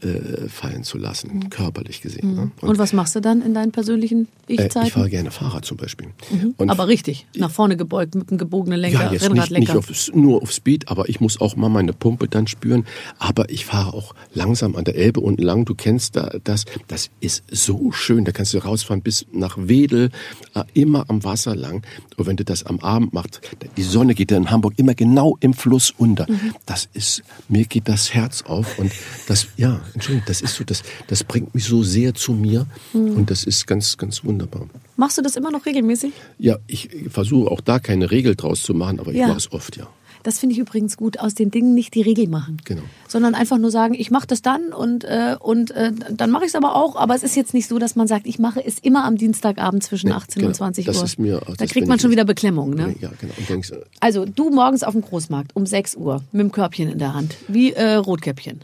äh, 0.00 0.48
fallen 0.48 0.82
zu 0.82 0.98
lassen, 0.98 1.50
körperlich 1.50 2.00
gesehen. 2.00 2.34
Ne? 2.34 2.50
Und 2.60 2.78
was 2.78 2.92
machst 2.92 3.14
du 3.14 3.20
dann 3.20 3.42
in 3.42 3.54
deinen 3.54 3.72
persönlichen 3.72 4.28
äh, 4.48 4.54
ich 4.54 4.60
Ich-Zeiten? 4.60 4.90
fahre 4.90 5.10
gerne 5.10 5.30
Fahrrad 5.30 5.64
zum 5.64 5.76
Beispiel. 5.76 6.08
Und 6.56 6.70
Aber 6.70 6.88
richtig, 6.88 7.26
nach 7.36 7.50
vorne 7.50 7.76
gebeugt 7.76 8.14
mit 8.14 8.30
einem 8.30 8.38
gebogenen 8.38 8.80
Lenker, 8.80 9.04
ja, 9.04 9.12
jetzt 9.12 9.22
nicht, 9.22 9.32
nicht 9.32 9.50
Rennradlenker. 9.52 9.78
auf, 9.78 10.10
nur 10.14 10.42
auf 10.42 10.52
Speed, 10.52 10.88
aber 10.88 11.08
ich 11.08 11.20
muss 11.20 11.40
auch 11.40 11.56
mal 11.56 11.68
meine 11.68 11.92
Pumpe 11.92 12.28
dann 12.28 12.46
spüren. 12.46 12.86
Aber 13.18 13.50
ich 13.50 13.66
fahre 13.66 13.92
auch 13.94 14.14
langsam 14.34 14.74
an 14.76 14.84
der 14.84 14.96
Elbe 14.96 15.20
unten 15.20 15.42
lang. 15.42 15.64
Du 15.64 15.74
kennst 15.74 16.16
da, 16.16 16.30
das. 16.44 16.64
Das 16.86 17.10
ist 17.20 17.44
so 17.50 17.92
schön. 17.92 18.24
Da 18.24 18.32
kannst 18.32 18.54
du 18.54 18.58
rausfahren 18.58 19.02
bis 19.02 19.26
nach 19.32 19.56
Wedel, 19.58 20.10
äh, 20.54 20.64
immer 20.74 21.04
am 21.08 21.24
Wasser 21.24 21.54
lang. 21.54 21.82
Und 22.16 22.26
wenn 22.26 22.36
du 22.36 22.44
das 22.44 22.64
am 22.64 22.80
Abend 22.80 23.12
machst, 23.12 23.40
die 23.76 23.82
Sonne 23.82 24.14
geht 24.14 24.30
ja 24.30 24.36
in 24.36 24.50
Hamburg 24.50 24.74
immer 24.76 24.94
genau 24.94 25.36
im 25.40 25.52
Fluss 25.54 25.92
unter. 25.96 26.26
Das 26.66 26.88
ist, 26.94 27.22
mir 27.48 27.64
geht 27.68 27.88
das 27.88 28.14
Herz 28.14 28.42
auf. 28.42 28.78
Und 28.78 28.92
das, 29.26 29.46
ja, 29.56 29.80
Entschuldigung, 29.94 30.26
das 30.26 30.40
ist 30.40 30.54
so, 30.56 30.64
das, 30.64 30.82
das 31.06 31.24
bringt 31.24 31.54
mich 31.54 31.64
so 31.64 31.82
sehr 31.82 32.14
zu 32.14 32.32
mir. 32.32 32.66
Und 32.92 33.30
das 33.30 33.44
ist 33.44 33.66
ganz, 33.66 33.96
ganz 33.96 34.24
wunderbar. 34.24 34.66
Machst 34.96 35.18
du 35.18 35.22
das 35.22 35.36
immer 35.36 35.50
noch 35.50 35.64
regelmäßig? 35.66 36.12
Ja, 36.38 36.56
ich 36.66 36.88
versuche 37.10 37.50
auch 37.50 37.60
da 37.60 37.78
keine 37.78 38.10
Regel 38.10 38.34
draus 38.36 38.62
zu 38.62 38.74
machen, 38.74 38.98
aber 39.00 39.10
ich 39.12 39.18
Ja. 39.18 39.28
mache 39.28 39.38
es 39.38 39.52
oft, 39.52 39.76
ja. 39.76 39.86
Das 40.22 40.38
finde 40.38 40.54
ich 40.54 40.58
übrigens 40.58 40.96
gut, 40.96 41.18
aus 41.20 41.34
den 41.34 41.50
Dingen 41.50 41.74
nicht 41.74 41.94
die 41.94 42.02
Regel 42.02 42.28
machen. 42.28 42.58
Genau. 42.64 42.82
Sondern 43.06 43.34
einfach 43.34 43.58
nur 43.58 43.70
sagen, 43.70 43.94
ich 43.94 44.10
mache 44.10 44.26
das 44.26 44.42
dann 44.42 44.72
und, 44.72 45.04
äh, 45.04 45.36
und 45.38 45.70
äh, 45.70 45.92
dann 46.10 46.30
mache 46.30 46.44
ich 46.44 46.48
es 46.48 46.54
aber 46.54 46.74
auch. 46.76 46.96
Aber 46.96 47.14
es 47.14 47.22
ist 47.22 47.36
jetzt 47.36 47.54
nicht 47.54 47.68
so, 47.68 47.78
dass 47.78 47.96
man 47.96 48.06
sagt, 48.06 48.26
ich 48.26 48.38
mache 48.38 48.64
es 48.64 48.78
immer 48.78 49.04
am 49.04 49.16
Dienstagabend 49.16 49.82
zwischen 49.82 50.08
Nee, 50.08 50.14
18 50.14 50.40
genau. 50.40 50.48
und 50.48 50.54
20 50.54 50.84
Das 50.86 50.98
Uhr. 50.98 51.04
ist 51.04 51.18
mir- 51.18 51.40
da 51.56 51.66
kriegt 51.66 51.86
man 51.88 51.98
schon 51.98 52.10
wieder 52.10 52.24
Beklemmung. 52.24 52.74
Ne? 52.74 52.94
Ja, 53.00 53.10
genau. 53.20 53.32
Denkst, 53.48 53.70
äh, 53.70 53.76
Also 54.00 54.24
du 54.26 54.50
morgens 54.50 54.82
auf 54.82 54.92
dem 54.92 55.02
Großmarkt 55.02 55.54
um 55.54 55.66
6 55.66 55.94
Uhr 55.96 56.22
mit 56.32 56.40
dem 56.42 56.52
Körbchen 56.52 56.88
in 56.90 56.98
der 56.98 57.14
Hand, 57.14 57.36
wie 57.48 57.72
äh, 57.72 57.94
Rotkäppchen. 57.94 58.60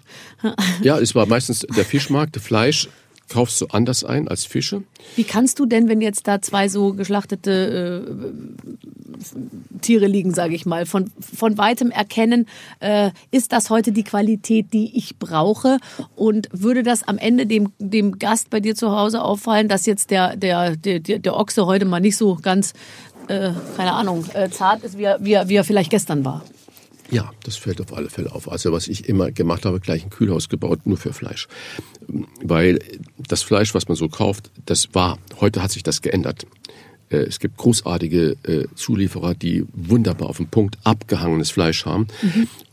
ja, 0.83 0.99
es 0.99 1.15
war 1.15 1.27
meistens 1.27 1.61
der 1.77 1.85
Fischmarkt, 1.85 2.37
Fleisch 2.37 2.89
kaufst 3.29 3.61
du 3.61 3.67
anders 3.67 4.05
ein 4.05 4.29
als 4.29 4.45
Fische. 4.45 4.83
Wie 5.17 5.25
kannst 5.25 5.59
du 5.59 5.67
denn, 5.67 5.89
wenn 5.89 6.01
jetzt 6.01 6.27
da 6.29 6.41
zwei 6.43 6.69
so 6.69 6.93
geschlachtete 6.93 8.07
äh, 8.07 9.79
Tiere 9.81 10.07
liegen, 10.07 10.35
sage 10.35 10.55
ich 10.55 10.67
mal, 10.67 10.87
von, 10.87 11.11
von 11.21 11.59
weitem 11.59 11.91
erkennen, 11.91 12.47
äh, 12.81 13.11
ist 13.31 13.53
das 13.53 13.71
heute 13.71 13.93
die 13.93 14.05
Qualität, 14.05 14.73
die 14.73 14.97
ich 14.97 15.19
brauche? 15.19 15.79
Und 16.17 16.49
würde 16.53 16.83
das 16.83 17.03
am 17.03 17.19
Ende 17.19 17.47
dem, 17.47 17.73
dem 17.79 18.19
Gast 18.19 18.51
bei 18.51 18.61
dir 18.61 18.75
zu 18.75 18.93
Hause 18.93 19.23
auffallen, 19.23 19.69
dass 19.69 19.87
jetzt 19.87 20.11
der, 20.11 20.37
der, 20.37 20.77
der, 20.77 21.01
der 21.01 21.37
Ochse 21.37 21.67
heute 21.67 21.85
mal 21.85 22.01
nicht 22.01 22.17
so 22.17 22.37
ganz, 22.41 22.73
äh, 23.29 23.51
keine 23.77 23.93
Ahnung, 23.93 24.25
äh, 24.35 24.51
zart 24.51 24.85
ist, 24.85 24.99
wie 24.99 25.05
er, 25.05 25.25
wie, 25.25 25.33
er, 25.33 25.49
wie 25.49 25.57
er 25.57 25.65
vielleicht 25.65 25.91
gestern 25.91 26.25
war? 26.25 26.43
Ja, 27.15 27.31
das 27.45 27.55
fällt 27.55 27.81
auf 27.81 27.97
alle 27.97 28.11
Fälle 28.11 28.33
auf. 28.33 28.51
Also 28.51 28.73
was 28.73 28.89
ich 28.89 29.09
immer 29.09 29.31
gemacht 29.31 29.65
habe, 29.67 29.79
gleich 29.79 30.03
ein 30.03 30.11
Kühlhaus 30.11 30.49
gebaut, 30.49 30.81
nur 30.85 30.97
für 30.97 31.13
Fleisch. 31.13 31.47
Weil 32.43 32.81
das 33.29 33.45
Fleisch, 33.45 33.73
was 33.73 33.87
man 33.87 33.97
so 33.97 34.09
kauft, 34.09 34.51
das 34.67 34.89
war, 34.95 35.19
heute 35.41 35.63
hat 35.63 35.71
sich 35.71 35.85
das 35.85 36.03
geändert. 36.03 36.45
Äh, 37.11 37.19
Es 37.19 37.39
gibt 37.39 37.57
großartige 37.57 38.37
äh, 38.43 38.67
Zulieferer, 38.75 39.35
die 39.37 39.65
wunderbar 39.73 40.29
auf 40.29 40.39
den 40.39 40.49
Punkt 40.49 40.77
abgehangenes 40.83 41.53
Fleisch 41.53 41.87
haben. 41.87 42.09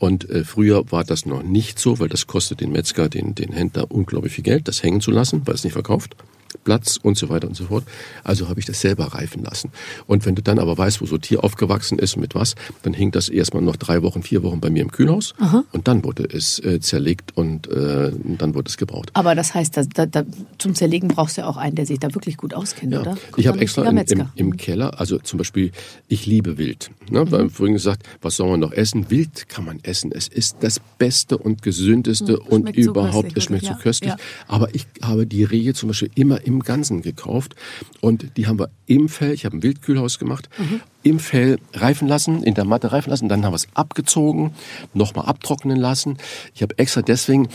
Und 0.00 0.28
äh, 0.28 0.42
früher 0.42 0.90
war 0.90 1.04
das 1.04 1.24
noch 1.24 1.44
nicht 1.44 1.78
so, 1.78 2.00
weil 2.00 2.08
das 2.08 2.26
kostet 2.26 2.60
den 2.60 2.72
Metzger, 2.72 3.08
den, 3.08 3.36
den 3.36 3.52
Händler 3.52 3.92
unglaublich 3.92 4.32
viel 4.32 4.44
Geld, 4.44 4.66
das 4.66 4.82
hängen 4.82 5.00
zu 5.00 5.12
lassen, 5.12 5.42
weil 5.44 5.54
es 5.54 5.62
nicht 5.62 5.74
verkauft. 5.74 6.16
Platz 6.64 6.98
und 7.02 7.16
so 7.16 7.28
weiter 7.28 7.48
und 7.48 7.54
so 7.56 7.64
fort. 7.66 7.84
Also 8.24 8.48
habe 8.48 8.60
ich 8.60 8.66
das 8.66 8.80
selber 8.80 9.06
reifen 9.14 9.42
lassen. 9.42 9.70
Und 10.06 10.26
wenn 10.26 10.34
du 10.34 10.42
dann 10.42 10.58
aber 10.58 10.76
weißt, 10.78 11.00
wo 11.00 11.06
so 11.06 11.18
Tier 11.18 11.44
aufgewachsen 11.44 11.98
ist 11.98 12.14
und 12.16 12.20
mit 12.22 12.34
was, 12.34 12.54
dann 12.82 12.94
hing 12.94 13.10
das 13.10 13.28
erstmal 13.28 13.62
noch 13.62 13.76
drei 13.76 14.02
Wochen, 14.02 14.22
vier 14.22 14.42
Wochen 14.42 14.60
bei 14.60 14.70
mir 14.70 14.82
im 14.82 14.90
Kühlhaus 14.90 15.34
und 15.72 15.88
dann 15.88 16.04
wurde 16.04 16.24
es 16.24 16.58
äh, 16.60 16.80
zerlegt 16.80 17.36
und 17.36 17.68
äh, 17.68 18.12
dann 18.38 18.54
wurde 18.54 18.68
es 18.68 18.76
gebraucht. 18.76 19.10
Aber 19.14 19.34
das 19.34 19.54
heißt, 19.54 19.76
da, 19.76 19.82
da, 19.84 20.06
da, 20.06 20.24
zum 20.58 20.74
Zerlegen 20.74 21.08
brauchst 21.08 21.36
du 21.36 21.42
ja 21.42 21.46
auch 21.48 21.56
einen, 21.56 21.76
der 21.76 21.86
sich 21.86 21.98
da 21.98 22.14
wirklich 22.14 22.36
gut 22.36 22.54
auskennt, 22.54 22.92
Ja. 22.92 23.00
oder? 23.00 23.16
Ich 23.36 23.46
habe 23.46 23.58
Ein 23.58 23.62
extra 23.62 23.88
im, 23.88 23.96
im, 23.98 24.28
im 24.36 24.56
Keller, 24.56 24.98
also 25.00 25.18
zum 25.18 25.38
Beispiel, 25.38 25.72
ich 26.08 26.26
liebe 26.26 26.58
Wild. 26.58 26.90
Ne? 27.10 27.30
Wir 27.30 27.38
haben 27.38 27.50
vorhin 27.50 27.74
gesagt, 27.74 28.06
was 28.20 28.36
soll 28.36 28.50
man 28.50 28.60
noch 28.60 28.72
essen? 28.72 29.10
Wild 29.10 29.48
kann 29.48 29.64
man 29.64 29.78
essen. 29.82 30.12
Es 30.12 30.28
ist 30.28 30.56
das 30.60 30.80
Beste 30.98 31.38
und 31.38 31.62
Gesündeste 31.62 32.32
Hm, 32.34 32.46
und 32.48 32.66
so 32.74 32.90
überhaupt, 32.90 33.34
köstlich, 33.34 33.36
es 33.36 33.44
schmeckt 33.44 33.64
so 33.64 33.70
ja. 33.70 33.78
köstlich. 33.78 34.10
Ja. 34.10 34.16
Aber 34.48 34.74
ich 34.74 34.86
habe 35.02 35.26
die 35.26 35.44
Rehe 35.44 35.74
zum 35.74 35.88
Beispiel 35.88 36.10
immer 36.14 36.41
im 36.44 36.60
Ganzen 36.60 37.02
gekauft 37.02 37.54
und 38.00 38.36
die 38.36 38.46
haben 38.46 38.58
wir 38.58 38.70
im 38.86 39.08
Fell, 39.08 39.32
ich 39.32 39.44
habe 39.44 39.56
ein 39.56 39.62
Wildkühlhaus 39.62 40.18
gemacht, 40.18 40.48
Mhm. 40.58 40.80
im 41.02 41.18
Fell 41.18 41.58
reifen 41.74 42.08
lassen, 42.08 42.42
in 42.42 42.54
der 42.54 42.64
Matte 42.64 42.92
reifen 42.92 43.10
lassen, 43.10 43.28
dann 43.28 43.44
haben 43.44 43.52
wir 43.52 43.56
es 43.56 43.68
abgezogen, 43.74 44.52
nochmal 44.94 45.26
abtrocknen 45.26 45.76
lassen. 45.78 46.18
Ich 46.54 46.62
habe 46.62 46.78
extra 46.78 47.02
deswegen 47.02 47.48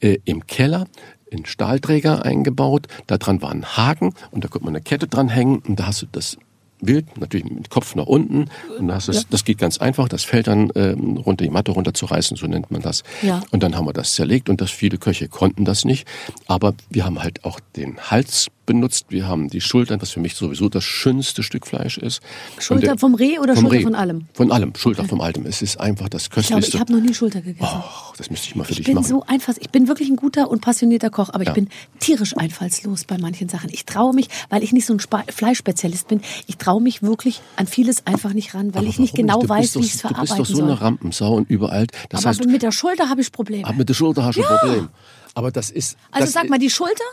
äh, 0.00 0.18
im 0.24 0.46
Keller 0.46 0.86
einen 1.32 1.46
Stahlträger 1.46 2.24
eingebaut, 2.24 2.88
da 3.06 3.16
dran 3.18 3.40
war 3.40 3.50
ein 3.52 3.64
Haken 3.64 4.14
und 4.32 4.42
da 4.44 4.48
konnte 4.48 4.64
man 4.64 4.74
eine 4.74 4.82
Kette 4.82 5.06
dran 5.06 5.28
hängen 5.28 5.58
und 5.60 5.78
da 5.78 5.86
hast 5.86 6.02
du 6.02 6.06
das 6.10 6.36
Wild, 6.80 7.18
natürlich 7.18 7.50
mit 7.50 7.70
Kopf 7.70 7.94
nach 7.94 8.06
unten. 8.06 8.46
Und 8.78 8.88
das, 8.88 9.08
ist, 9.08 9.28
das 9.30 9.44
geht 9.44 9.58
ganz 9.58 9.78
einfach, 9.78 10.08
das 10.08 10.24
fällt 10.24 10.46
dann 10.46 10.70
ähm, 10.74 11.16
runter, 11.16 11.44
die 11.44 11.50
Matte 11.50 11.72
runterzureißen, 11.72 12.36
so 12.36 12.46
nennt 12.46 12.70
man 12.70 12.82
das. 12.82 13.02
Ja. 13.22 13.42
Und 13.50 13.62
dann 13.62 13.76
haben 13.76 13.86
wir 13.86 13.92
das 13.92 14.14
zerlegt 14.14 14.48
und 14.48 14.60
das 14.60 14.70
viele 14.70 14.98
Köche 14.98 15.28
konnten 15.28 15.64
das 15.64 15.84
nicht. 15.84 16.06
Aber 16.46 16.74
wir 16.88 17.04
haben 17.04 17.22
halt 17.22 17.44
auch 17.44 17.60
den 17.76 17.98
Hals 17.98 18.48
benutzt. 18.72 19.06
Wir 19.08 19.26
haben 19.26 19.48
die 19.48 19.60
Schultern, 19.60 20.00
was 20.00 20.10
für 20.10 20.20
mich 20.20 20.34
sowieso 20.34 20.68
das 20.68 20.84
schönste 20.84 21.42
Stück 21.42 21.66
Fleisch 21.66 21.98
ist. 21.98 22.20
Schulter 22.58 22.86
der- 22.86 22.98
vom 22.98 23.14
Reh 23.14 23.38
oder 23.38 23.54
vom 23.54 23.64
Schulter 23.64 23.78
Reh. 23.78 23.82
von 23.82 23.94
allem? 23.94 24.26
Von 24.32 24.52
allem. 24.52 24.72
Schulter 24.76 25.04
vom 25.04 25.20
Altem. 25.20 25.44
Es 25.46 25.60
ist 25.62 25.80
einfach 25.80 26.08
das 26.08 26.24
Ich 26.24 26.30
glaube, 26.30 26.46
köstlichste. 26.46 26.76
ich 26.76 26.80
habe 26.80 26.92
noch 26.92 27.00
nie 27.00 27.12
Schulter 27.14 27.40
gegessen. 27.40 27.64
Och, 27.64 28.14
das 28.16 28.30
müsste 28.30 28.46
ich 28.48 28.54
mal 28.56 28.64
für 28.64 28.70
Ich 28.72 28.76
dich 28.78 28.86
bin 28.86 28.94
machen. 28.94 29.06
so 29.06 29.24
einfach, 29.26 29.54
ich 29.58 29.70
bin 29.70 29.88
wirklich 29.88 30.08
ein 30.08 30.16
guter 30.16 30.50
und 30.50 30.60
passionierter 30.60 31.10
Koch, 31.10 31.30
aber 31.32 31.42
Ja. 31.44 31.50
ich 31.50 31.54
bin 31.54 31.68
tierisch 31.98 32.36
einfallslos 32.36 33.04
bei 33.04 33.18
manchen 33.18 33.48
Sachen. 33.48 33.70
Ich 33.72 33.84
traue 33.86 34.14
mich, 34.14 34.28
weil 34.48 34.62
ich 34.62 34.72
nicht 34.72 34.86
so 34.86 34.92
ein 34.94 35.00
Spa 35.00 35.24
Fleischspezialist 35.28 36.06
bin, 36.08 36.20
ich 36.46 36.56
traue 36.56 36.80
mich 36.80 37.02
wirklich 37.02 37.40
an 37.56 37.66
vieles 37.66 38.06
einfach 38.06 38.32
nicht 38.32 38.54
ran, 38.54 38.72
weil 38.74 38.82
Aber 38.82 38.88
ich 38.88 38.98
nicht 38.98 39.14
genau 39.14 39.40
Du 39.40 39.48
weiß, 39.48 39.72
bist 39.72 39.74
wie 39.74 39.78
doch- 39.80 39.84
ich 39.86 39.94
es 39.94 40.00
Du 40.02 40.08
verarbeiten 40.08 40.36
bist 40.38 40.40
doch 40.40 40.46
so 40.46 40.60
soll. 40.62 40.70
eine 40.70 40.80
Rampensau 40.80 41.34
und 41.34 41.50
überall. 41.50 41.86
Das 42.08 42.20
aber 42.24 42.30
heißt, 42.30 42.46
mit 42.46 42.62
der 42.62 42.72
Schulter 42.72 43.08
habe 43.08 43.20
ich 43.20 43.32
Probleme. 43.32 43.66
ab 43.66 43.76
mit 43.76 43.88
der 43.88 43.94
Schulter 43.94 44.24
hast 44.24 44.36
du 44.36 44.42
ein 44.42 44.58
Problem. 44.58 44.88
Aber 45.34 45.50
das 45.52 45.70
ist. 45.70 45.96
Also 46.10 46.24
das, 46.26 46.32
sag 46.34 46.48
mal, 46.48 46.58
die 46.58 46.70
Schulter? 46.70 47.04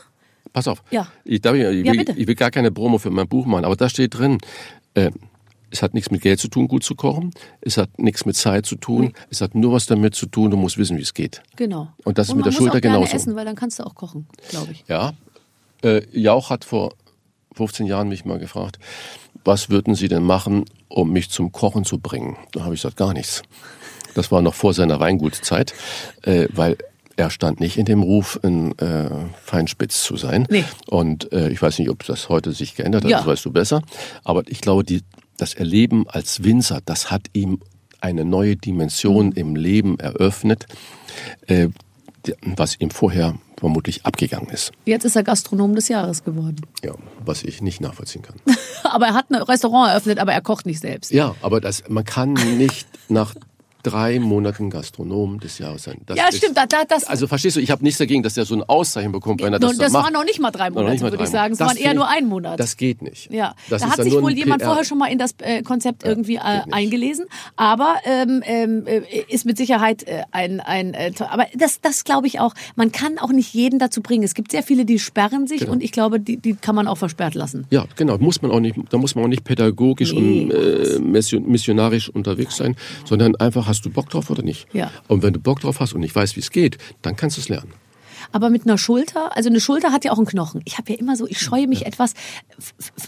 Pass 0.57 0.67
auf. 0.67 0.81
Ja. 0.89 1.07
Ich, 1.23 1.39
darf, 1.41 1.53
ich, 1.53 1.61
ich, 1.61 1.85
Ja, 1.85 1.93
will, 1.93 2.05
ich 2.17 2.25
will 2.25 2.33
gar 2.33 2.49
keine 2.49 2.71
Promo 2.71 2.97
für 2.97 3.11
mein 3.11 3.27
Buch 3.27 3.45
machen, 3.45 3.63
aber 3.63 3.75
da 3.75 3.89
steht 3.89 4.17
drin, 4.17 4.39
äh, 4.95 5.11
es 5.69 5.83
hat 5.83 5.93
nichts 5.93 6.09
mit 6.09 6.21
Geld 6.21 6.39
zu 6.39 6.47
tun, 6.47 6.67
gut 6.67 6.83
zu 6.83 6.95
kochen. 6.95 7.29
Es 7.61 7.77
hat 7.77 7.99
nichts 7.99 8.25
mit 8.25 8.35
Zeit 8.35 8.65
zu 8.65 8.75
tun. 8.75 9.13
Es 9.29 9.39
hat 9.39 9.53
nur 9.53 9.71
was 9.73 9.85
damit 9.85 10.15
zu 10.15 10.25
tun, 10.25 10.49
du 10.49 10.57
musst 10.57 10.79
wissen, 10.79 10.97
wie 10.97 11.03
es 11.03 11.13
geht. 11.13 11.43
Genau. 11.57 11.89
Und 12.05 12.17
das 12.17 12.29
ist 12.29 12.33
mit 12.33 12.37
man 12.37 12.43
der 12.45 12.53
muss 12.53 12.57
Schulter 12.57 12.77
auch 12.77 12.81
gerne 12.81 12.97
genauso. 12.97 13.15
essen, 13.15 13.35
weil 13.35 13.45
dann 13.45 13.55
kannst 13.55 13.77
du 13.77 13.83
auch 13.83 13.93
kochen, 13.93 14.25
glaube 14.49 14.71
ich. 14.71 14.83
Ja. 14.87 15.13
Äh, 15.83 16.01
Jauch 16.19 16.49
hat 16.49 16.65
vor 16.65 16.95
15 17.53 17.85
Jahren 17.85 18.09
mich 18.09 18.25
mal 18.25 18.39
gefragt, 18.39 18.79
was 19.45 19.69
würden 19.69 19.93
Sie 19.93 20.07
denn 20.07 20.23
machen, 20.23 20.65
um 20.87 21.11
mich 21.11 21.29
zum 21.29 21.51
Kochen 21.51 21.85
zu 21.85 21.99
bringen? 21.99 22.35
Da 22.53 22.63
habe 22.63 22.73
ich 22.73 22.81
gesagt, 22.81 22.97
gar 22.97 23.13
nichts. 23.13 23.43
Das 24.15 24.31
war 24.31 24.41
noch 24.41 24.55
vor 24.55 24.73
seiner 24.73 24.99
Weingutzeit, 24.99 25.75
äh, 26.23 26.47
weil 26.51 26.77
er 27.17 27.29
stand 27.29 27.59
nicht 27.59 27.77
in 27.77 27.85
dem 27.85 28.01
Ruf, 28.03 28.39
ein 28.43 28.77
äh, 28.79 29.09
Feinspitz 29.43 30.03
zu 30.03 30.15
sein. 30.17 30.47
Nee. 30.49 30.63
Und 30.87 31.31
äh, 31.33 31.49
ich 31.49 31.61
weiß 31.61 31.79
nicht, 31.79 31.89
ob 31.89 32.05
das 32.05 32.29
heute 32.29 32.53
sich 32.53 32.75
geändert 32.75 33.03
hat, 33.03 33.11
Ja. 33.11 33.17
das 33.17 33.27
weißt 33.27 33.45
du 33.45 33.51
besser. 33.51 33.81
Aber 34.23 34.43
ich 34.47 34.61
glaube, 34.61 34.83
die, 34.83 35.01
das 35.37 35.53
Erleben 35.53 36.07
als 36.07 36.43
Winzer, 36.43 36.79
das 36.85 37.11
hat 37.11 37.23
ihm 37.33 37.59
eine 37.99 38.23
neue 38.23 38.55
Dimension 38.55 39.31
im 39.31 39.55
Leben 39.55 39.99
eröffnet, 39.99 40.67
äh, 41.47 41.69
was 42.41 42.79
ihm 42.79 42.91
vorher 42.91 43.35
vermutlich 43.57 44.05
abgegangen 44.05 44.49
ist. 44.49 44.71
Jetzt 44.85 45.03
ist 45.03 45.15
er 45.15 45.23
Gastronom 45.23 45.73
des 45.73 45.87
Jahres 45.87 46.23
geworden. 46.23 46.61
Ja, 46.83 46.93
was 47.25 47.43
ich 47.43 47.61
nicht 47.61 47.81
nachvollziehen 47.81 48.21
kann. 48.21 48.35
Aber 48.83 49.07
er 49.07 49.13
hat 49.15 49.31
ein 49.31 49.41
Restaurant 49.41 49.89
eröffnet, 49.89 50.19
aber 50.19 50.33
er 50.33 50.41
kocht 50.41 50.65
nicht 50.67 50.79
selbst. 50.79 51.11
Ja, 51.11 51.35
aber 51.41 51.59
das, 51.59 51.83
man 51.89 52.05
kann 52.05 52.33
nicht 52.57 52.87
nach 53.09 53.33
drei 53.89 54.19
Monaten 54.19 54.69
Gastronom 54.69 55.39
des 55.39 55.59
Jahres 55.59 55.83
sein. 55.83 56.01
Das 56.05 56.17
Ja, 56.17 56.27
ist, 56.27 56.37
stimmt, 56.37 56.57
da- 56.57 56.65
da- 56.65 56.83
das- 56.87 57.03
also 57.05 57.27
verstehst 57.27 57.55
du, 57.55 57.59
ich 57.59 57.71
habe 57.71 57.83
nichts 57.83 57.97
dagegen, 57.99 58.23
dass 58.23 58.33
der 58.35 58.45
so 58.45 58.55
ein 58.55 58.63
Auszeichen 58.63 59.11
bekommt, 59.11 59.41
wenn 59.41 59.53
er 59.53 59.59
das, 59.59 59.71
Und 59.71 59.81
das 59.81 59.91
macht. 59.91 60.05
waren 60.05 60.13
noch 60.13 60.23
nicht 60.25 60.39
mal 60.39 60.51
drei 60.51 60.69
Monate, 60.69 61.01
mal 61.03 61.11
würde 61.11 61.23
ich 61.23 61.29
sagen. 61.29 61.53
Es 61.53 61.59
Das 61.59 61.67
waren 61.69 61.77
eher 61.77 61.93
nur 61.93 62.07
ein 62.07 62.25
Monat. 62.27 62.59
Das 62.59 62.77
geht 62.77 63.01
nicht. 63.01 63.31
Ja, 63.31 63.53
das 63.69 63.81
da 63.81 63.89
hat 63.89 64.03
sich 64.03 64.13
wohl 64.13 64.31
jemand 64.33 64.61
PR. 64.61 64.69
vorher 64.69 64.83
schon 64.85 64.97
mal 64.97 65.07
in 65.11 65.17
das 65.17 65.35
äh, 65.39 65.61
Konzept 65.63 66.03
irgendwie 66.05 66.35
äh, 66.35 66.61
eingelesen, 66.71 67.25
aber 67.55 67.95
ähm, 68.05 68.41
ähm, 68.45 68.83
äh, 68.85 69.01
ist 69.29 69.45
mit 69.45 69.57
Sicherheit 69.57 70.03
äh, 70.03 70.23
ein, 70.31 70.59
ein 70.59 70.93
äh, 70.93 71.11
aber 71.29 71.45
das, 71.55 71.81
das 71.81 72.03
glaube 72.03 72.27
ich 72.27 72.39
auch, 72.39 72.53
man 72.75 72.91
kann 72.91 73.17
auch 73.19 73.31
nicht 73.31 73.53
jeden 73.53 73.79
dazu 73.79 74.01
bringen. 74.01 74.23
Es 74.23 74.33
gibt 74.33 74.51
sehr 74.51 74.63
viele, 74.63 74.85
die 74.85 74.99
sperren 74.99 75.47
sich 75.47 75.61
Genau. 75.61 75.71
und 75.73 75.83
ich 75.83 75.91
glaube, 75.91 76.19
die, 76.19 76.37
die 76.37 76.53
kann 76.55 76.75
man 76.75 76.87
auch 76.87 76.97
versperrt 76.97 77.35
lassen. 77.35 77.65
Ja, 77.69 77.85
genau. 77.95 78.17
Muss 78.17 78.41
man 78.41 78.51
auch 78.51 78.59
nicht, 78.59 78.75
da 78.89 78.97
muss 78.97 79.15
man 79.15 79.25
auch 79.25 79.27
nicht 79.29 79.43
pädagogisch 79.43 80.13
Nee. 80.13 80.43
und 80.43 80.51
äh, 80.51 80.99
mission- 80.99 81.45
missionarisch 81.47 82.09
unterwegs 82.09 82.57
sein, 82.57 82.75
sondern 83.05 83.35
einfach, 83.35 83.67
hast 83.67 83.76
du 83.85 83.89
Bock 83.89 84.09
drauf 84.09 84.29
oder 84.29 84.43
nicht? 84.43 84.67
Ja. 84.73 84.91
Und 85.07 85.23
wenn 85.23 85.33
du 85.33 85.39
Bock 85.39 85.59
drauf 85.59 85.79
hast 85.79 85.93
und 85.93 86.01
nicht 86.01 86.15
weißt, 86.15 86.35
wie 86.35 86.41
es 86.41 86.51
geht, 86.51 86.77
dann 87.01 87.15
kannst 87.15 87.37
du 87.37 87.41
es 87.41 87.49
lernen. 87.49 87.73
Aber 88.31 88.49
mit 88.49 88.65
einer 88.65 88.77
Schulter, 88.77 89.35
also 89.35 89.49
eine 89.49 89.59
Schulter 89.59 89.91
hat 89.91 90.05
ja 90.05 90.11
auch 90.11 90.17
einen 90.17 90.27
Knochen. 90.27 90.61
Ich 90.65 90.77
habe 90.77 90.91
ja 90.91 90.99
immer 90.99 91.15
so, 91.15 91.27
ich 91.27 91.39
scheue 91.39 91.67
mich 91.67 91.85
etwas 91.85 92.13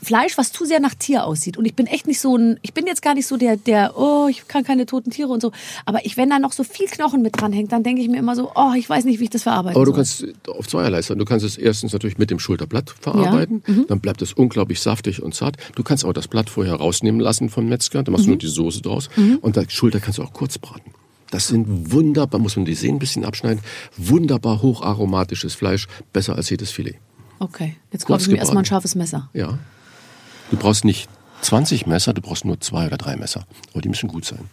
Fleisch, 0.03 0.37
was 0.37 0.51
zu 0.51 0.65
sehr 0.65 0.79
nach 0.79 0.95
Tier 0.95 1.25
aussieht. 1.25 1.57
Und 1.57 1.65
ich 1.65 1.75
bin 1.75 1.87
echt 1.87 2.07
nicht 2.07 2.19
so 2.19 2.35
ein, 2.37 2.59
ich 2.61 2.73
bin 2.73 2.87
jetzt 2.87 3.01
gar 3.01 3.13
nicht 3.15 3.27
so 3.27 3.37
der, 3.37 3.57
der, 3.57 3.97
oh, 3.97 4.27
ich 4.29 4.47
kann 4.47 4.63
keine 4.63 4.85
toten 4.85 5.11
Tiere 5.11 5.29
und 5.29 5.41
so. 5.41 5.51
Aber 5.85 6.05
ich, 6.05 6.17
wenn 6.17 6.29
da 6.29 6.39
noch 6.39 6.51
so 6.51 6.63
viel 6.63 6.87
Knochen 6.87 7.21
mit 7.21 7.39
dranhängt, 7.39 7.71
dann 7.71 7.83
denke 7.83 8.01
ich 8.01 8.09
mir 8.09 8.17
immer 8.17 8.35
so, 8.35 8.51
oh, 8.55 8.73
ich 8.75 8.89
weiß 8.89 9.05
nicht, 9.05 9.19
wie 9.19 9.25
ich 9.25 9.29
das 9.29 9.43
verarbeiten 9.43 9.75
Aber 9.75 9.85
du 9.85 9.91
soll. 9.91 10.27
kannst 10.33 10.49
auf 10.49 10.67
zweierlei 10.67 11.01
sein. 11.01 11.17
Du 11.17 11.25
kannst 11.25 11.45
es 11.45 11.57
erstens 11.57 11.93
natürlich 11.93 12.17
mit 12.17 12.29
dem 12.31 12.39
Schulterblatt 12.39 12.89
verarbeiten, 13.01 13.63
mhm. 13.65 13.85
dann 13.87 13.99
bleibt 13.99 14.21
es 14.21 14.33
unglaublich 14.33 14.79
saftig 14.79 15.21
und 15.21 15.33
zart. 15.35 15.57
Du 15.75 15.83
kannst 15.83 16.05
auch 16.05 16.13
das 16.13 16.27
Blatt 16.27 16.49
vorher 16.49 16.75
rausnehmen 16.75 17.19
lassen 17.21 17.49
vom 17.49 17.67
Metzger, 17.67 18.03
dann 18.03 18.11
machst 18.13 18.25
Mhm. 18.25 18.27
du 18.27 18.31
nur 18.31 18.37
die 18.39 18.47
Soße 18.47 18.81
draus 18.81 19.09
und 19.41 19.55
die 19.55 19.65
Schulter 19.69 19.99
kannst 19.99 20.19
du 20.19 20.23
auch 20.23 20.33
kurz 20.33 20.57
braten. 20.57 20.91
Das 21.31 21.47
sind 21.47 21.91
wunderbar, 21.91 22.39
muss 22.39 22.55
man 22.55 22.65
die 22.65 22.73
Sehnen 22.73 22.95
ein 22.95 22.99
bisschen 22.99 23.25
abschneiden, 23.25 23.61
wunderbar 23.97 24.61
hocharomatisches 24.61 25.53
Fleisch, 25.53 25.87
besser 26.11 26.35
als 26.35 26.49
jedes 26.49 26.71
Filet. 26.71 26.95
Okay, 27.39 27.75
jetzt 27.91 28.05
kaufe 28.05 28.21
ich 28.21 28.27
mir 28.27 28.37
erstmal 28.37 28.63
ein 28.63 28.65
scharfes 28.65 28.95
Messer. 28.95 29.29
Ja. 29.33 29.57
Du 30.51 30.57
brauchst 30.57 30.83
nicht 30.83 31.09
20 31.41 31.85
Messer, 31.85 32.13
du 32.13 32.21
brauchst 32.21 32.45
nur 32.45 32.59
zwei 32.59 32.87
oder 32.87 32.97
drei 32.97 33.15
Messer. 33.15 33.45
Aber 33.71 33.81
die 33.81 33.89
müssen 33.89 34.09
gut 34.09 34.25
sein. 34.25 34.49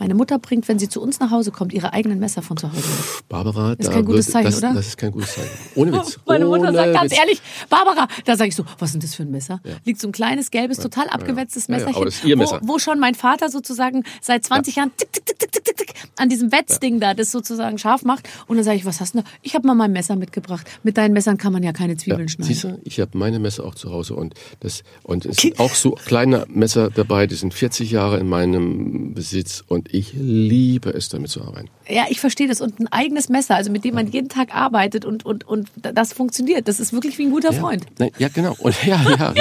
Meine 0.00 0.14
Mutter 0.14 0.38
bringt, 0.38 0.66
wenn 0.66 0.78
sie 0.78 0.88
zu 0.88 1.00
uns 1.00 1.20
nach 1.20 1.30
Hause 1.30 1.50
kommt, 1.52 1.72
ihre 1.72 1.92
eigenen 1.92 2.18
Messer 2.18 2.40
von 2.42 2.56
zu 2.56 2.68
Hause 2.72 2.78
mit. 2.80 3.28
Barbara, 3.28 3.74
Ist 3.74 3.86
da 3.88 3.92
kein 3.92 4.04
gutes 4.06 4.26
wird- 4.26 4.32
Zeichen, 4.32 4.50
das, 4.50 4.58
oder? 4.58 4.74
Das 4.74 4.86
ist 4.88 4.96
kein 4.96 5.12
gutes 5.12 5.34
Zeichen. 5.34 5.50
Ohne 5.74 5.92
Witz. 5.92 6.18
Meine 6.26 6.46
Mutter 6.46 6.62
Ohne 6.62 6.72
sagt 6.72 6.92
ganz 6.94 7.12
Witz. 7.12 7.18
ehrlich, 7.20 7.42
Barbara, 7.68 8.08
da 8.24 8.36
sage 8.36 8.48
ich 8.48 8.56
so, 8.56 8.64
was 8.78 8.88
ist 8.88 8.92
denn 8.94 9.00
das 9.02 9.14
für 9.14 9.22
ein 9.24 9.30
Messer? 9.30 9.60
Liegt 9.84 10.00
so 10.00 10.08
ein 10.08 10.12
kleines, 10.12 10.50
gelbes, 10.50 10.78
total 10.78 11.08
abgewetztes 11.08 11.66
Ja, 11.68 11.74
ja, 11.78 11.84
Messerchen, 11.84 12.04
das 12.06 12.14
ist 12.16 12.24
Messer. 12.36 12.58
Wo, 12.62 12.74
wo 12.74 12.78
schon 12.78 12.98
mein 12.98 13.14
Vater 13.14 13.50
sozusagen 13.50 14.02
seit 14.22 14.42
20 14.44 14.76
Jahren 14.76 14.90
tick, 14.96 15.12
tick, 15.12 15.26
tick, 15.26 15.38
tick, 15.38 15.52
tick, 15.52 15.76
tick, 15.76 15.94
an 16.16 16.30
diesem 16.30 16.50
Wetzding 16.50 16.98
da 16.98 17.12
das 17.12 17.30
sozusagen 17.30 17.76
scharf 17.76 18.02
macht. 18.02 18.26
Und 18.46 18.56
dann 18.56 18.64
sage 18.64 18.78
ich, 18.78 18.86
was 18.86 19.00
hast 19.00 19.14
du 19.14 19.18
da? 19.18 19.24
Ich 19.42 19.54
habe 19.54 19.66
mal 19.66 19.74
mein 19.74 19.92
Messer 19.92 20.16
mitgebracht. 20.16 20.66
Mit 20.82 20.96
deinen 20.96 21.12
Messern 21.12 21.36
kann 21.36 21.52
man 21.52 21.62
ja 21.62 21.72
keine 21.72 21.98
Zwiebeln 21.98 22.28
schneiden. 22.30 22.46
Siehst 22.54 22.64
du, 22.64 22.80
ich 22.84 23.00
habe 23.00 23.18
meine 23.18 23.38
Messer 23.38 23.64
auch 23.64 23.74
zu 23.74 23.90
Hause 23.92 24.14
und 24.14 24.32
das 24.60 24.82
und 25.02 25.26
es 25.26 25.36
sind 25.36 25.60
auch 25.60 25.74
so 25.74 25.90
kleine 25.92 26.46
Messer 26.48 26.88
dabei, 26.88 27.26
die 27.26 27.34
sind 27.34 27.52
40 27.52 27.90
Jahre 27.90 28.18
in 28.18 28.28
meinem 28.28 29.12
Besitz 29.12 29.62
und 29.66 29.89
ich 29.92 30.12
liebe 30.14 30.90
es 30.90 31.08
damit 31.08 31.30
zu 31.30 31.42
arbeiten. 31.42 31.68
Ja, 31.88 32.04
ich 32.08 32.20
verstehe 32.20 32.48
das. 32.48 32.60
Und 32.60 32.78
ein 32.80 32.88
eigenes 32.88 33.28
Messer, 33.28 33.56
also 33.56 33.70
mit 33.70 33.84
dem 33.84 33.94
man 33.94 34.08
jeden 34.08 34.28
Tag 34.28 34.54
arbeitet 34.54 35.04
und, 35.04 35.24
und, 35.24 35.46
und 35.46 35.68
das 35.74 36.12
funktioniert. 36.12 36.68
Das 36.68 36.80
ist 36.80 36.92
wirklich 36.92 37.18
wie 37.18 37.24
ein 37.24 37.30
guter 37.30 37.52
Freund. 37.52 37.86
Nein, 37.98 38.10
ja, 38.18 38.28
genau. 38.28 38.54
Und 38.58 38.74
ja, 38.86 39.00
ja, 39.18 39.34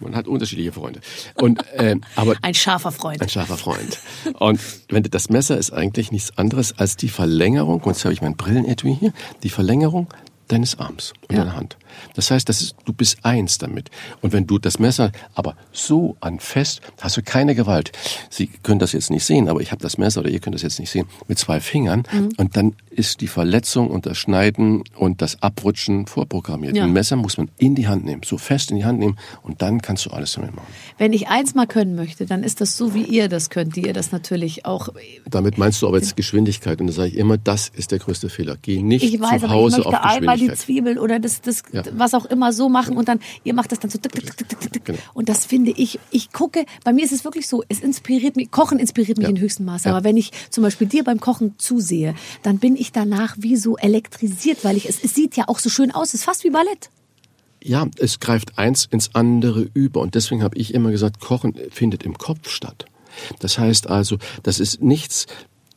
man 0.00 0.14
hat 0.14 0.28
unterschiedliche 0.28 0.72
Freunde. 0.72 1.00
Und 1.34 1.64
äh, 1.72 1.96
aber 2.16 2.36
Ein 2.42 2.54
scharfer 2.54 2.92
Freund. 2.92 3.20
ein 3.22 3.28
scharfer 3.28 3.56
Freund. 3.56 3.98
Und 4.38 4.60
wenn 4.88 5.02
das 5.02 5.28
Messer 5.28 5.58
ist 5.58 5.72
eigentlich 5.72 6.12
nichts 6.12 6.36
anderes 6.36 6.78
als 6.78 6.96
die 6.96 7.08
Verlängerung, 7.08 7.80
und 7.80 7.92
jetzt 7.92 8.04
habe 8.04 8.12
ich 8.12 8.22
mein 8.22 8.36
Brillenetui 8.36 8.96
hier, 8.98 9.12
die 9.42 9.50
Verlängerung 9.50 10.08
deines 10.48 10.78
Arms 10.78 11.12
und 11.28 11.36
Ja. 11.36 11.44
deiner 11.44 11.56
Hand. 11.56 11.76
Das 12.14 12.30
heißt, 12.30 12.48
das 12.48 12.60
ist, 12.60 12.76
du 12.84 12.92
bist 12.92 13.18
eins 13.24 13.58
damit. 13.58 13.90
Und 14.20 14.32
wenn 14.32 14.46
du 14.46 14.58
das 14.58 14.78
Messer 14.78 15.10
aber 15.34 15.56
so 15.72 16.16
anfasst, 16.20 16.80
hast 17.00 17.16
du 17.16 17.22
keine 17.22 17.54
Gewalt. 17.54 17.92
Sie 18.30 18.46
können 18.62 18.78
das 18.78 18.92
jetzt 18.92 19.10
nicht 19.10 19.24
sehen, 19.24 19.48
aber 19.48 19.60
ich 19.60 19.72
habe 19.72 19.82
das 19.82 19.98
Messer, 19.98 20.20
oder 20.20 20.30
ihr 20.30 20.40
könnt 20.40 20.54
das 20.54 20.62
jetzt 20.62 20.78
nicht 20.78 20.90
sehen, 20.90 21.06
mit 21.26 21.38
zwei 21.38 21.60
Fingern. 21.60 22.04
Mhm. 22.12 22.30
Und 22.36 22.56
dann 22.56 22.76
ist 22.90 23.20
die 23.20 23.28
Verletzung 23.28 23.90
und 23.90 24.06
das 24.06 24.18
Schneiden 24.18 24.82
und 24.96 25.22
das 25.22 25.42
Abrutschen 25.42 26.06
vorprogrammiert. 26.06 26.76
Ja. 26.76 26.84
Ein 26.84 26.92
Messer 26.92 27.16
muss 27.16 27.38
man 27.38 27.50
in 27.58 27.74
die 27.74 27.88
Hand 27.88 28.04
nehmen, 28.04 28.22
so 28.24 28.38
fest 28.38 28.70
in 28.70 28.76
die 28.76 28.84
Hand 28.84 28.98
nehmen 28.98 29.16
und 29.42 29.62
dann 29.62 29.80
kannst 29.82 30.06
du 30.06 30.10
alles 30.10 30.32
damit 30.32 30.54
machen. 30.54 30.66
Wenn 30.98 31.12
ich 31.12 31.28
eins 31.28 31.54
mal 31.54 31.66
können 31.66 31.94
möchte, 31.94 32.26
dann 32.26 32.42
ist 32.42 32.60
das 32.60 32.76
so, 32.76 32.94
wie 32.94 33.04
ihr 33.04 33.28
das 33.28 33.50
könnt, 33.50 33.76
die 33.76 33.82
ihr 33.82 33.92
das 33.92 34.12
natürlich 34.12 34.64
auch. 34.66 34.88
Damit 35.28 35.58
meinst 35.58 35.82
du 35.82 35.88
aber 35.88 35.98
jetzt 35.98 36.16
Geschwindigkeit. 36.16 36.80
Und 36.80 36.88
da 36.88 36.92
sage 36.92 37.08
ich 37.08 37.16
immer, 37.16 37.38
das 37.38 37.68
ist 37.68 37.92
der 37.92 37.98
größte 37.98 38.28
Fehler. 38.28 38.56
Geh 38.60 38.82
nicht 38.82 39.04
Ich 39.04 39.20
weiß, 39.20 39.42
zu 39.42 39.50
Hause 39.50 39.86
auf 39.86 39.94
einmal 39.94 40.37
die. 40.38 40.54
Zwiebel 40.54 40.98
oder 40.98 41.18
das, 41.18 41.40
das 41.40 41.62
Ja. 41.72 41.82
was 41.92 42.14
auch 42.14 42.24
immer 42.26 42.52
so 42.52 42.68
machen 42.68 42.96
und 42.96 43.08
dann, 43.08 43.18
ihr 43.44 43.54
macht 43.54 43.72
das 43.72 43.80
dann 43.80 43.90
so 43.90 43.98
tick, 43.98 44.12
tick, 44.14 44.36
tick, 44.36 44.48
tick, 44.48 44.72
tick. 44.72 44.84
Genau. 44.84 44.98
Und 45.14 45.28
das 45.28 45.44
finde 45.44 45.72
ich, 45.72 45.98
ich 46.10 46.32
gucke, 46.32 46.64
bei 46.84 46.92
mir 46.92 47.04
ist 47.04 47.12
es 47.12 47.24
wirklich 47.24 47.48
so, 47.48 47.62
es 47.68 47.80
inspiriert 47.80 48.36
mich, 48.36 48.50
Kochen 48.50 48.78
inspiriert 48.78 49.18
mich 49.18 49.24
Ja. 49.24 49.30
in 49.30 49.40
höchstem 49.40 49.66
Maße. 49.66 49.88
Ja. 49.88 49.94
Aber 49.96 50.04
wenn 50.04 50.16
ich 50.16 50.30
zum 50.50 50.62
Beispiel 50.62 50.86
dir 50.86 51.02
beim 51.04 51.20
Kochen 51.20 51.54
zusehe, 51.58 52.14
dann 52.42 52.58
bin 52.58 52.76
ich 52.76 52.92
danach 52.92 53.36
wie 53.38 53.56
so 53.56 53.76
elektrisiert, 53.76 54.64
weil 54.64 54.76
ich, 54.76 54.88
es, 54.88 55.02
es 55.02 55.14
sieht 55.14 55.36
ja 55.36 55.48
auch 55.48 55.58
so 55.58 55.68
schön 55.70 55.90
aus, 55.90 56.08
es 56.08 56.14
ist 56.14 56.24
fast 56.24 56.44
wie 56.44 56.50
Ballett. 56.50 56.90
Ja, 57.62 57.88
es 57.98 58.20
greift 58.20 58.56
eins 58.56 58.84
ins 58.90 59.14
andere 59.16 59.68
über. 59.74 60.00
Und 60.00 60.14
deswegen 60.14 60.42
habe 60.44 60.56
ich 60.56 60.72
immer 60.74 60.90
gesagt, 60.92 61.18
Kochen 61.20 61.54
findet 61.70 62.04
im 62.04 62.16
Kopf 62.16 62.48
statt. 62.50 62.84
Das 63.40 63.58
heißt 63.58 63.88
also, 63.88 64.18
das 64.44 64.60
ist 64.60 64.80
nichts, 64.80 65.26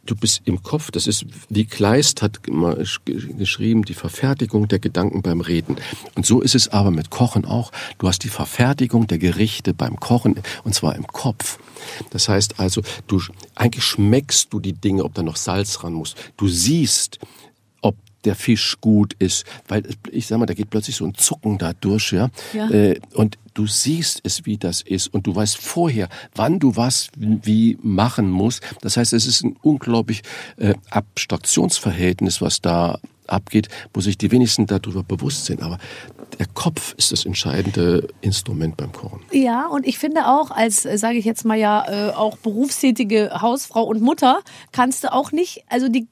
du 0.06 0.16
bist 0.16 0.42
im 0.46 0.64
Kopf, 0.64 0.92
das 0.92 1.08
ist, 1.08 1.26
wie 1.50 1.66
Kleist 1.66 2.22
hat 2.22 2.42
geschrieben, 2.44 3.84
die 3.84 3.94
Verfertigung 3.94 4.68
der 4.68 4.80
Gedanken 4.80 5.22
beim 5.22 5.42
Reden. 5.42 5.78
Und 6.16 6.26
so 6.26 6.42
ist 6.42 6.56
es 6.56 6.70
aber 6.70 6.92
mit 6.92 7.10
Kochen 7.10 7.46
auch. 7.46 7.72
Du 7.98 8.08
hast 8.08 8.24
die 8.24 8.30
Verfertigung 8.30 9.08
der 9.08 9.20
Gerichte 9.20 9.74
beim 9.74 10.00
Kochen, 10.00 10.36
und 10.64 10.74
zwar 10.74 10.96
im 10.96 11.08
Kopf. 11.08 11.60
Das 12.10 12.30
heißt 12.30 12.60
also, 12.60 12.82
du, 13.08 13.22
eigentlich 13.56 13.86
schmeckst 13.86 14.54
du 14.54 14.60
die 14.60 14.74
Dinge, 14.74 15.04
ob 15.04 15.14
da 15.14 15.24
noch 15.24 15.36
Salz 15.36 15.84
ran 15.84 15.94
muss. 15.94 16.16
Du 16.38 16.48
siehst, 16.48 17.20
der 18.26 18.36
Fisch 18.36 18.78
gut 18.82 19.16
ist, 19.20 19.46
weil 19.68 19.84
ich 20.12 20.28
sag 20.28 20.40
mal, 20.40 20.46
da 20.46 20.54
geht 20.54 20.70
plötzlich 20.70 20.96
so 20.96 21.06
ein 21.06 21.16
Zucken 21.16 21.58
da 21.58 21.74
durch, 21.74 22.12
ja. 22.12 22.30
Ja. 22.54 22.70
Äh, 22.70 23.00
und 23.14 23.38
du 23.54 23.68
siehst 23.68 24.22
es, 24.24 24.46
wie 24.46 24.58
das 24.58 24.82
ist, 24.82 25.08
und 25.08 25.28
du 25.28 25.36
weißt 25.36 25.58
vorher, 25.58 26.10
wann 26.36 26.60
du 26.60 26.76
was 26.76 27.10
wie 27.16 27.78
machen 27.82 28.30
musst. 28.30 28.64
Das 28.82 28.98
heißt, 28.98 29.14
es 29.14 29.26
ist 29.26 29.44
ein 29.44 29.56
unglaublich 29.62 30.22
äh, 30.58 30.74
Abstraktionsverhältnis, 30.90 32.42
was 32.42 32.62
da 32.62 33.00
abgeht, 33.28 33.70
wo 33.94 34.02
sich 34.02 34.18
die 34.18 34.32
wenigsten 34.32 34.66
darüber 34.66 35.04
bewusst 35.04 35.46
sind. 35.46 35.62
Aber 35.62 35.78
der 36.42 36.48
Kopf 36.56 36.96
ist 36.98 37.12
das 37.12 37.24
entscheidende 37.28 38.08
Instrument 38.22 38.76
beim 38.76 38.92
Kochen. 38.92 39.22
Ja, 39.32 39.68
und 39.68 39.86
ich 39.86 40.00
finde 40.00 40.26
auch, 40.26 40.50
als, 40.50 40.86
äh, 40.86 40.98
sage 40.98 41.20
ich 41.20 41.26
jetzt 41.26 41.46
mal 41.46 41.56
ja, 41.56 41.86
äh, 41.88 42.14
auch 42.14 42.36
berufstätige 42.38 43.30
Hausfrau 43.42 43.84
und 43.84 44.02
Mutter, 44.02 44.40
kannst 44.72 45.04
du 45.04 45.14
auch 45.14 45.32
nicht, 45.32 45.64
also 45.70 45.88
die 45.88 46.08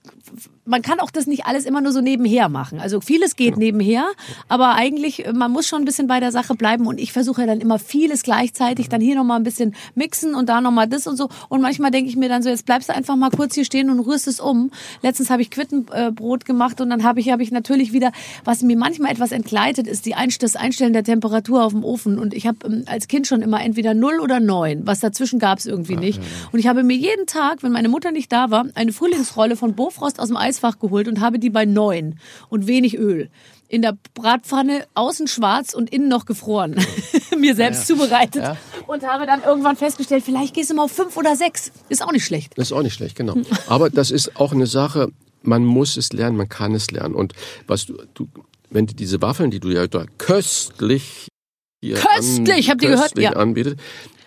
man 0.70 0.84
kann 0.84 1.00
auch 1.00 1.10
das 1.10 1.26
nicht 1.26 1.48
alles 1.48 1.66
immer 1.66 1.82
nur 1.82 1.92
so 1.92 2.00
nebenher 2.00 2.48
machen. 2.48 2.80
Also 2.80 3.02
vieles 3.02 3.36
geht 3.36 3.56
genau. 3.56 3.66
nebenher, 3.66 4.08
aber 4.48 4.76
eigentlich, 4.76 5.26
äh, 5.26 5.34
man 5.34 5.52
muss 5.52 5.68
schon 5.68 5.82
ein 5.82 5.86
bisschen 5.86 6.08
bei 6.08 6.20
der 6.20 6.32
Sache 6.32 6.54
bleiben 6.54 6.86
und 6.86 7.00
ich 7.00 7.12
versuche 7.12 7.42
ja 7.42 7.48
dann 7.48 7.60
immer 7.60 7.80
vieles 7.80 8.22
gleichzeitig, 8.22 8.88
dann 8.88 9.02
hier 9.02 9.16
nochmal 9.16 9.40
ein 9.40 9.44
bisschen 9.44 9.76
mixen 9.96 10.36
und 10.36 10.48
da 10.48 10.62
nochmal 10.62 10.88
das 10.88 11.08
und 11.08 11.18
so. 11.18 11.30
Und 11.50 11.62
manchmal 11.62 11.90
denke 11.90 12.10
ich 12.10 12.16
mir 12.16 12.30
dann 12.30 12.44
so, 12.44 12.50
jetzt 12.50 12.68
bleibst 12.68 12.90
du 12.90 12.96
einfach 12.96 13.16
mal 13.16 13.32
kurz 13.32 13.56
hier 13.56 13.66
stehen 13.66 13.90
und 13.90 14.00
rührst 14.00 14.28
es 14.28 14.40
um. 14.40 14.70
Letztens 15.02 15.32
habe 15.32 15.42
ich 15.42 15.50
Quittenbrot 15.50 16.46
gemacht 16.46 16.80
und 16.82 16.92
dann 16.92 17.04
habe 17.04 17.20
ich, 17.20 17.32
habe 17.32 17.42
ich 17.42 17.52
natürlich 17.52 17.92
wieder, 17.92 18.12
was 18.46 18.62
mir 18.62 18.78
manchmal 18.78 19.12
etwas 19.12 19.32
entgleitet, 19.32 19.88
ist 19.88 20.06
die 20.06 20.14
das 20.28 20.56
Einstellen 20.56 20.94
der 20.94 21.04
Temperatur 21.04 21.64
auf 21.64 21.72
dem 21.72 21.84
Ofen. 21.84 22.20
Und 22.20 22.34
ich 22.34 22.46
habe 22.46 22.68
ähm, 22.68 22.84
als 22.86 23.08
Kind 23.08 23.28
schon 23.28 23.42
immer 23.42 23.64
entweder 23.64 23.94
null 23.94 24.20
oder 24.22 24.40
neun. 24.40 24.86
Was 24.86 25.00
dazwischen 25.00 25.40
gab 25.40 25.60
es 25.60 25.66
irgendwie 25.66 25.96
nicht. 25.96 26.22
Und 26.52 26.60
ich 26.60 26.68
habe 26.68 26.84
mir 26.84 26.96
jeden 26.96 27.26
Tag, 27.26 27.64
wenn 27.64 27.72
meine 27.72 27.90
Mutter 27.90 28.12
nicht 28.12 28.32
da 28.32 28.52
war, 28.52 28.66
eine 28.76 28.92
Frühlingsrolle 28.92 29.56
von 29.56 29.74
Bofrost 29.74 30.20
aus 30.20 30.28
dem 30.28 30.38
Eis 30.38 30.60
Eisfach 30.60 30.80
geholt 30.80 31.08
und 31.08 31.22
habe 31.22 31.40
die 31.40 31.50
bei 31.50 31.66
neun 31.66 32.20
und 32.50 32.68
wenig 32.68 32.98
Öl 32.98 33.30
in 33.68 33.84
der 33.84 33.96
Bratpfanne 34.16 34.88
außen 34.96 35.28
schwarz 35.28 35.76
und 35.76 35.92
innen 35.92 36.10
noch 36.10 36.26
gefroren 36.26 36.76
mir 37.38 37.54
selbst 37.56 37.88
ja, 37.88 37.96
ja. 37.96 38.02
zubereitet 38.02 38.42
ja. 38.42 38.58
und 38.88 39.04
habe 39.04 39.28
dann 39.28 39.44
irgendwann 39.44 39.76
festgestellt, 39.76 40.24
vielleicht 40.26 40.56
gehst 40.56 40.72
du 40.72 40.74
mal 40.74 40.84
auf 40.84 40.92
fünf 40.92 41.16
oder 41.18 41.36
sechs. 41.36 41.72
Ist 41.88 42.04
auch 42.04 42.12
nicht 42.12 42.26
schlecht. 42.26 42.58
Das 42.58 42.70
ist 42.70 42.72
auch 42.72 42.82
nicht 42.82 42.96
schlecht, 42.96 43.16
genau. 43.16 43.36
Aber 43.68 43.92
das 43.92 44.10
ist 44.10 44.36
auch 44.38 44.54
eine 44.54 44.66
Sache, 44.66 45.12
man 45.44 45.64
muss 45.64 45.98
es 45.98 46.12
lernen, 46.12 46.36
man 46.36 46.50
kann 46.50 46.74
es 46.74 46.90
lernen. 46.90 47.14
Und 47.14 47.34
was 47.68 47.86
du, 47.86 47.98
du 48.16 48.28
wenn 48.70 48.88
du 48.88 48.94
diese 48.94 49.22
Waffeln, 49.22 49.52
die 49.52 49.60
du 49.60 49.70
ja 49.70 49.88
da 49.88 50.06
köstlich 50.18 51.28
hier 51.82 51.96
köstlich, 51.96 52.66
an, 52.66 52.72
habt 52.72 52.84
ihr 52.84 52.90
gehört? 52.90 53.18
Ja. 53.18 53.32
anbietet, 53.34 53.80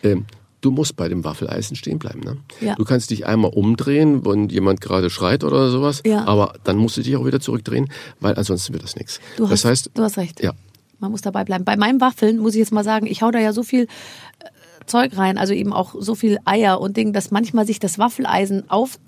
ähm, 0.02 0.26
du 0.60 0.70
musst 0.70 0.96
bei 0.96 1.08
dem 1.08 1.24
Waffeleisen 1.24 1.76
stehen 1.76 1.98
bleiben. 1.98 2.20
Ne? 2.20 2.38
Ja. 2.60 2.74
Du 2.76 2.84
kannst 2.84 3.10
dich 3.10 3.26
einmal 3.26 3.50
umdrehen, 3.52 4.24
wenn 4.24 4.48
jemand 4.48 4.80
gerade 4.80 5.10
schreit 5.10 5.44
oder 5.44 5.70
sowas, 5.70 6.02
ja. 6.06 6.24
aber 6.24 6.54
dann 6.64 6.76
musst 6.76 6.96
du 6.96 7.02
dich 7.02 7.16
auch 7.16 7.26
wieder 7.26 7.40
zurückdrehen, 7.40 7.90
weil 8.20 8.34
ansonsten 8.36 8.72
wird 8.72 8.82
das 8.82 8.96
nichts. 8.96 9.20
Du 9.36 9.44
das 9.44 9.52
hast, 9.52 9.64
heißt, 9.64 9.90
du 9.94 10.02
hast 10.02 10.16
recht. 10.16 10.42
Ja. 10.42 10.52
Man 10.98 11.10
muss 11.10 11.20
dabei 11.20 11.44
bleiben. 11.44 11.64
Bei 11.64 11.76
meinen 11.76 12.00
Waffeln 12.00 12.38
muss 12.38 12.54
ich 12.54 12.60
jetzt 12.60 12.72
mal 12.72 12.84
sagen, 12.84 13.06
ich 13.06 13.22
hau 13.22 13.30
da 13.30 13.40
ja 13.40 13.52
so 13.52 13.64
viel 13.64 13.82
äh, 13.82 14.86
Zeug 14.86 15.16
rein, 15.16 15.36
also 15.36 15.52
eben 15.52 15.72
auch 15.72 15.94
so 15.98 16.14
viel 16.14 16.38
Eier 16.44 16.80
und 16.80 16.96
Ding, 16.96 17.12
dass 17.12 17.30
manchmal 17.30 17.66
sich 17.66 17.80
das 17.80 17.98
Waffeleisen 17.98 18.70
auf 18.70 18.98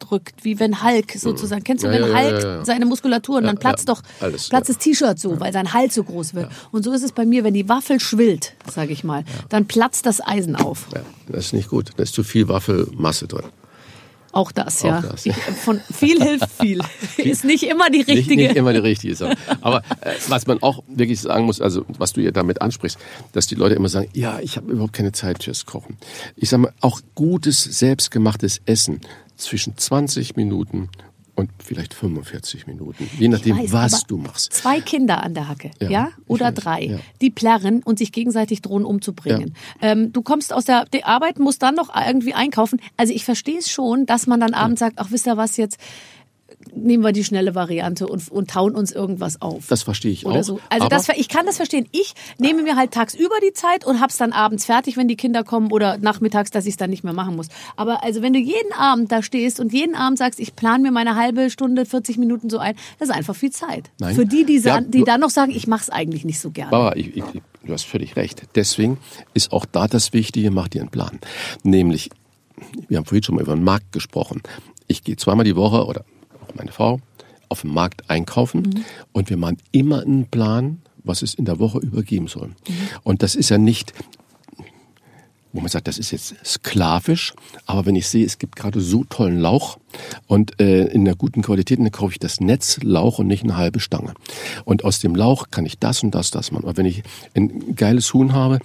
drückt, 0.00 0.44
wie 0.44 0.58
wenn 0.58 0.82
Hulk 0.82 1.12
sozusagen. 1.16 1.62
Kennst 1.64 1.84
du, 1.84 1.88
ja, 1.88 1.94
wenn 1.94 2.10
ja, 2.10 2.18
Hulk 2.18 2.42
ja, 2.42 2.64
seine 2.64 2.86
Muskulatur 2.86 3.38
und 3.38 3.44
dann 3.44 3.58
platzt 3.58 3.88
doch 3.88 4.02
Alles, 4.20 4.48
platzt 4.48 4.68
das 4.68 4.78
T-Shirt 4.78 5.18
so, 5.18 5.40
weil 5.40 5.52
sein 5.52 5.72
Hals 5.72 5.94
so 5.94 6.04
groß 6.04 6.34
wird. 6.34 6.50
Und 6.72 6.84
so 6.84 6.92
ist 6.92 7.02
es 7.02 7.12
bei 7.12 7.24
mir, 7.24 7.44
wenn 7.44 7.54
die 7.54 7.68
Waffel 7.68 8.00
schwillt, 8.00 8.54
sage 8.70 8.92
ich 8.92 9.04
mal, 9.04 9.24
dann 9.48 9.66
platzt 9.66 10.06
das 10.06 10.20
Eisen 10.20 10.56
auf. 10.56 10.86
Ja, 10.94 11.02
das 11.28 11.46
ist 11.46 11.52
nicht 11.52 11.68
gut. 11.68 11.90
Da 11.96 12.02
ist 12.02 12.14
zu 12.14 12.24
viel 12.24 12.48
Waffelmasse 12.48 13.26
drin. 13.28 13.44
Auch 14.32 14.52
das, 14.52 14.82
ja. 14.82 14.98
Auch 14.98 15.02
das, 15.02 15.24
ja. 15.24 15.34
Ich, 15.36 15.56
von 15.56 15.80
viel 15.92 16.22
hilft 16.22 16.50
viel. 16.60 16.80
ist 17.16 17.44
nicht 17.44 17.64
immer 17.64 17.90
die 17.90 18.02
richtige. 18.02 18.36
Nicht, 18.36 18.48
nicht 18.48 18.56
immer 18.56 18.72
die 18.72 18.78
richtige 18.78 19.14
Sache. 19.16 19.36
Aber 19.60 19.78
äh, 20.00 20.14
was 20.28 20.46
man 20.46 20.62
auch 20.62 20.84
wirklich 20.88 21.20
sagen 21.20 21.46
muss, 21.46 21.60
also 21.60 21.84
was 21.98 22.12
du 22.12 22.20
ja 22.20 22.30
damit 22.30 22.62
ansprichst, 22.62 22.98
dass 23.32 23.48
die 23.48 23.56
Leute 23.56 23.74
immer 23.74 23.88
sagen, 23.88 24.08
ja, 24.12 24.38
ich 24.40 24.56
habe 24.56 24.70
überhaupt 24.70 24.92
keine 24.92 25.12
Zeit 25.12 25.42
fürs 25.42 25.66
Kochen. 25.66 25.96
Ich 26.36 26.48
sage 26.48 26.62
mal, 26.62 26.72
auch 26.80 27.00
gutes, 27.14 27.64
selbstgemachtes 27.64 28.60
Essen 28.66 29.00
zwischen 29.40 29.76
20 29.76 30.36
Minuten 30.36 30.88
und 31.40 31.50
vielleicht 31.58 31.94
45 31.94 32.66
Minuten, 32.66 33.08
je 33.18 33.28
nachdem, 33.28 33.56
weiß, 33.56 33.92
was 33.92 34.06
du 34.06 34.18
machst. 34.18 34.52
Zwei 34.52 34.80
Kinder 34.80 35.22
an 35.22 35.34
der 35.34 35.48
Hacke, 35.48 35.70
ja, 35.80 35.88
ja? 35.88 36.08
oder 36.26 36.46
weiß, 36.46 36.54
drei, 36.54 36.82
ja. 36.84 36.98
die 37.20 37.30
plärren 37.30 37.82
und 37.82 37.98
sich 37.98 38.12
gegenseitig 38.12 38.62
drohen 38.62 38.84
umzubringen. 38.84 39.54
Ja. 39.80 39.92
Ähm, 39.92 40.12
du 40.12 40.22
kommst 40.22 40.52
aus 40.52 40.66
der, 40.66 40.84
der 40.86 41.06
Arbeit, 41.06 41.38
musst 41.38 41.62
dann 41.62 41.74
noch 41.74 41.94
irgendwie 41.94 42.34
einkaufen. 42.34 42.80
Also 42.96 43.14
ich 43.14 43.24
verstehe 43.24 43.58
es 43.58 43.70
schon, 43.70 44.06
dass 44.06 44.26
man 44.26 44.40
dann 44.40 44.54
abends 44.54 44.80
sagt, 44.80 44.98
ach 44.98 45.10
wisst 45.10 45.26
ihr 45.26 45.36
was 45.36 45.56
jetzt, 45.56 45.78
nehmen 46.74 47.02
wir 47.04 47.12
die 47.12 47.24
schnelle 47.24 47.54
Variante 47.54 48.06
und, 48.06 48.30
und 48.30 48.50
tauen 48.50 48.74
uns 48.74 48.92
irgendwas 48.92 49.40
auf. 49.40 49.66
Das 49.68 49.82
verstehe 49.82 50.12
ich 50.12 50.26
auch. 50.26 50.42
So. 50.42 50.60
Also 50.68 50.88
das, 50.88 51.08
ich 51.10 51.28
kann 51.28 51.46
das 51.46 51.56
verstehen. 51.56 51.86
Ich 51.92 52.14
nehme 52.38 52.62
mir 52.62 52.76
halt 52.76 52.92
tagsüber 52.92 53.34
die 53.42 53.52
Zeit 53.52 53.84
und 53.84 54.00
hab's 54.00 54.16
dann 54.16 54.32
abends 54.32 54.64
fertig, 54.64 54.96
wenn 54.96 55.08
die 55.08 55.16
Kinder 55.16 55.44
kommen 55.44 55.72
oder 55.72 55.98
nachmittags, 55.98 56.50
dass 56.50 56.66
ich 56.66 56.72
es 56.72 56.76
dann 56.76 56.90
nicht 56.90 57.04
mehr 57.04 57.12
machen 57.12 57.36
muss. 57.36 57.48
Aber 57.76 58.02
also 58.02 58.22
wenn 58.22 58.32
du 58.32 58.38
jeden 58.38 58.72
Abend 58.72 59.10
da 59.12 59.22
stehst 59.22 59.60
und 59.60 59.72
jeden 59.72 59.94
Abend 59.94 60.18
sagst, 60.18 60.40
ich 60.40 60.56
plane 60.56 60.82
mir 60.82 60.92
meine 60.92 61.16
halbe 61.16 61.50
Stunde, 61.50 61.86
40 61.86 62.18
Minuten 62.18 62.50
so 62.50 62.58
ein, 62.58 62.74
das 62.98 63.08
ist 63.08 63.14
einfach 63.14 63.34
viel 63.34 63.50
Zeit. 63.50 63.90
Nein. 63.98 64.14
Für 64.14 64.26
die, 64.26 64.44
die, 64.44 64.58
ja, 64.58 64.80
die 64.80 65.04
dann 65.04 65.20
noch 65.20 65.30
sagen, 65.30 65.52
ich 65.52 65.66
mache 65.66 65.82
es 65.82 65.90
eigentlich 65.90 66.24
nicht 66.24 66.40
so 66.40 66.50
gerne. 66.50 66.70
Baba, 66.70 66.92
ich, 66.94 67.16
ich, 67.16 67.24
du 67.64 67.72
hast 67.72 67.84
völlig 67.84 68.16
recht. 68.16 68.42
Deswegen 68.54 68.98
ist 69.34 69.52
auch 69.52 69.66
da 69.66 69.86
das 69.86 70.12
Wichtige, 70.12 70.50
mach 70.50 70.68
dir 70.68 70.80
einen 70.80 70.90
Plan. 70.90 71.18
Nämlich, 71.62 72.10
wir 72.88 72.98
haben 72.98 73.04
vorhin 73.04 73.22
schon 73.22 73.34
mal 73.36 73.42
über 73.42 73.54
den 73.54 73.64
Markt 73.64 73.92
gesprochen. 73.92 74.42
Ich 74.86 75.04
gehe 75.04 75.16
zweimal 75.16 75.44
die 75.44 75.56
Woche 75.56 75.86
oder 75.86 76.04
meine 76.56 76.72
Frau, 76.72 77.00
auf 77.48 77.62
dem 77.62 77.74
Markt 77.74 78.08
einkaufen 78.08 78.62
mhm. 78.62 78.84
und 79.12 79.30
wir 79.30 79.36
machen 79.36 79.58
immer 79.72 80.02
einen 80.02 80.26
Plan, 80.26 80.82
was 81.02 81.22
es 81.22 81.34
in 81.34 81.44
der 81.44 81.58
Woche 81.58 81.78
übergeben 81.78 82.28
soll. 82.28 82.48
Mhm. 82.48 82.54
Und 83.02 83.22
das 83.22 83.34
ist 83.34 83.48
ja 83.48 83.58
nicht 83.58 83.92
wo 85.52 85.60
man 85.60 85.68
sagt, 85.68 85.88
das 85.88 85.98
ist 85.98 86.12
jetzt 86.12 86.34
sklavisch, 86.44 87.34
aber 87.66 87.86
wenn 87.86 87.96
ich 87.96 88.08
sehe, 88.08 88.24
es 88.24 88.38
gibt 88.38 88.56
gerade 88.56 88.80
so 88.80 89.04
tollen 89.04 89.38
Lauch 89.38 89.78
und 90.26 90.60
äh, 90.60 90.84
in 90.86 91.04
der 91.04 91.16
guten 91.16 91.42
Qualität, 91.42 91.80
dann 91.80 91.90
kaufe 91.90 92.12
ich 92.12 92.18
das 92.18 92.40
Netzlauch 92.40 93.18
und 93.18 93.26
nicht 93.26 93.42
eine 93.42 93.56
halbe 93.56 93.80
Stange. 93.80 94.14
Und 94.64 94.84
aus 94.84 95.00
dem 95.00 95.14
Lauch 95.14 95.50
kann 95.50 95.66
ich 95.66 95.78
das 95.78 96.02
und 96.02 96.14
das, 96.14 96.30
das 96.30 96.52
machen. 96.52 96.64
Aber 96.64 96.76
wenn 96.76 96.86
ich 96.86 97.02
ein 97.34 97.74
geiles 97.74 98.14
Huhn 98.14 98.32
habe 98.32 98.60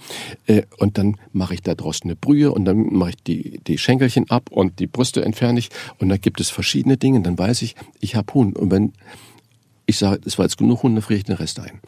äh, 0.46 0.62
und 0.78 0.98
dann 0.98 1.16
mache 1.32 1.54
ich 1.54 1.62
da 1.62 1.74
draußen 1.74 2.04
eine 2.04 2.16
Brühe 2.16 2.52
und 2.52 2.64
dann 2.64 2.92
mache 2.92 3.10
ich 3.10 3.22
die, 3.24 3.60
die 3.66 3.78
Schenkelchen 3.78 4.30
ab 4.30 4.50
und 4.50 4.78
die 4.78 4.86
Brüste 4.86 5.24
entferne 5.24 5.58
ich 5.58 5.70
und 5.98 6.08
dann 6.08 6.20
gibt 6.20 6.40
es 6.40 6.50
verschiedene 6.50 6.96
Dinge, 6.96 7.20
dann 7.22 7.38
weiß 7.38 7.62
ich, 7.62 7.74
ich 8.00 8.14
habe 8.14 8.32
Huhn. 8.34 8.52
Und 8.52 8.70
wenn 8.70 8.92
ich 9.86 9.98
sage, 9.98 10.20
es 10.24 10.36
war 10.36 10.44
jetzt 10.44 10.58
genug 10.58 10.82
Hunde, 10.82 11.00
friere 11.00 11.18
ich 11.18 11.24
den 11.24 11.36
Rest 11.36 11.60
ein. 11.60 11.80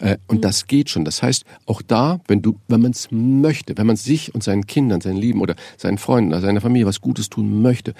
Äh, 0.00 0.18
und 0.26 0.38
mhm. 0.38 0.40
das 0.42 0.66
geht 0.66 0.90
schon. 0.90 1.04
Das 1.04 1.22
heißt, 1.22 1.44
auch 1.66 1.82
da, 1.82 2.20
wenn 2.26 2.42
du, 2.42 2.58
wenn 2.68 2.82
man 2.82 2.90
es 2.90 3.08
möchte, 3.10 3.78
wenn 3.78 3.86
man 3.86 3.96
sich 3.96 4.34
und 4.34 4.42
seinen 4.42 4.66
Kindern, 4.66 5.00
seinen 5.00 5.16
Lieben 5.18 5.40
oder 5.40 5.54
seinen 5.76 5.98
Freunden, 5.98 6.32
oder 6.32 6.40
seiner 6.40 6.60
Familie 6.60 6.86
was 6.86 7.00
Gutes 7.00 7.30
tun 7.30 7.62
möchte, 7.62 7.94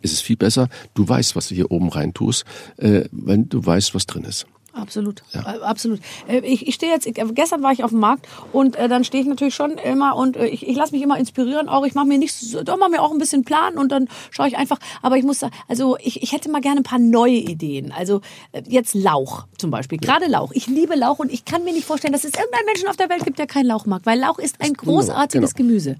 ist 0.00 0.12
es 0.12 0.20
viel 0.20 0.36
besser, 0.36 0.68
du 0.94 1.08
weißt, 1.08 1.34
was 1.34 1.48
du 1.48 1.54
hier 1.54 1.70
oben 1.70 1.88
rein 1.88 2.14
tust, 2.14 2.44
äh, 2.76 3.02
wenn 3.10 3.48
du 3.48 3.64
weißt, 3.64 3.94
was 3.94 4.06
drin 4.06 4.24
ist. 4.24 4.46
Absolut, 4.72 5.22
ja. 5.32 5.40
Äh, 5.40 5.60
absolut. 5.60 6.00
Äh, 6.28 6.40
ich, 6.40 6.66
ich 6.66 6.74
stehe 6.74 6.92
jetzt, 6.92 7.06
ich, 7.06 7.14
gestern 7.34 7.62
war 7.62 7.72
ich 7.72 7.82
auf 7.82 7.90
dem 7.90 7.98
Markt 7.98 8.26
und 8.52 8.76
äh, 8.76 8.88
dann 8.88 9.04
stehe 9.04 9.22
ich 9.22 9.28
natürlich 9.28 9.54
schon 9.54 9.72
immer 9.72 10.16
und 10.16 10.36
äh, 10.36 10.46
ich, 10.46 10.66
ich 10.66 10.76
lasse 10.76 10.92
mich 10.92 11.02
immer 11.02 11.18
inspirieren. 11.18 11.68
Auch 11.68 11.84
ich 11.84 11.94
mache 11.94 12.06
mir 12.06 12.18
nicht, 12.18 12.36
doch 12.66 12.78
mache 12.78 12.90
mir 12.90 13.02
auch 13.02 13.10
ein 13.10 13.18
bisschen 13.18 13.44
Plan 13.44 13.76
und 13.76 13.90
dann 13.90 14.08
schaue 14.30 14.48
ich 14.48 14.56
einfach. 14.56 14.78
Aber 15.02 15.16
ich 15.16 15.24
muss, 15.24 15.40
also 15.68 15.96
ich, 15.98 16.22
ich 16.22 16.32
hätte 16.32 16.50
mal 16.50 16.60
gerne 16.60 16.80
ein 16.80 16.84
paar 16.84 17.00
neue 17.00 17.36
Ideen. 17.36 17.92
Also 17.92 18.20
äh, 18.52 18.62
jetzt 18.66 18.94
Lauch 18.94 19.46
zum 19.58 19.70
Beispiel, 19.70 19.98
gerade 19.98 20.26
Lauch. 20.26 20.52
Ich 20.52 20.66
liebe 20.68 20.94
Lauch 20.94 21.18
und 21.18 21.32
ich 21.32 21.44
kann 21.44 21.64
mir 21.64 21.72
nicht 21.72 21.86
vorstellen, 21.86 22.12
dass 22.12 22.24
es 22.24 22.34
irgendeinen 22.34 22.66
Menschen 22.66 22.88
auf 22.88 22.96
der 22.96 23.08
Welt 23.08 23.24
gibt, 23.24 23.38
der 23.38 23.46
keinen 23.46 23.66
Lauch 23.66 23.86
mag, 23.86 24.02
weil 24.04 24.20
Lauch 24.20 24.38
ist 24.38 24.60
ein 24.60 24.74
großartiges 24.74 25.54
genau. 25.54 25.68
Gemüse 25.68 25.96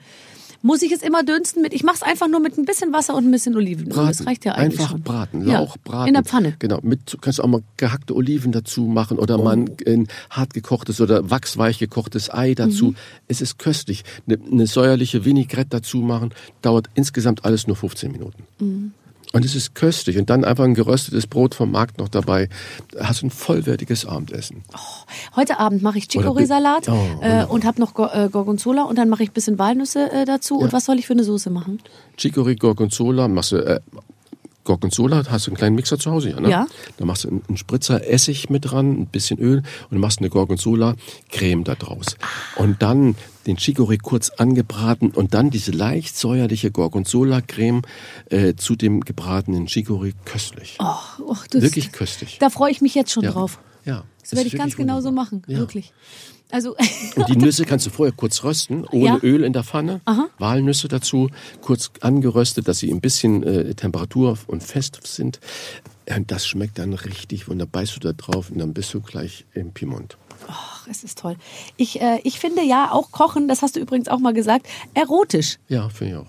muss 0.62 0.82
ich 0.82 0.92
es 0.92 1.02
immer 1.02 1.22
dünsten 1.22 1.62
mit. 1.62 1.72
Ich 1.72 1.82
mache 1.82 1.96
es 1.96 2.02
einfach 2.02 2.28
nur 2.28 2.40
mit 2.40 2.58
ein 2.58 2.64
bisschen 2.64 2.92
Wasser 2.92 3.14
und 3.14 3.24
ein 3.24 3.30
bisschen 3.30 3.56
Olivenöl. 3.56 3.92
Braten. 3.92 4.08
Das 4.08 4.26
reicht 4.26 4.44
ja 4.44 4.52
eigentlich 4.52 4.80
Einfach 4.80 4.92
schon. 4.92 5.02
braten, 5.02 5.44
Lauch 5.44 5.76
ja, 5.76 5.82
braten. 5.84 6.08
In 6.08 6.14
der 6.14 6.24
Pfanne. 6.24 6.56
Genau. 6.58 6.80
Mit 6.82 7.18
kannst 7.20 7.38
du 7.38 7.42
auch 7.42 7.48
mal 7.48 7.62
gehackte 7.76 8.14
Oliven 8.14 8.52
dazu 8.52 8.82
machen 8.82 9.18
oder 9.18 9.38
oh. 9.38 9.44
mal 9.44 9.56
ein, 9.56 9.76
ein 9.86 10.08
hart 10.30 10.54
gekochtes 10.54 11.00
oder 11.00 11.30
wachsweich 11.30 11.78
gekochtes 11.78 12.32
Ei 12.32 12.54
dazu. 12.54 12.88
Mhm. 12.88 12.96
Es 13.28 13.40
ist 13.40 13.58
köstlich. 13.58 14.04
Eine, 14.26 14.38
eine 14.50 14.66
säuerliche 14.66 15.24
Vinaigrette 15.24 15.70
dazu 15.70 15.98
machen 15.98 16.32
dauert 16.62 16.88
insgesamt 16.94 17.44
alles 17.44 17.66
nur 17.66 17.76
15 17.76 18.12
Minuten. 18.12 18.44
Mhm. 18.58 18.92
Und 19.32 19.44
es 19.44 19.54
ist 19.54 19.74
köstlich. 19.74 20.18
Und 20.18 20.28
dann 20.28 20.44
einfach 20.44 20.64
ein 20.64 20.74
geröstetes 20.74 21.26
Brot 21.26 21.54
vom 21.54 21.70
Markt 21.70 21.98
noch 21.98 22.08
dabei. 22.08 22.48
Hast 22.98 23.22
du 23.22 23.26
ein 23.26 23.30
vollwertiges 23.30 24.04
Abendessen. 24.04 24.64
Oh, 24.74 25.36
heute 25.36 25.60
Abend 25.60 25.82
mache 25.82 25.98
ich 25.98 26.04
Chicorée-Salat 26.04 26.88
oh, 26.88 27.22
äh, 27.22 27.44
und 27.44 27.64
habe 27.64 27.80
noch 27.80 27.96
äh, 28.12 28.28
Gorgonzola 28.28 28.82
und 28.82 28.96
dann 28.96 29.08
mache 29.08 29.22
ich 29.22 29.30
ein 29.30 29.32
bisschen 29.32 29.58
Walnüsse 29.58 30.10
äh, 30.10 30.24
dazu. 30.24 30.58
Ja. 30.58 30.64
Und 30.64 30.72
was 30.72 30.84
soll 30.84 30.98
ich 30.98 31.06
für 31.06 31.12
eine 31.12 31.22
Soße 31.22 31.50
machen? 31.50 31.80
Chicorée, 32.18 32.58
Gorgonzola, 32.58 33.28
machst 33.28 33.52
du 33.52 33.58
äh, 33.58 33.80
Gorgonzola, 34.64 35.24
hast 35.28 35.46
du 35.46 35.50
einen 35.50 35.56
kleinen 35.56 35.76
Mixer 35.76 35.98
zu 35.98 36.10
Hause, 36.10 36.30
ja, 36.30 36.40
ne? 36.40 36.50
Ja. 36.50 36.66
Da 36.96 37.04
machst 37.04 37.24
du 37.24 37.28
einen 37.28 37.56
Spritzer 37.56 38.06
Essig 38.06 38.50
mit 38.50 38.70
dran, 38.70 39.00
ein 39.00 39.06
bisschen 39.06 39.38
Öl 39.38 39.62
und 39.90 39.98
machst 39.98 40.18
eine 40.18 40.28
Gorgonzola-Creme 40.28 41.64
da 41.64 41.74
draus. 41.74 42.16
Und 42.56 42.82
dann 42.82 43.16
den 43.46 43.56
Chicorée 43.56 43.98
kurz 43.98 44.30
angebraten 44.30 45.10
und 45.10 45.34
dann 45.34 45.50
diese 45.50 45.72
leicht 45.72 46.16
säuerliche 46.16 46.70
Gorgonzola-Creme 46.70 47.82
äh, 48.28 48.54
zu 48.54 48.76
dem 48.76 49.00
gebratenen 49.00 49.66
Chicorée 49.66 50.12
köstlich. 50.24 50.76
Oh, 50.78 50.94
oh, 51.24 51.36
das, 51.50 51.62
Wirklich 51.62 51.92
köstlich. 51.92 52.38
Da 52.38 52.50
freue 52.50 52.70
ich 52.70 52.80
mich 52.80 52.94
jetzt 52.94 53.12
schon 53.12 53.24
ja. 53.24 53.32
drauf. 53.32 53.58
Ja, 53.84 54.04
Das 54.30 54.36
das 54.36 54.36
werde 54.38 54.48
ich 54.48 54.56
ganz 54.56 54.76
genau 54.76 55.00
so 55.00 55.10
machen, 55.12 55.42
Ja. 55.46 55.58
wirklich. 55.58 55.92
Also 56.50 56.74
Und 57.16 57.28
die 57.28 57.36
Nüsse 57.44 57.64
kannst 57.64 57.86
du 57.86 57.90
vorher 57.90 58.12
kurz 58.14 58.42
rösten, 58.42 58.84
ohne 58.86 59.04
Ja. 59.04 59.18
Öl 59.22 59.44
in 59.44 59.52
der 59.52 59.62
Pfanne. 59.64 60.00
Walnüsse 60.38 60.88
dazu, 60.88 61.28
kurz 61.60 61.90
angeröstet, 62.00 62.66
dass 62.68 62.78
sie 62.78 62.90
ein 62.92 63.00
bisschen 63.00 63.42
äh, 63.42 63.74
Temperatur 63.74 64.36
und 64.46 64.62
fest 64.62 64.98
sind. 65.04 65.38
Und 66.14 66.30
das 66.32 66.46
schmeckt 66.46 66.78
dann 66.78 66.92
richtig 66.92 67.48
wunderbar. 67.48 67.82
Beißt 67.82 67.94
du 67.96 68.00
da 68.00 68.12
drauf 68.12 68.50
und 68.50 68.58
dann 68.58 68.74
bist 68.74 68.92
du 68.94 69.00
gleich 69.00 69.44
im 69.54 69.72
Piemont. 69.72 70.16
Ach, 70.48 70.86
es 70.88 71.04
ist 71.04 71.18
toll. 71.18 71.36
Ich, 71.76 72.00
äh, 72.00 72.18
ich 72.24 72.40
finde 72.40 72.62
ja 72.62 72.90
auch 72.90 73.12
Kochen, 73.12 73.46
das 73.46 73.62
hast 73.62 73.76
du 73.76 73.80
übrigens 73.80 74.08
auch 74.08 74.18
mal 74.18 74.32
gesagt, 74.32 74.66
erotisch. 74.94 75.58
Ja, 75.68 75.88
finde 75.88 76.12
ich 76.14 76.18
auch. 76.20 76.26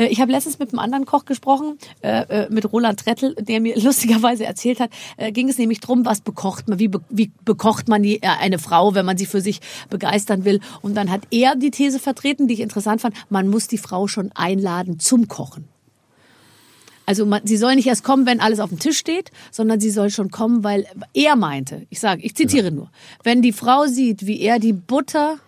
Äh, 0.00 0.06
Ich 0.08 0.20
habe 0.20 0.32
letztens 0.32 0.58
mit 0.58 0.70
einem 0.70 0.78
anderen 0.78 1.04
Koch 1.04 1.24
gesprochen, 1.26 1.78
äh, 2.02 2.44
äh, 2.44 2.50
mit 2.50 2.72
Roland 2.72 2.98
Trettel, 3.00 3.34
der 3.34 3.60
mir 3.60 3.78
lustigerweise 3.80 4.44
erzählt 4.44 4.80
hat, 4.80 4.90
ging 5.32 5.48
es 5.48 5.58
nämlich 5.58 5.80
drum, 5.80 6.04
was 6.04 6.20
bekocht 6.20 6.68
man, 6.68 6.78
wie, 6.78 6.88
be 6.88 7.00
wie 7.10 7.30
bekocht 7.44 7.88
man 7.88 8.02
die, 8.02 8.22
eine 8.22 8.58
Frau, 8.58 8.94
wenn 8.94 9.04
man 9.06 9.16
sie 9.18 9.26
für 9.26 9.40
sich 9.40 9.60
begeistern 9.90 10.44
will. 10.44 10.60
Und 10.82 10.94
dann 10.96 11.10
hat 11.10 11.22
er 11.30 11.54
die 11.56 11.70
These 11.70 11.98
vertreten, 11.98 12.48
die 12.48 12.54
ich 12.54 12.60
interessant 12.60 13.00
fand, 13.02 13.14
man 13.28 13.48
muss 13.48 13.68
die 13.68 13.78
Frau 13.78 14.06
schon 14.08 14.30
einladen 14.34 14.98
zum 14.98 15.28
Kochen. 15.28 15.68
Also 17.06 17.26
man, 17.26 17.44
sie 17.44 17.56
soll 17.56 17.74
nicht 17.74 17.88
erst 17.88 18.04
kommen, 18.04 18.24
wenn 18.24 18.40
alles 18.40 18.60
auf 18.60 18.68
dem 18.68 18.78
Tisch 18.78 18.96
steht, 18.98 19.32
sondern 19.50 19.80
sie 19.80 19.90
soll 19.90 20.10
schon 20.10 20.30
kommen, 20.30 20.62
weil 20.62 20.86
er 21.12 21.34
meinte, 21.34 21.86
ich 21.90 21.98
sage, 21.98 22.22
ich 22.22 22.36
zitiere 22.36 22.70
nur, 22.70 22.88
wenn 23.24 23.42
die 23.42 23.52
Frau 23.52 23.86
sieht, 23.86 24.26
wie 24.26 24.40
er 24.40 24.60
die 24.60 24.72
Butter 24.72 25.38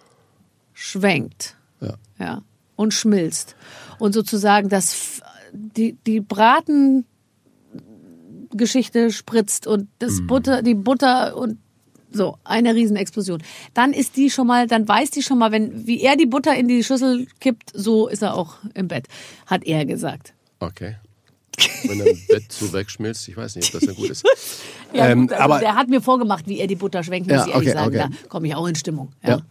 schwenkt, 0.74 1.56
Ja. 1.80 1.94
ja, 2.18 2.42
und 2.76 2.92
schmilzt 2.94 3.54
und 4.02 4.12
sozusagen 4.12 4.68
das 4.68 5.20
die 5.52 5.96
die 6.06 6.20
Braten 6.20 7.04
Geschichte 8.54 9.10
spritzt 9.10 9.66
und 9.66 9.88
das 9.98 10.20
Butter 10.26 10.62
die 10.62 10.74
Butter 10.74 11.36
und 11.36 11.58
so 12.10 12.36
eine 12.44 12.74
Riesenexplosion. 12.74 13.42
Dann 13.72 13.94
ist 13.94 14.16
die 14.18 14.28
schon 14.28 14.46
mal, 14.46 14.66
dann 14.66 14.86
weiß 14.86 15.10
die 15.12 15.22
schon 15.22 15.38
mal, 15.38 15.50
wenn 15.50 15.86
wie 15.86 16.00
er 16.02 16.16
die 16.16 16.26
Butter 16.26 16.54
in 16.54 16.68
die 16.68 16.84
Schüssel 16.84 17.26
kippt, 17.40 17.70
so 17.72 18.08
ist 18.08 18.22
er 18.22 18.34
auch 18.34 18.56
im 18.74 18.88
Bett, 18.88 19.06
hat 19.46 19.64
er 19.64 19.86
gesagt. 19.86 20.34
Okay. 20.60 20.96
Wenn 21.84 22.00
er 22.00 22.06
im 22.08 22.18
Bett 22.28 22.50
so 22.52 22.70
wegschmilzt, 22.72 23.28
ich 23.28 23.36
weiß 23.36 23.56
nicht, 23.56 23.66
ob 23.74 23.80
das 23.80 23.86
dann 23.88 23.96
gut 23.96 24.10
ist. 24.10 24.24
Ja, 24.94 25.08
Ähm, 25.08 25.22
gut, 25.22 25.32
also 25.32 25.44
aber- 25.44 25.58
der 25.60 25.74
hat 25.74 25.88
mir 25.88 26.02
vorgemacht, 26.02 26.46
wie 26.48 26.58
er 26.58 26.66
die 26.66 26.74
Butter 26.74 27.02
schwenkt, 27.02 27.26
muss 27.30 27.38
Ja, 27.38 27.46
ich 27.46 27.54
ehrlich 27.54 27.68
okay, 27.70 27.78
sagen. 27.78 27.96
okay. 27.96 28.08
Da 28.22 28.28
komme 28.28 28.46
ich 28.46 28.54
auch 28.54 28.66
in 28.66 28.74
Stimmung. 28.74 29.12
Ja. 29.22 29.30
Ja. 29.30 29.42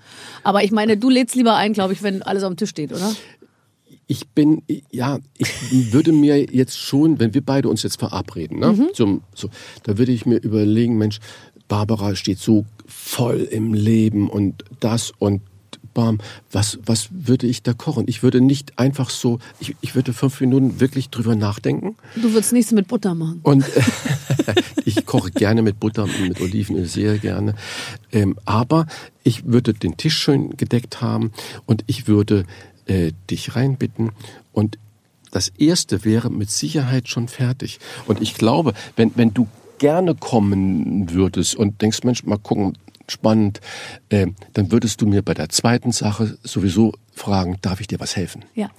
Aber 0.44 0.64
ich 0.64 0.70
meine, 0.72 0.98
du 0.98 1.10
lädst 1.10 1.34
lieber 1.34 1.56
ein, 1.56 1.74
glaube 1.74 1.94
ich, 1.94 2.04
wenn 2.04 2.22
alles 2.22 2.44
auf 2.44 2.52
dem 2.54 2.58
Tisch 2.58 2.70
steht, 2.70 2.92
oder? 2.94 3.12
Ich 4.12 4.28
bin, 4.28 4.62
ja, 4.92 5.20
ich 5.38 5.94
würde 5.94 6.12
mir 6.12 6.36
jetzt 6.52 6.78
schon, 6.78 7.18
wenn 7.20 7.34
wir 7.34 7.40
beide 7.46 7.70
uns 7.70 7.82
jetzt 7.84 7.98
verabreden, 7.98 8.60
ne, 8.60 8.74
Mhm. 8.74 8.90
zum, 8.94 9.22
so, 9.34 9.48
da 9.84 9.98
würde 9.98 10.12
ich 10.12 10.26
mir 10.26 10.36
überlegen, 10.44 10.98
Mensch, 10.98 11.20
Barbara 11.70 12.14
steht 12.16 12.38
so 12.40 12.66
voll 12.86 13.48
im 13.50 13.74
Leben 13.74 14.30
und 14.30 14.66
das 14.82 15.14
und 15.18 15.42
bam, 15.94 16.20
was, 16.52 16.78
was 16.86 17.08
würde 17.12 17.48
ich 17.48 17.64
da 17.64 17.72
kochen? 17.74 18.04
Ich 18.08 18.22
würde 18.24 18.42
nicht 18.42 18.78
einfach 18.78 19.10
so, 19.10 19.40
ich, 19.62 19.76
ich 19.80 19.96
würde 19.96 20.12
fünf 20.12 20.42
Minuten 20.42 20.82
wirklich 20.82 21.10
drüber 21.10 21.36
nachdenken 21.38 21.96
Du 22.16 22.34
würdest 22.34 22.52
nichts 22.52 22.72
mit 22.74 22.90
Butter 22.90 23.16
machen. 23.16 23.40
und 23.44 23.64
ich 24.86 25.06
koche 25.06 25.32
gerne 25.32 25.62
mit 25.62 25.80
Butter 25.80 26.04
und 26.04 26.20
mit 26.22 26.42
Oliven, 26.42 26.86
sehr 26.86 27.18
gerne. 27.18 27.56
Ähm, 28.12 28.38
aber 28.46 28.88
ich 29.24 29.46
würde 29.46 29.74
den 29.74 29.96
Tisch 29.96 30.18
schön 30.18 30.58
gedeckt 30.58 31.02
haben 31.02 31.32
und 31.66 31.84
ich 31.88 32.08
würde 32.08 32.46
äh, 32.92 33.14
dich 33.30 33.56
reinbitten 33.56 34.12
und 34.52 34.78
das 35.32 35.48
erste 35.48 36.04
wäre 36.04 36.30
mit 36.30 36.52
Sicherheit 36.52 37.08
schon 37.08 37.30
fertig. 37.30 37.80
Und 38.06 38.22
ich 38.22 38.34
glaube, 38.34 38.74
wenn, 38.98 39.14
wenn 39.16 39.34
du 39.34 39.48
gerne 39.80 40.14
kommen 40.14 41.10
würdest 41.14 41.56
und 41.56 41.82
denkst, 41.82 42.04
Mensch, 42.04 42.26
mal 42.26 42.38
gucken, 42.38 42.78
spannend, 43.08 43.62
äh, 44.10 44.28
dann 44.54 44.72
würdest 44.74 45.02
du 45.02 45.08
mir 45.08 45.22
bei 45.22 45.34
der 45.34 45.48
zweiten 45.48 45.94
Sache 45.94 46.38
sowieso 46.44 46.94
fragen, 47.14 47.58
darf 47.62 47.82
ich 47.82 47.88
dir 47.88 48.00
was 48.00 48.16
helfen? 48.16 48.46
Ja. 48.56 48.70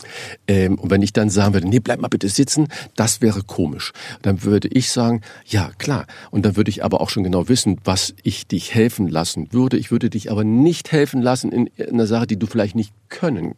Ähm, 0.49 0.79
und 0.79 0.91
wenn 0.91 1.03
ich 1.03 1.13
dann 1.13 1.31
sagen 1.31 1.55
würde, 1.55 1.69
nee, 1.69 1.81
bleib 1.81 2.01
mal 2.01 2.09
bitte 2.09 2.29
sitzen, 2.29 2.69
das 2.97 3.21
wäre 3.21 3.43
komisch. 3.43 3.93
Dann 4.23 4.43
würde 4.43 4.69
ich 4.69 4.91
sagen, 4.91 5.21
ja, 5.47 5.71
klar. 5.79 6.07
Und 6.31 6.45
dann 6.45 6.57
würde 6.57 6.71
ich 6.71 6.85
aber 6.85 7.01
auch 7.01 7.11
schon 7.11 7.25
genau 7.25 7.49
wissen, 7.49 7.79
was 7.85 8.15
ich 8.23 8.47
dich 8.47 8.75
helfen 8.75 9.09
lassen 9.09 9.53
würde. 9.53 9.77
Ich 9.77 9.91
würde 9.91 10.11
dich 10.11 10.31
aber 10.31 10.45
nicht 10.45 10.93
helfen 10.93 11.23
lassen 11.23 11.53
in 11.53 11.71
einer 11.81 12.07
Sache, 12.07 12.27
die 12.27 12.39
du 12.39 12.47
vielleicht 12.47 12.75
nicht 12.75 12.93
können. 13.09 13.55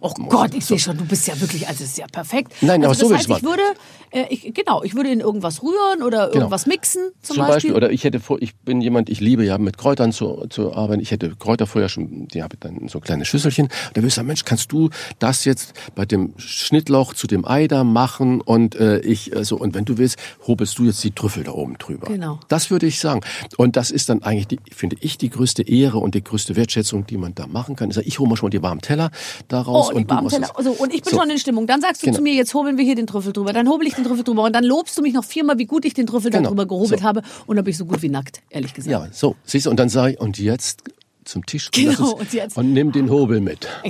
Oh 0.00 0.12
Gott, 0.28 0.54
ich 0.54 0.64
sehe 0.64 0.78
schon, 0.78 0.96
du 0.96 1.04
bist 1.04 1.26
ja 1.26 1.40
wirklich, 1.40 1.66
also 1.66 1.82
ist 1.82 1.98
ja 1.98 2.06
perfekt. 2.06 2.52
Nein, 2.60 2.82
aber 2.82 2.90
also 2.90 3.08
so 3.08 3.14
das 3.14 3.28
will 3.28 3.34
heißt, 3.34 3.42
ich 3.42 3.48
würde, 3.48 3.62
äh, 4.10 4.26
ich, 4.30 4.54
genau, 4.54 4.82
ich 4.84 4.94
würde 4.94 5.10
in 5.10 5.20
irgendwas 5.20 5.62
rühren 5.62 6.02
oder 6.04 6.32
irgendwas 6.32 6.66
mixen 6.66 7.10
zum, 7.20 7.36
Zum 7.36 7.46
Beispiel. 7.46 7.74
Oder 7.74 7.90
ich 7.90 8.04
hätte 8.04 8.20
vor, 8.20 8.40
ich 8.40 8.54
bin 8.56 8.80
jemand, 8.80 9.08
ich 9.08 9.20
liebe 9.20 9.44
ja 9.44 9.58
mit 9.58 9.76
Kräutern 9.76 10.12
zu, 10.12 10.46
zu 10.50 10.72
arbeiten. 10.72 11.02
Ich 11.02 11.10
hätte 11.10 11.34
Kräuter 11.36 11.66
vorher 11.66 11.88
schon, 11.88 12.28
die 12.28 12.42
habe 12.42 12.54
ich 12.54 12.60
dann 12.60 12.86
so 12.88 13.00
kleine 13.00 13.24
Schüsselchen. 13.24 13.68
Da 13.94 14.02
würde 14.02 14.08
ich 14.18 14.20
sagen, 14.20 14.26
Mensch, 14.28 14.44
kannst 14.44 14.72
du 14.72 14.90
das 15.18 15.44
jetzt 15.44 15.72
bei 15.94 16.04
dem 16.06 16.34
Schnittlauch 16.36 17.14
zu 17.14 17.26
dem 17.26 17.44
Ei 17.46 17.66
da 17.68 17.84
machen 17.84 18.40
und 18.40 18.74
äh, 18.76 18.98
ich, 19.00 19.36
also, 19.36 19.56
und 19.56 19.74
wenn 19.74 19.84
du 19.84 19.98
willst, 19.98 20.16
hobelst 20.46 20.78
du 20.78 20.84
jetzt 20.84 21.02
die 21.04 21.10
Trüffel 21.12 21.44
da 21.44 21.52
oben 21.52 21.78
drüber. 21.78 22.06
Genau. 22.08 22.40
Das 22.48 22.70
würde 22.70 22.86
ich 22.86 23.00
sagen. 23.00 23.20
Und 23.56 23.76
das 23.76 23.90
ist 23.90 24.08
dann 24.08 24.22
eigentlich, 24.22 24.48
die, 24.48 24.58
finde 24.74 24.96
ich, 25.00 25.18
die 25.18 25.30
größte 25.30 25.62
Ehre 25.62 25.98
und 25.98 26.14
die 26.14 26.22
größte 26.24 26.56
Wertschätzung, 26.56 27.06
die 27.06 27.16
man 27.16 27.34
da 27.34 27.46
machen 27.46 27.76
kann. 27.76 27.88
Ich 27.90 27.94
sage, 27.96 28.06
ich 28.06 28.18
hole 28.18 28.28
mal 28.28 28.36
schon 28.36 28.50
die 28.50 28.62
warmen 28.62 28.80
Teller 28.80 29.10
daraus 29.48 29.88
Oh, 29.90 29.94
und 29.94 30.04
die 30.04 30.08
warmen 30.10 30.28
Teller. 30.28 30.48
es. 30.50 30.56
Also, 30.56 30.70
und 30.72 30.92
ich 30.94 31.02
bin 31.02 31.12
So. 31.12 31.18
schon 31.20 31.30
in 31.30 31.38
Stimmung. 31.38 31.66
Dann 31.66 31.80
sagst 31.80 32.02
du 32.02 32.06
Genau. 32.06 32.16
zu 32.18 32.22
mir, 32.22 32.34
jetzt 32.34 32.54
hobeln 32.54 32.76
wir 32.78 32.84
hier 32.84 32.94
den 32.96 33.06
Trüffel 33.06 33.32
drüber. 33.32 33.52
Dann 33.52 33.68
hobel 33.68 33.86
ich 33.86 33.94
den 33.94 34.04
Trüffel 34.04 34.24
drüber. 34.24 34.42
Und 34.44 34.52
dann 34.54 34.64
lobst 34.64 34.96
du 34.98 35.02
mich 35.02 35.14
noch 35.14 35.24
viermal, 35.24 35.58
wie 35.58 35.66
gut 35.66 35.84
ich 35.84 35.94
den 35.94 36.06
Trüffel 36.06 36.30
Genau. 36.30 36.44
darüber 36.44 36.66
gehobelt 36.66 37.00
So. 37.00 37.06
habe. 37.06 37.22
Und 37.46 37.56
dann 37.56 37.64
bin 37.64 37.70
ich 37.72 37.78
so 37.78 37.84
gut 37.86 38.02
wie 38.02 38.08
nackt, 38.08 38.42
ehrlich 38.50 38.74
gesagt. 38.74 38.90
Ja, 38.90 39.06
so, 39.12 39.36
siehst 39.44 39.66
du, 39.66 39.70
und 39.70 39.78
dann 39.78 39.88
sage 39.88 40.12
ich, 40.14 40.20
und 40.20 40.38
jetzt 40.38 40.82
zum 41.28 41.44
Tisch 41.46 41.66
und, 41.66 41.74
Genau, 41.74 42.12
und 42.12 42.56
und 42.56 42.72
nimm 42.72 42.92
den 42.92 43.10
Hobel 43.10 43.40
mit. 43.40 43.68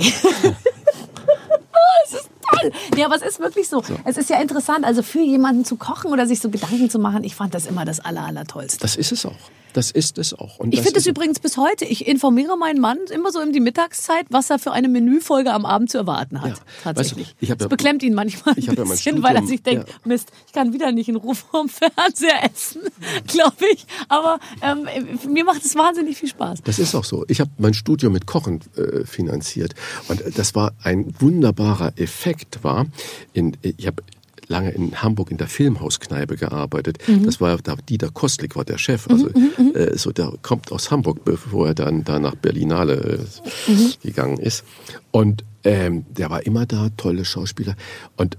toll. 2.51 2.71
Ja, 2.97 3.05
aber 3.07 3.15
es 3.15 3.21
ist 3.21 3.39
wirklich 3.39 3.67
so. 3.67 3.83
Es 4.05 4.17
ist 4.17 4.29
ja 4.29 4.41
interessant, 4.41 4.85
also 4.85 5.03
für 5.03 5.21
jemanden 5.21 5.65
zu 5.65 5.75
kochen 5.75 6.11
oder 6.11 6.25
sich 6.27 6.39
so 6.39 6.49
Gedanken 6.49 6.89
zu 6.89 6.99
machen, 6.99 7.23
ich 7.23 7.35
fand 7.35 7.53
das 7.53 7.65
immer 7.65 7.85
das 7.85 7.99
Aller, 7.99 8.25
Allertollste. 8.25 8.79
Das 8.79 8.95
ist 8.95 9.11
es 9.11 9.25
auch. 9.25 9.35
Das 9.73 9.91
ist 9.91 10.17
es 10.17 10.33
auch. 10.33 10.57
Und 10.57 10.73
Ich 10.73 10.81
finde 10.81 10.97
es 10.97 11.05
übrigens 11.05 11.39
bis 11.39 11.55
heute. 11.55 11.85
Ich 11.85 12.07
informiere 12.07 12.57
meinen 12.57 12.79
Mann 12.81 12.97
immer 13.13 13.31
so 13.31 13.39
in 13.39 13.53
die 13.53 13.59
Mittagszeit, 13.59 14.25
was 14.31 14.49
er 14.49 14.57
für 14.57 14.71
eine 14.71 14.87
Menüfolge 14.89 15.53
am 15.53 15.63
Abend 15.63 15.91
zu 15.91 15.99
erwarten 15.99 16.41
hat. 16.41 16.49
Ja. 16.49 16.55
Tatsächlich. 16.85 17.27
Weißt 17.27 17.35
du, 17.39 17.43
ich 17.43 17.49
das 17.49 17.57
ja- 17.61 17.67
beklemmt 17.67 18.01
ihn 18.01 18.15
manchmal 18.15 18.57
ich 18.57 18.67
ein 18.67 18.71
hab 18.71 18.77
ja 18.79 18.91
bisschen, 18.91 19.21
weil 19.21 19.35
er 19.35 19.43
Studium- 19.43 19.47
sich 19.47 19.61
denkt. 19.61 20.05
Mist, 20.07 20.29
ich 20.47 20.53
kann 20.53 20.73
wieder 20.73 20.91
nicht 20.91 21.07
in 21.07 21.17
Ruhe 21.17 21.35
vorm 21.35 21.69
Fernseher 21.69 22.43
essen, 22.51 22.81
glaube 23.27 23.63
ich. 23.71 23.85
Aber 24.07 24.39
ähm, 24.63 24.87
mir 25.31 25.43
macht 25.45 25.63
es 25.63 25.75
wahnsinnig 25.75 26.17
viel 26.17 26.29
Spaß. 26.29 26.63
Das 26.63 26.79
ist 26.79 26.95
auch 26.95 27.03
so. 27.05 27.23
Ich 27.27 27.39
habe 27.39 27.51
mein 27.59 27.75
Studium 27.75 28.11
mit 28.13 28.25
Kochen 28.25 28.61
äh, 28.75 29.05
finanziert 29.05 29.75
und 30.07 30.23
das 30.35 30.55
war 30.55 30.71
ein 30.81 31.13
wunderbarer 31.19 31.93
Effekt. 31.97 32.38
War 32.61 32.87
in, 33.33 33.57
ich 33.61 33.87
habe 33.87 34.03
lange 34.47 34.71
in 34.71 35.01
Hamburg 35.01 35.31
in 35.31 35.37
der 35.37 35.47
Filmhauskneipe 35.47 36.35
gearbeitet. 36.35 36.97
Das 37.23 37.39
war 37.39 37.57
da 37.57 37.75
Dieter 37.75 38.09
Kostlik 38.09 38.55
war 38.55 38.65
der 38.65 38.77
Chef. 38.77 39.07
Also 39.07 39.29
äh, 39.75 39.95
so 39.97 40.11
der 40.11 40.33
kommt 40.41 40.71
aus 40.71 40.91
Hamburg, 40.91 41.23
bevor 41.23 41.67
er 41.67 41.75
dann 41.75 42.03
da 42.03 42.19
nach 42.19 42.35
Berlinale 42.35 43.19
äh, 43.67 43.97
gegangen 44.01 44.37
ist. 44.37 44.63
Und 45.11 45.43
ähm, 45.63 46.05
der 46.09 46.29
war 46.29 46.45
immer 46.45 46.65
da, 46.65 46.89
tolle 46.97 47.25
Schauspieler 47.25 47.75
und 48.17 48.37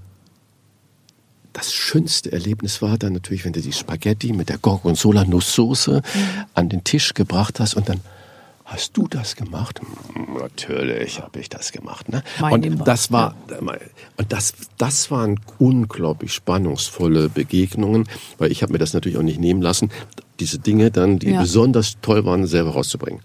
das 1.53 1.73
schönste 1.73 2.31
Erlebnis 2.31 2.81
war 2.81 2.97
dann 2.97 3.13
natürlich, 3.13 3.43
wenn 3.45 3.53
du 3.53 3.61
die 3.61 3.73
Spaghetti 3.73 4.31
mit 4.31 4.49
der 4.49 4.57
Gorgonzola-Nusssoße 4.57 6.01
an 6.53 6.69
den 6.69 6.83
Tisch 6.83 7.13
gebracht 7.13 7.59
hast 7.59 7.75
und 7.75 7.89
dann 7.89 7.99
hast 8.71 8.95
du 8.97 9.07
das 9.07 9.35
gemacht? 9.35 9.79
"Mm, 10.13 10.37
Natürlich 10.39 11.21
habe 11.21 11.39
ich 11.39 11.49
das 11.49 11.71
gemacht. 11.71 12.09
Ne? 12.09 12.23
Und 12.41 12.87
das 12.87 13.11
war 13.11 13.35
und 14.17 14.31
das, 14.33 14.53
das 14.77 15.11
waren 15.11 15.39
unglaublich 15.59 16.33
spannungsvolle 16.33 17.29
Begegnungen, 17.29 18.07
weil 18.37 18.51
ich 18.51 18.63
habe 18.63 18.73
mir 18.73 18.79
das 18.79 18.93
natürlich 18.93 19.17
auch 19.17 19.23
nicht 19.23 19.39
nehmen 19.39 19.61
lassen, 19.61 19.91
diese 20.39 20.59
Dinge 20.59 20.89
dann, 20.91 21.19
die 21.19 21.31
Ja. 21.31 21.41
besonders 21.41 21.97
toll 22.01 22.25
waren, 22.25 22.47
selber 22.47 22.71
rauszubringen. 22.71 23.21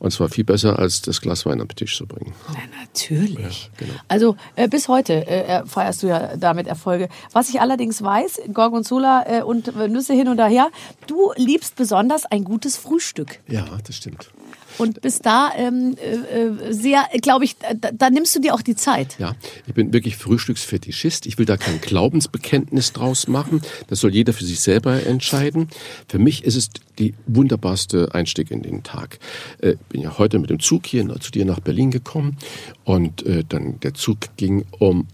Und 0.00 0.10
zwar 0.10 0.28
viel 0.28 0.44
besser, 0.44 0.78
als 0.78 1.00
das 1.02 1.20
Glas 1.22 1.46
Wein 1.46 1.60
am 1.62 1.68
Tisch 1.68 1.96
zu 1.96 2.06
bringen. 2.06 2.34
Na, 2.48 2.56
natürlich. 2.82 3.70
genau. 3.78 3.94
Also 4.08 4.36
äh, 4.54 4.68
bis 4.68 4.88
heute 4.88 5.26
äh, 5.26 5.64
feierst 5.64 6.02
du 6.02 6.08
ja 6.08 6.36
damit 6.36 6.66
Erfolge. 6.66 7.08
Was 7.32 7.48
ich 7.48 7.60
allerdings 7.60 8.02
weiß, 8.02 8.42
Gorgonzola 8.52 9.24
äh, 9.26 9.42
und 9.42 9.68
äh, 9.68 9.88
Nüsse 9.88 10.12
hin 10.12 10.28
und 10.28 10.38
her, 10.40 10.68
du 11.06 11.32
liebst 11.36 11.76
besonders 11.76 12.26
ein 12.26 12.44
gutes 12.44 12.76
Frühstück. 12.76 13.40
Ja, 13.48 13.64
das 13.86 13.96
stimmt. 13.96 14.30
Und 14.78 15.00
bist 15.02 15.24
da 15.24 15.50
ähm, 15.56 15.96
äh, 16.02 16.40
äh, 16.40 16.72
sehr, 16.72 17.04
glaube 17.22 17.44
ich, 17.44 17.56
da, 17.56 17.90
da 17.92 18.10
nimmst 18.10 18.34
du 18.34 18.40
dir 18.40 18.54
auch 18.54 18.62
die 18.62 18.74
Zeit. 18.76 19.16
Ja, 19.18 19.34
ich 19.66 19.74
bin 19.74 19.92
wirklich 19.92 20.16
Frühstücksfetischist. 20.16 21.26
Ich 21.26 21.38
will 21.38 21.46
da 21.46 21.56
kein 21.56 21.80
Glaubensbekenntnis 21.80 22.92
draus 22.92 23.28
machen. 23.28 23.62
Das 23.88 24.00
soll 24.00 24.12
jeder 24.14 24.32
für 24.32 24.44
sich 24.44 24.60
selber 24.60 25.04
entscheiden. 25.06 25.68
Für 26.08 26.18
mich 26.18 26.44
ist 26.44 26.56
es 26.56 26.70
die 26.98 27.14
wunderbarste 27.26 28.14
Einstieg 28.14 28.50
in 28.50 28.62
den 28.62 28.82
Tag. 28.82 29.18
Äh, 29.58 29.76
bin 29.88 30.00
ja 30.00 30.18
heute 30.18 30.38
mit 30.38 30.50
dem 30.50 30.60
Zug 30.60 30.86
hier 30.86 31.04
zu 31.20 31.30
dir 31.30 31.44
nach 31.44 31.60
Berlin 31.60 31.90
gekommen 31.90 32.36
und 32.84 33.24
äh, 33.26 33.44
dann 33.48 33.80
der 33.80 33.94
Zug 33.94 34.18
ging 34.36 34.64
um 34.78 35.06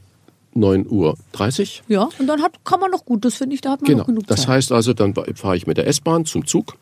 9.30 0.57 0.89
Uhr. 0.91 1.17
Ja, 1.89 2.09
und 2.19 2.27
dann 2.27 2.43
hat, 2.43 2.65
kann 2.65 2.81
man 2.81 2.91
noch 2.91 3.05
gut, 3.05 3.25
das 3.25 3.37
finde 3.37 3.55
ich, 3.55 3.61
da 3.61 3.71
hat 3.73 3.83
man 3.83 3.87
Genau. 3.89 3.99
noch 4.01 4.07
genug 4.07 4.27
Das 4.27 4.41
Zeit. 4.41 4.49
heißt 4.49 4.73
also, 4.73 4.93
dann 4.95 5.15
fahre 5.15 5.57
ich 5.57 5.67
mit 5.67 5.77
der 5.77 5.87
S-Bahn 5.87 6.25
zum 6.27 6.47
Zug 6.47 6.77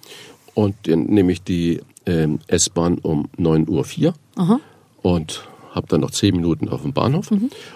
und 0.55 0.74
dann 0.85 1.05
nehme 1.05 1.33
ich 1.33 1.43
die 1.43 1.81
ähm, 2.09 2.40
S-Bahn 2.48 2.98
um 2.98 3.28
9.04 3.38 4.12
Uhr 4.36 4.61
und 5.02 5.44
habe 5.74 5.86
dann 5.88 6.00
noch 6.00 6.11
zehn 6.11 6.34
Minuten 6.34 6.68
auf 6.68 6.82
dem 6.82 6.92
Bahnhof. 6.92 7.30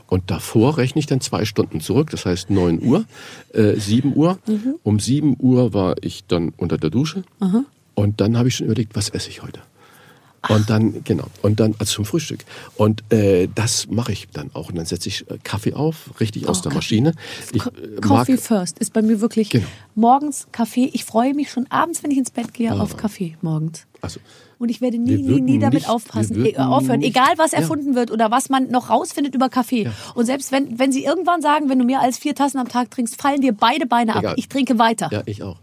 Und 0.08 0.30
davor 0.30 0.78
rechne 0.78 0.98
ich 0.98 1.06
dann 1.06 1.20
zwei 1.20 1.44
Stunden 1.44 1.80
zurück, 1.80 2.10
das 2.10 2.24
heißt 2.26 2.50
9 2.50 2.82
Uhr, 2.82 3.04
äh, 3.52 3.74
7 3.76 4.16
Uhr. 4.16 4.38
Um 4.82 4.98
7 4.98 5.36
Uhr 5.38 5.72
war 5.74 5.94
ich 6.02 6.24
dann 6.26 6.52
unter 6.56 6.78
der 6.78 6.90
Dusche 6.90 7.22
und 7.94 8.20
dann 8.20 8.36
habe 8.36 8.48
ich 8.48 8.56
schon 8.56 8.66
überlegt, 8.66 8.96
was 8.96 9.10
esse 9.10 9.28
ich 9.28 9.42
heute. 9.42 9.60
Und 10.48 10.68
dann, 10.70 11.04
genau, 11.04 11.26
und 11.42 11.60
dann 11.60 11.76
also 11.78 11.94
zum 11.94 12.04
Frühstück. 12.04 12.44
Und 12.76 13.04
äh, 13.12 13.46
das 13.54 13.86
mache 13.88 14.10
ich 14.10 14.26
dann 14.32 14.50
auch. 14.54 14.70
Und 14.70 14.74
dann 14.76 14.86
setze 14.86 15.08
ich 15.08 15.30
äh, 15.30 15.38
Kaffee 15.44 15.74
auf, 15.74 16.18
richtig 16.18 16.48
aus 16.48 16.58
Oh, 16.58 16.62
der 16.62 16.72
Kaffee. 16.72 16.78
Maschine. 17.00 17.14
Ich 17.52 17.62
Co- 17.62 17.70
äh, 17.70 18.00
Coffee 18.00 18.36
first 18.38 18.80
ist 18.80 18.92
bei 18.92 19.02
mir 19.02 19.20
wirklich 19.20 19.50
Genau. 19.50 19.66
morgens 19.94 20.48
Kaffee. 20.50 20.90
Ich 20.94 21.04
freue 21.04 21.32
mich 21.34 21.52
schon 21.52 21.66
abends, 21.70 22.02
wenn 22.02 22.10
ich 22.10 22.18
ins 22.18 22.32
Bett 22.32 22.52
gehe, 22.54 22.72
auf 22.72 22.96
Kaffee 22.96 23.36
morgens. 23.40 23.86
Also, 24.02 24.20
Und 24.58 24.68
ich 24.68 24.80
werde 24.80 24.98
nie, 24.98 25.16
nie, 25.16 25.40
nie 25.40 25.58
damit 25.58 25.74
nicht- 25.74 25.88
aufpassen, 25.88 26.44
äh, 26.44 26.56
aufhören. 26.56 26.98
nicht- 27.00 27.16
Egal, 27.16 27.34
was 27.36 27.52
Ja. 27.52 27.58
erfunden 27.58 27.94
wird 27.94 28.10
oder 28.10 28.30
was 28.30 28.48
man 28.50 28.68
noch 28.70 28.90
rausfindet 28.90 29.34
über 29.34 29.48
Kaffee. 29.48 29.88
Und 30.14 30.26
selbst 30.26 30.50
wenn, 30.52 30.78
wenn 30.78 30.90
sie 30.92 31.04
irgendwann 31.04 31.40
sagen, 31.40 31.68
wenn 31.68 31.78
du 31.78 31.84
mehr 31.84 32.00
als 32.00 32.18
vier 32.18 32.34
Tassen 32.34 32.58
am 32.58 32.68
Tag 32.68 32.90
trinkst, 32.90 33.20
fallen 33.20 33.40
dir 33.40 33.52
beide 33.52 33.86
Beine 33.86 34.14
ab. 34.14 34.20
Egal. 34.22 34.34
Ich 34.36 34.48
trinke 34.48 34.78
weiter. 34.78 35.08
ja, 35.12 35.22
ich 35.26 35.42
auch. 35.42 35.56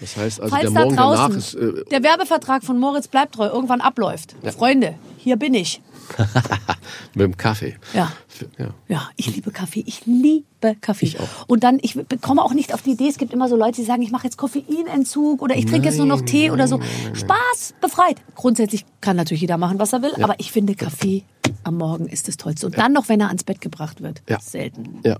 Das 0.00 0.16
heißt 0.16 0.40
also, 0.40 0.54
Falls 0.54 0.70
der 0.70 0.72
da 0.74 0.84
Morgen 0.84 0.96
draußen 0.96 1.36
ist. 1.36 1.54
Äh, 1.54 1.84
der 1.90 2.02
Werbevertrag 2.04 2.62
von 2.62 2.78
Moritz 2.78 3.08
bleibt 3.08 3.34
treu 3.34 3.46
irgendwann 3.48 3.80
abläuft. 3.80 4.36
Freunde, 4.56 4.94
hier 5.18 5.36
bin 5.36 5.54
ich. 5.54 5.80
mit 7.14 7.24
dem 7.24 7.36
Kaffee. 7.36 7.76
Ja. 7.92 8.12
ja. 8.58 8.68
Ja, 8.88 9.10
ich 9.16 9.34
liebe 9.34 9.50
Kaffee. 9.50 9.84
Ich 9.86 10.06
liebe 10.06 10.76
Kaffee. 10.80 11.06
Ich 11.06 11.20
auch. 11.20 11.28
Und 11.46 11.64
dann, 11.64 11.78
ich 11.82 11.96
komme 12.20 12.42
auch 12.42 12.54
nicht 12.54 12.72
auf 12.72 12.82
die 12.82 12.92
Idee, 12.92 13.08
es 13.08 13.18
gibt 13.18 13.32
immer 13.32 13.48
so 13.48 13.56
Leute, 13.56 13.76
die 13.76 13.84
sagen, 13.84 14.02
ich 14.02 14.10
mache 14.10 14.24
jetzt 14.24 14.38
Koffeinentzug 14.38 15.42
oder 15.42 15.56
ich 15.56 15.66
trinke 15.66 15.88
jetzt 15.88 15.98
nur 15.98 16.06
noch 16.06 16.22
Tee 16.22 16.50
oder 16.50 16.66
so. 16.66 16.80
Spaß, 17.12 17.74
befreit. 17.80 18.16
Grundsätzlich 18.34 18.86
kann 19.00 19.16
natürlich 19.16 19.42
jeder 19.42 19.58
machen, 19.58 19.78
was 19.78 19.92
er 19.92 20.02
will, 20.02 20.12
aber 20.22 20.36
ich 20.38 20.52
finde, 20.52 20.74
Kaffee 20.74 21.24
am 21.64 21.76
Morgen 21.76 22.06
ist 22.06 22.28
das 22.28 22.36
Tollste. 22.36 22.66
Und 22.66 22.78
dann 22.78 22.92
noch, 22.92 23.08
wenn 23.08 23.20
er 23.20 23.28
ans 23.28 23.44
Bett 23.44 23.60
gebracht 23.60 24.02
wird. 24.02 24.22
Ja. 24.28 24.40
Selten. 24.40 25.00
Ja, 25.04 25.18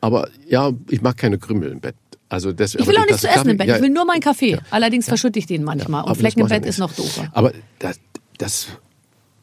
aber 0.00 0.28
ja, 0.48 0.72
ich 0.88 1.02
mag 1.02 1.16
keine 1.16 1.38
Krümel 1.38 1.72
im 1.72 1.80
Bett. 1.80 1.96
Also 2.28 2.52
das, 2.52 2.76
Ich 2.76 2.86
will 2.86 2.96
auch 2.96 3.06
nichts 3.06 3.22
zu 3.22 3.28
essen 3.28 3.50
im 3.50 3.56
Bett. 3.56 3.68
Ich 3.68 3.82
will 3.82 3.90
nur 3.90 4.04
meinen 4.04 4.20
Kaffee. 4.20 4.58
Allerdings 4.70 5.06
verschütte 5.06 5.38
ich 5.38 5.46
den 5.46 5.64
manchmal. 5.64 6.04
Und 6.04 6.16
Flecken 6.16 6.40
im 6.40 6.46
Bett 6.46 6.64
ja 6.64 6.68
ist 6.68 6.78
noch 6.78 6.92
doofer. 6.92 7.28
Aber 7.32 7.52
das, 7.80 7.98
das 8.38 8.68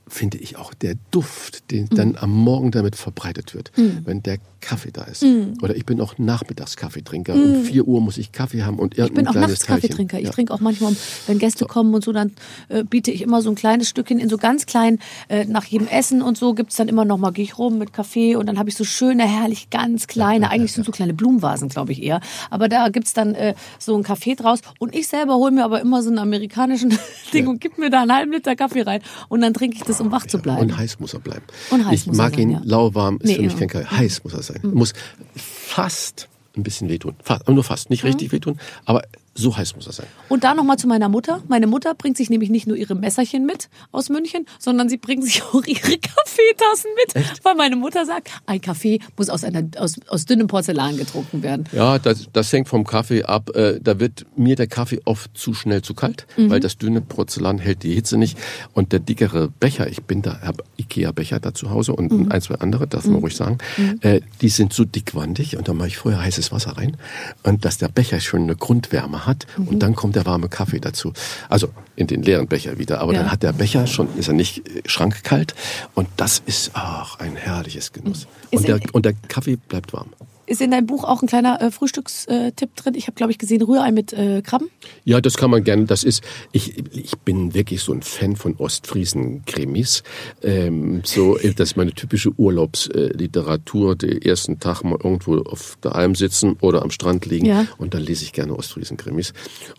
finde 0.07 0.37
ich 0.37 0.55
auch, 0.57 0.73
der 0.73 0.95
Duft, 1.11 1.71
den 1.71 1.83
Mhm. 1.85 1.95
dann 1.95 2.15
am 2.19 2.31
Morgen 2.31 2.71
damit 2.71 2.95
verbreitet 2.95 3.53
wird, 3.53 3.71
wenn 4.05 4.23
der 4.23 4.37
Kaffee 4.59 4.91
da 4.91 5.03
ist. 5.03 5.23
Oder 5.61 5.75
ich 5.75 5.85
bin 5.85 6.01
auch 6.01 6.17
nachmittags 6.17 6.75
Kaffeetrinker. 6.75 7.33
Um 7.35 7.63
4 7.63 7.87
Uhr 7.87 8.01
muss 8.01 8.17
ich 8.17 8.31
Kaffee 8.31 8.63
haben 8.63 8.79
und 8.79 8.97
Mhm. 8.97 9.03
Ich 9.05 9.11
bin 9.13 9.25
irgendein 9.25 9.27
auch 9.27 9.31
kleines 9.33 9.49
nachts 9.51 9.65
Teilchen. 9.65 9.81
Kaffeetrinker. 9.81 10.17
Ich 10.19 10.25
Ja. 10.25 10.31
trinke 10.31 10.53
auch 10.53 10.59
manchmal, 10.59 10.95
wenn 11.27 11.37
Gäste 11.39 11.65
kommen 11.65 11.93
und 11.93 12.03
so, 12.03 12.11
dann 12.11 12.31
äh, 12.69 12.83
biete 12.83 13.11
ich 13.11 13.21
immer 13.21 13.41
so 13.41 13.49
ein 13.49 13.55
kleines 13.55 13.89
Stückchen 13.89 14.17
in 14.19 14.29
so 14.29 14.37
ganz 14.37 14.65
klein, 14.65 14.99
äh, 15.29 15.45
nach 15.45 15.65
jedem 15.65 15.87
Essen 15.87 16.21
und 16.21 16.37
so 16.37 16.53
gibt's 16.53 16.75
dann 16.77 16.87
immer 16.87 17.05
noch 17.05 17.17
mal, 17.17 17.31
gehe 17.31 17.43
ich 17.43 17.57
rum 17.57 17.77
mit 17.77 17.93
Kaffee 17.93 18.35
und 18.35 18.45
dann 18.47 18.57
habe 18.57 18.69
ich 18.69 18.75
so 18.75 18.83
schöne, 18.83 19.23
herrlich, 19.27 19.69
ganz 19.69 20.07
kleine, 20.07 20.49
eigentlich 20.49 20.73
sind 20.73 20.85
so 20.85 20.91
kleine 20.91 21.13
Blumenvasen, 21.13 21.69
glaube 21.69 21.91
ich 21.91 22.01
eher. 22.01 22.19
Aber 22.49 22.67
da 22.67 22.89
gibt's 22.89 23.13
dann 23.13 23.35
äh, 23.35 23.53
so 23.79 23.95
ein 23.95 24.03
Kaffee 24.03 24.35
draus 24.35 24.59
und 24.79 24.95
ich 24.95 25.07
selber 25.07 25.35
hole 25.35 25.51
mir 25.51 25.63
aber 25.65 25.81
immer 25.81 26.01
so 26.01 26.09
einen 26.09 26.19
amerikanischen 26.19 26.97
Ding 27.33 27.47
und 27.47 27.61
gib 27.61 27.77
mir 27.77 27.89
da 27.89 28.01
einen 28.01 28.13
halben 28.13 28.31
Liter 28.31 28.55
Kaffee 28.55 28.81
rein 28.81 29.01
und 29.29 29.41
dann 29.41 29.53
trinke 29.53 29.77
ich 29.77 29.83
das, 29.83 29.96
um 30.01 30.11
wach 30.11 30.25
zu 30.25 30.39
bleiben. 30.39 30.61
Und 30.61 30.77
heiß 30.77 30.99
muss 30.99 31.13
er 31.13 31.19
bleiben. 31.19 31.43
Und 31.71 31.85
heiß 31.85 32.01
ich 32.01 32.07
muss 32.07 32.17
er 32.17 32.23
mag 32.23 32.33
sein, 32.33 32.41
ihn 32.41 32.49
ja. 32.51 32.61
lauwarm, 32.63 33.17
ist 33.17 33.25
Nee, 33.25 33.35
für 33.35 33.41
mich 33.43 33.53
ja. 33.53 33.59
kein 33.59 33.69
Kaffee. 33.69 33.95
Heiß 33.97 34.23
muss 34.23 34.33
er 34.33 34.43
sein. 34.43 34.59
Muss 34.63 34.93
fast 35.35 36.27
ein 36.55 36.63
bisschen 36.63 36.89
wehtun. 36.89 37.15
Fast, 37.23 37.41
aber 37.43 37.53
nur 37.53 37.63
fast. 37.63 37.89
Nicht 37.89 38.03
richtig 38.03 38.31
wehtun, 38.31 38.59
aber 38.85 39.03
so 39.37 39.55
heiß 39.55 39.75
muss 39.75 39.87
er 39.87 39.93
sein. 39.93 40.07
Und 40.29 40.43
da 40.43 40.53
nochmal 40.53 40.77
zu 40.77 40.87
meiner 40.87 41.09
Mutter. 41.09 41.41
Meine 41.47 41.67
Mutter 41.67 41.93
bringt 41.93 42.17
sich 42.17 42.29
nämlich 42.29 42.49
nicht 42.49 42.67
nur 42.67 42.75
ihre 42.75 42.95
Messerchen 42.95 43.45
mit 43.45 43.69
aus 43.91 44.09
München, 44.09 44.45
sondern 44.59 44.89
sie 44.89 44.97
bringt 44.97 45.23
sich 45.23 45.43
auch 45.53 45.63
ihre 45.65 45.97
Kaffeetassen 45.97 46.89
mit. 46.97 47.43
Weil 47.43 47.55
meine 47.55 47.75
Mutter 47.75 48.05
sagt, 48.05 48.29
ein 48.45 48.59
Kaffee 48.61 48.99
muss 49.15 49.29
aus, 49.29 49.43
einer, 49.43 49.63
aus, 49.77 49.95
aus 50.07 50.25
dünnem 50.25 50.47
Porzellan 50.47 50.97
getrunken 50.97 51.43
werden. 51.43 51.65
Ja, 51.71 51.99
das, 51.99 52.27
das 52.33 52.51
hängt 52.51 52.67
vom 52.67 52.83
Kaffee 52.85 53.23
ab. 53.23 53.55
Äh, 53.55 53.79
Da 53.81 53.99
wird 53.99 54.25
mir 54.35 54.55
der 54.55 54.67
Kaffee 54.67 54.99
oft 55.05 55.37
zu 55.37 55.53
schnell 55.53 55.81
zu 55.83 55.93
kalt, 55.93 56.25
Mhm. 56.35 56.49
weil 56.49 56.59
das 56.59 56.77
dünne 56.77 57.01
Porzellan 57.01 57.59
hält 57.59 57.83
die 57.83 57.93
Hitze 57.93 58.17
nicht. 58.17 58.37
Und 58.73 58.91
der 58.91 58.99
dickere 58.99 59.49
Becher, 59.49 59.87
ich 59.87 60.03
bin 60.03 60.21
da, 60.23 60.41
habe 60.41 60.63
Ikea-Becher 60.77 61.39
da 61.39 61.53
zu 61.53 61.69
Hause 61.69 61.93
und 61.93 62.11
Mhm. 62.11 62.31
ein, 62.31 62.41
zwei 62.41 62.55
andere, 62.55 62.87
darf 62.87 63.05
man 63.05 63.17
ruhig 63.19 63.35
sagen, 63.35 63.57
äh, 64.01 64.21
die 64.41 64.49
sind 64.49 64.73
so 64.73 64.83
dickwandig 64.85 65.57
und 65.57 65.67
da 65.67 65.73
mache 65.73 65.89
ich 65.89 65.97
vorher 65.97 66.21
heißes 66.21 66.51
Wasser 66.51 66.77
rein 66.77 66.97
und 67.43 67.65
dass 67.65 67.77
der 67.77 67.87
Becher 67.89 68.19
schon 68.19 68.43
eine 68.43 68.55
Grundwärme 68.55 69.25
hat 69.25 69.26
Mhm. 69.57 69.67
und 69.67 69.79
dann 69.79 69.95
kommt 69.95 70.15
der 70.15 70.25
warme 70.25 70.49
Kaffee 70.49 70.79
dazu. 70.79 71.13
Also 71.49 71.69
in 71.95 72.07
den 72.07 72.21
leeren 72.23 72.47
Becher 72.47 72.77
wieder, 72.77 72.99
aber 73.01 73.13
Ja. 73.13 73.19
dann 73.23 73.31
hat 73.31 73.43
der 73.43 73.53
Becher 73.53 73.87
schon, 73.87 74.07
ist 74.17 74.27
er 74.27 74.33
nicht 74.33 74.67
äh, 74.67 74.81
schrankkalt 74.85 75.55
und 75.95 76.07
das 76.17 76.41
ist 76.45 76.71
ach, 76.73 77.19
ein 77.19 77.35
herrliches 77.35 77.91
Genuss. 77.93 78.27
Und 78.51 78.67
der, 78.67 78.79
und 78.93 79.05
der 79.05 79.13
Kaffee 79.27 79.55
bleibt 79.57 79.93
warm. 79.93 80.09
Ist 80.47 80.61
in 80.61 80.71
deinem 80.71 80.87
Buch 80.87 81.03
auch 81.03 81.21
ein 81.21 81.27
kleiner 81.27 81.61
äh, 81.61 81.71
Frühstückstipp 81.71 82.75
drin? 82.77 82.93
Ich 82.95 83.07
habe, 83.07 83.15
glaube 83.15 83.31
ich, 83.33 83.37
gesehen, 83.37 83.61
Rührei 83.61 83.91
mit 83.91 84.13
äh, 84.13 84.41
Krabben. 84.41 84.69
Ja, 85.03 85.19
das 85.19 85.35
kann 85.35 85.51
man 85.51 85.63
gerne. 85.65 85.85
Das 85.85 86.05
ist, 86.05 86.23
ich, 86.53 86.77
ich 86.95 87.17
bin 87.17 87.53
wirklich 87.53 87.81
so 87.81 87.91
ein 87.91 88.01
Fan 88.01 88.37
von 88.37 88.55
Ostfriesen-Krimis. 88.55 90.03
Ähm, 90.41 91.01
so, 91.03 91.37
das 91.37 91.71
ist 91.71 91.75
meine 91.75 91.91
typische 91.91 92.31
Urlaubsliteratur. 92.37 93.95
Den 93.97 94.21
ersten 94.21 94.59
Tag 94.59 94.83
mal 94.83 94.97
irgendwo 95.03 95.37
auf 95.41 95.77
der 95.83 95.95
Alm 95.95 96.15
sitzen 96.15 96.55
oder 96.61 96.81
am 96.81 96.91
Strand 96.91 97.25
liegen 97.25 97.45
Ja. 97.45 97.67
und 97.77 97.93
dann 97.93 98.01
lese 98.03 98.23
ich 98.23 98.31
gerne 98.31 98.55
Ostfriesen-Krimis. 98.55 99.33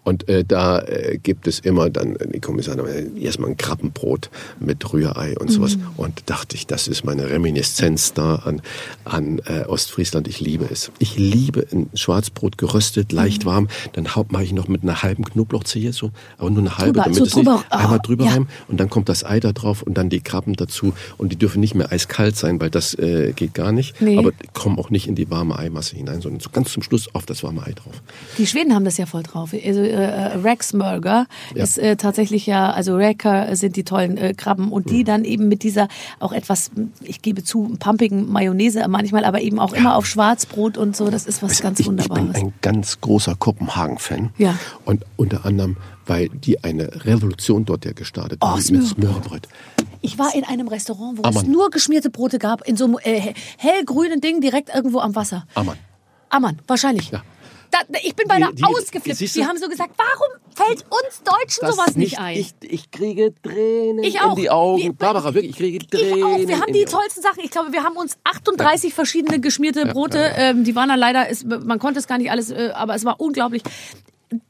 Und 0.05 0.29
äh, 0.29 0.45
da 0.45 0.81
äh, 0.81 1.19
gibt 1.23 1.47
es 1.47 1.61
immer 1.61 1.89
dann, 1.89 2.16
äh, 2.16 2.29
die 2.29 2.41
Kommissare, 2.41 2.87
äh, 2.91 3.09
erstmal 3.19 3.49
ein 3.51 3.57
Krabbenbrot 3.57 4.29
mit 4.61 4.93
Rührei 4.93 5.35
und 5.39 5.51
sowas. 5.51 5.77
Mhm. 5.77 5.87
Und 5.97 6.23
dachte 6.27 6.57
ich, 6.57 6.66
das 6.66 6.89
ist 6.89 7.05
meine 7.05 7.31
Reminiszenz 7.31 8.12
da 8.12 8.37
an, 8.37 8.61
an 9.05 9.41
äh, 9.47 9.64
Ostfriesland. 9.64 10.29
Ich 10.29 10.41
liebe 10.41 10.58
es. 10.71 10.91
Ich 10.99 11.17
liebe 11.19 11.67
ein 11.73 11.89
Schwarzbrot 11.95 12.59
geröstet, 12.59 13.13
leicht 13.13 13.45
Mhm. 13.45 13.49
warm. 13.49 13.69
Dann 13.93 14.09
mache 14.31 14.45
ich 14.45 14.53
noch 14.53 14.69
mit 14.69 14.83
einer 14.83 15.03
halben 15.03 15.25
Knoblauchzehe 15.25 15.93
so, 15.93 16.11
aber 16.39 16.51
nur 16.51 16.61
eine 16.61 16.79
halbe, 16.79 16.93
Drüber, 16.95 17.03
damit 17.05 17.19
so 17.19 17.25
es 17.25 17.37
nicht 17.37 17.47
drüber, 17.47 17.65
oh, 17.71 17.75
einmal 17.75 17.99
drüber 18.01 18.25
ja. 18.25 18.31
rein 18.33 18.49
und 18.69 18.79
dann 18.81 18.91
kommt 18.91 19.09
das 19.09 19.25
Ei 19.25 19.41
da 19.41 19.53
drauf 19.53 19.83
und 19.83 19.95
dann 19.99 20.09
die 20.11 20.21
Krabben 20.21 20.55
dazu 20.55 20.93
und 21.17 21.31
die 21.33 21.37
dürfen 21.37 21.61
nicht 21.61 21.75
mehr 21.75 21.93
eiskalt 21.93 22.37
sein, 22.37 22.61
weil 22.61 22.71
das 22.71 22.95
äh, 22.95 23.33
geht 23.35 23.55
gar 23.55 23.73
nicht. 23.73 24.01
Nee. 24.01 24.19
Aber 24.19 24.33
kommen 24.55 24.79
auch 24.79 24.91
nicht 24.91 25.07
in 25.09 25.15
die 25.15 25.31
warme 25.31 25.59
Eimasse 25.59 25.97
hinein, 25.97 26.21
sondern 26.21 26.41
so 26.41 26.51
ganz 26.51 26.73
zum 26.73 26.83
Schluss 26.83 27.15
auf 27.15 27.27
das 27.27 27.43
warme 27.43 27.63
Ei 27.63 27.73
drauf. 27.73 27.95
Die 28.39 28.47
Schweden 28.47 28.75
haben 28.75 28.85
das 28.85 28.97
ja 28.99 29.07
voll 29.07 29.23
drauf. 29.23 29.53
Also 29.53 29.81
äh, 29.81 29.89
äh, 29.91 30.37
Rexburger 30.39 31.27
Ja. 31.55 31.63
ist 31.65 31.79
äh, 31.79 31.97
tatsächlich 31.97 32.47
ja, 32.47 32.71
also 32.71 32.97
Räker 32.97 33.55
sind 33.57 33.77
die 33.77 33.85
tollen 33.85 34.17
äh, 34.17 34.35
Krabben 34.35 34.71
und 34.73 34.87
Mhm. 34.87 34.91
die 34.91 35.05
dann 35.05 35.25
eben 35.25 35.49
mit 35.49 35.63
dieser 35.63 35.89
auch 36.21 36.33
etwas, 36.33 36.71
ich 37.03 37.23
gebe 37.23 37.43
zu, 37.45 37.77
pumpigen 37.79 38.31
Mayonnaise 38.31 38.87
manchmal, 38.89 39.25
aber 39.25 39.41
eben 39.41 39.59
auch 39.59 39.73
immer 39.73 39.97
auf 39.97 40.07
Schwarzbrot 40.49 40.77
und 40.79 40.97
so. 40.97 41.11
Das 41.11 41.27
ist 41.27 41.43
was 41.43 41.61
ganz 41.61 41.81
ich, 41.81 41.87
ich 41.87 41.93
bin 41.93 41.99
Wunderbares. 42.09 42.35
ein 42.43 42.53
ganz 42.63 43.01
großer 43.01 43.35
Kopenhagen-Fan. 43.37 44.31
Ja. 44.39 44.59
Und 44.85 45.05
unter 45.17 45.45
anderem, 45.45 45.77
weil 46.07 46.29
die 46.29 46.63
eine 46.65 47.05
Revolution 47.05 47.65
dort 47.65 47.85
ja 47.85 47.93
gestartet 47.93 48.39
Oh, 48.43 48.49
haben 48.49 48.63
mit. 48.71 48.87
Smørrebrød. 48.87 49.49
Ich 50.01 50.19
war 50.19 50.35
in 50.35 50.45
einem 50.45 50.69
Restaurant, 50.69 51.19
wo 51.19 51.23
Ammann. 51.25 51.45
es 51.45 51.49
nur 51.49 51.71
geschmierte 51.71 52.11
Brote 52.11 52.39
gab, 52.39 52.67
in 52.67 52.77
so 52.77 52.85
einem 52.85 52.99
äh, 53.03 53.35
hellgrünen 53.59 54.21
Ding 54.21 54.41
direkt 54.41 54.75
irgendwo 54.75 55.01
am 55.01 55.15
Wasser. 55.15 55.47
Ammann. 55.55 55.77
Ammann, 56.31 56.59
wahrscheinlich. 56.67 57.11
Ja. 57.11 57.23
Da, 57.71 57.79
ich 58.03 58.14
bin 58.16 58.27
beinahe 58.29 58.51
Die- 58.51 58.57
die- 58.57 58.64
ausgeflippt. 58.64 59.21
Die 59.35 59.45
haben 59.45 59.59
so 59.59 59.69
gesagt, 59.69 59.93
warum 59.97 60.41
fällt 60.55 60.85
uns 60.91 61.23
Deutschen 61.23 61.71
sowas 61.71 61.97
nicht, 61.97 62.19
ein? 62.19 62.37
Ich, 62.39 62.55
ich 62.62 62.91
kriege 62.91 63.35
Tränen 63.43 64.03
Ich 64.05 64.14
in 64.23 64.35
die 64.37 64.49
Augen. 64.51 64.83
Wir- 64.83 64.93
Barbara, 64.93 65.35
wirklich, 65.35 65.51
ich 65.51 65.57
kriege 65.57 65.87
Tränen. 65.87 66.16
Ich 66.19 66.25
auch. 66.25 66.39
Wir 66.49 66.61
haben 66.61 66.73
die 66.73 66.87
Augen. 66.87 66.91
tollsten 66.93 67.23
Sachen. 67.23 67.41
Ich 67.45 67.51
glaube, 67.51 67.73
wir 67.73 67.83
haben 67.85 67.97
uns 67.97 68.16
38 68.25 68.95
verschiedene 68.95 69.39
geschmierte 69.41 69.87
Brote. 69.87 70.33
Ähm, 70.37 70.64
die 70.64 70.75
waren 70.75 70.89
dann 70.89 70.99
leider, 70.99 71.29
es, 71.29 71.45
man 71.45 71.79
konnte 71.79 71.99
es 72.01 72.07
gar 72.07 72.19
nicht 72.19 72.31
alles, 72.31 72.51
äh, 72.51 72.71
aber 72.75 72.95
es 72.95 73.05
war 73.05 73.21
unglaublich. 73.21 73.62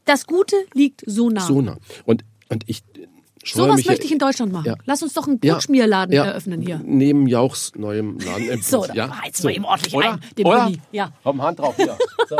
Das 0.05 0.25
Gute 0.25 0.55
liegt 0.73 1.03
so 1.05 1.29
nah. 1.29 1.41
So 1.41 1.61
nah. 1.61 1.77
Und, 2.05 2.23
und 2.49 2.63
ich 2.67 2.83
Sowas 3.45 3.77
mich 3.77 3.87
möchte 3.87 4.05
ich 4.05 4.11
in 4.11 4.19
Deutschland 4.19 4.51
machen. 4.51 4.65
Ja. 4.65 4.75
Lass 4.85 5.01
uns 5.01 5.13
doch 5.13 5.27
einen 5.27 5.39
Brotschmierladen 5.39 6.13
ja, 6.13 6.25
eröffnen 6.25 6.61
hier. 6.61 6.81
Neben 6.83 7.27
Jauchs 7.27 7.71
neuem 7.75 8.17
Laden. 8.19 8.61
So, 8.69 8.85
da 8.85 8.93
ja. 8.93 9.21
heizen 9.21 9.47
wir 9.47 9.55
ihm 9.55 9.63
ordentlich 9.65 9.95
Oder? 9.95 10.13
ein, 10.13 10.19
den 10.37 10.45
Oder? 10.45 10.65
Bulli. 10.65 10.81
Ja. 10.91 11.11
Komm, 11.23 11.41
Hand 11.41 11.59
drauf, 11.59 11.75
hier. 11.77 11.97
So. 12.27 12.37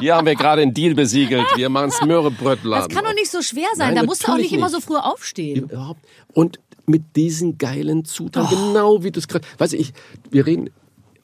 Hier 0.00 0.16
haben 0.16 0.26
wir 0.26 0.34
gerade 0.34 0.62
einen 0.62 0.74
Deal 0.74 0.94
besiegelt. 0.94 1.46
Wir 1.56 1.68
machen 1.68 1.90
Smörrebrötladen. 1.90 2.88
Das 2.88 2.94
kann 2.96 3.04
doch 3.04 3.14
nicht 3.14 3.30
so 3.30 3.40
schwer 3.42 3.68
sein. 3.74 3.88
Nein, 3.94 3.96
da 3.96 4.02
musst 4.04 4.22
du 4.22 4.26
auch 4.26 4.28
natürlich 4.30 4.50
nicht 4.52 4.58
immer 4.58 4.68
nicht. 4.68 4.74
so 4.74 4.80
früh 4.80 4.96
aufstehen. 4.96 5.64
Überhaupt. 5.64 6.00
Und 6.34 6.58
mit 6.86 7.16
diesen 7.16 7.58
geilen 7.58 8.04
Zutaten, 8.04 8.48
Oh. 8.52 8.66
genau 8.66 9.04
wie 9.04 9.10
du 9.10 9.20
es 9.20 9.28
gerade. 9.28 9.46
Weißt 9.58 9.72
du, 9.72 9.76
ich, 9.76 9.92
wir 10.30 10.46
reden. 10.46 10.70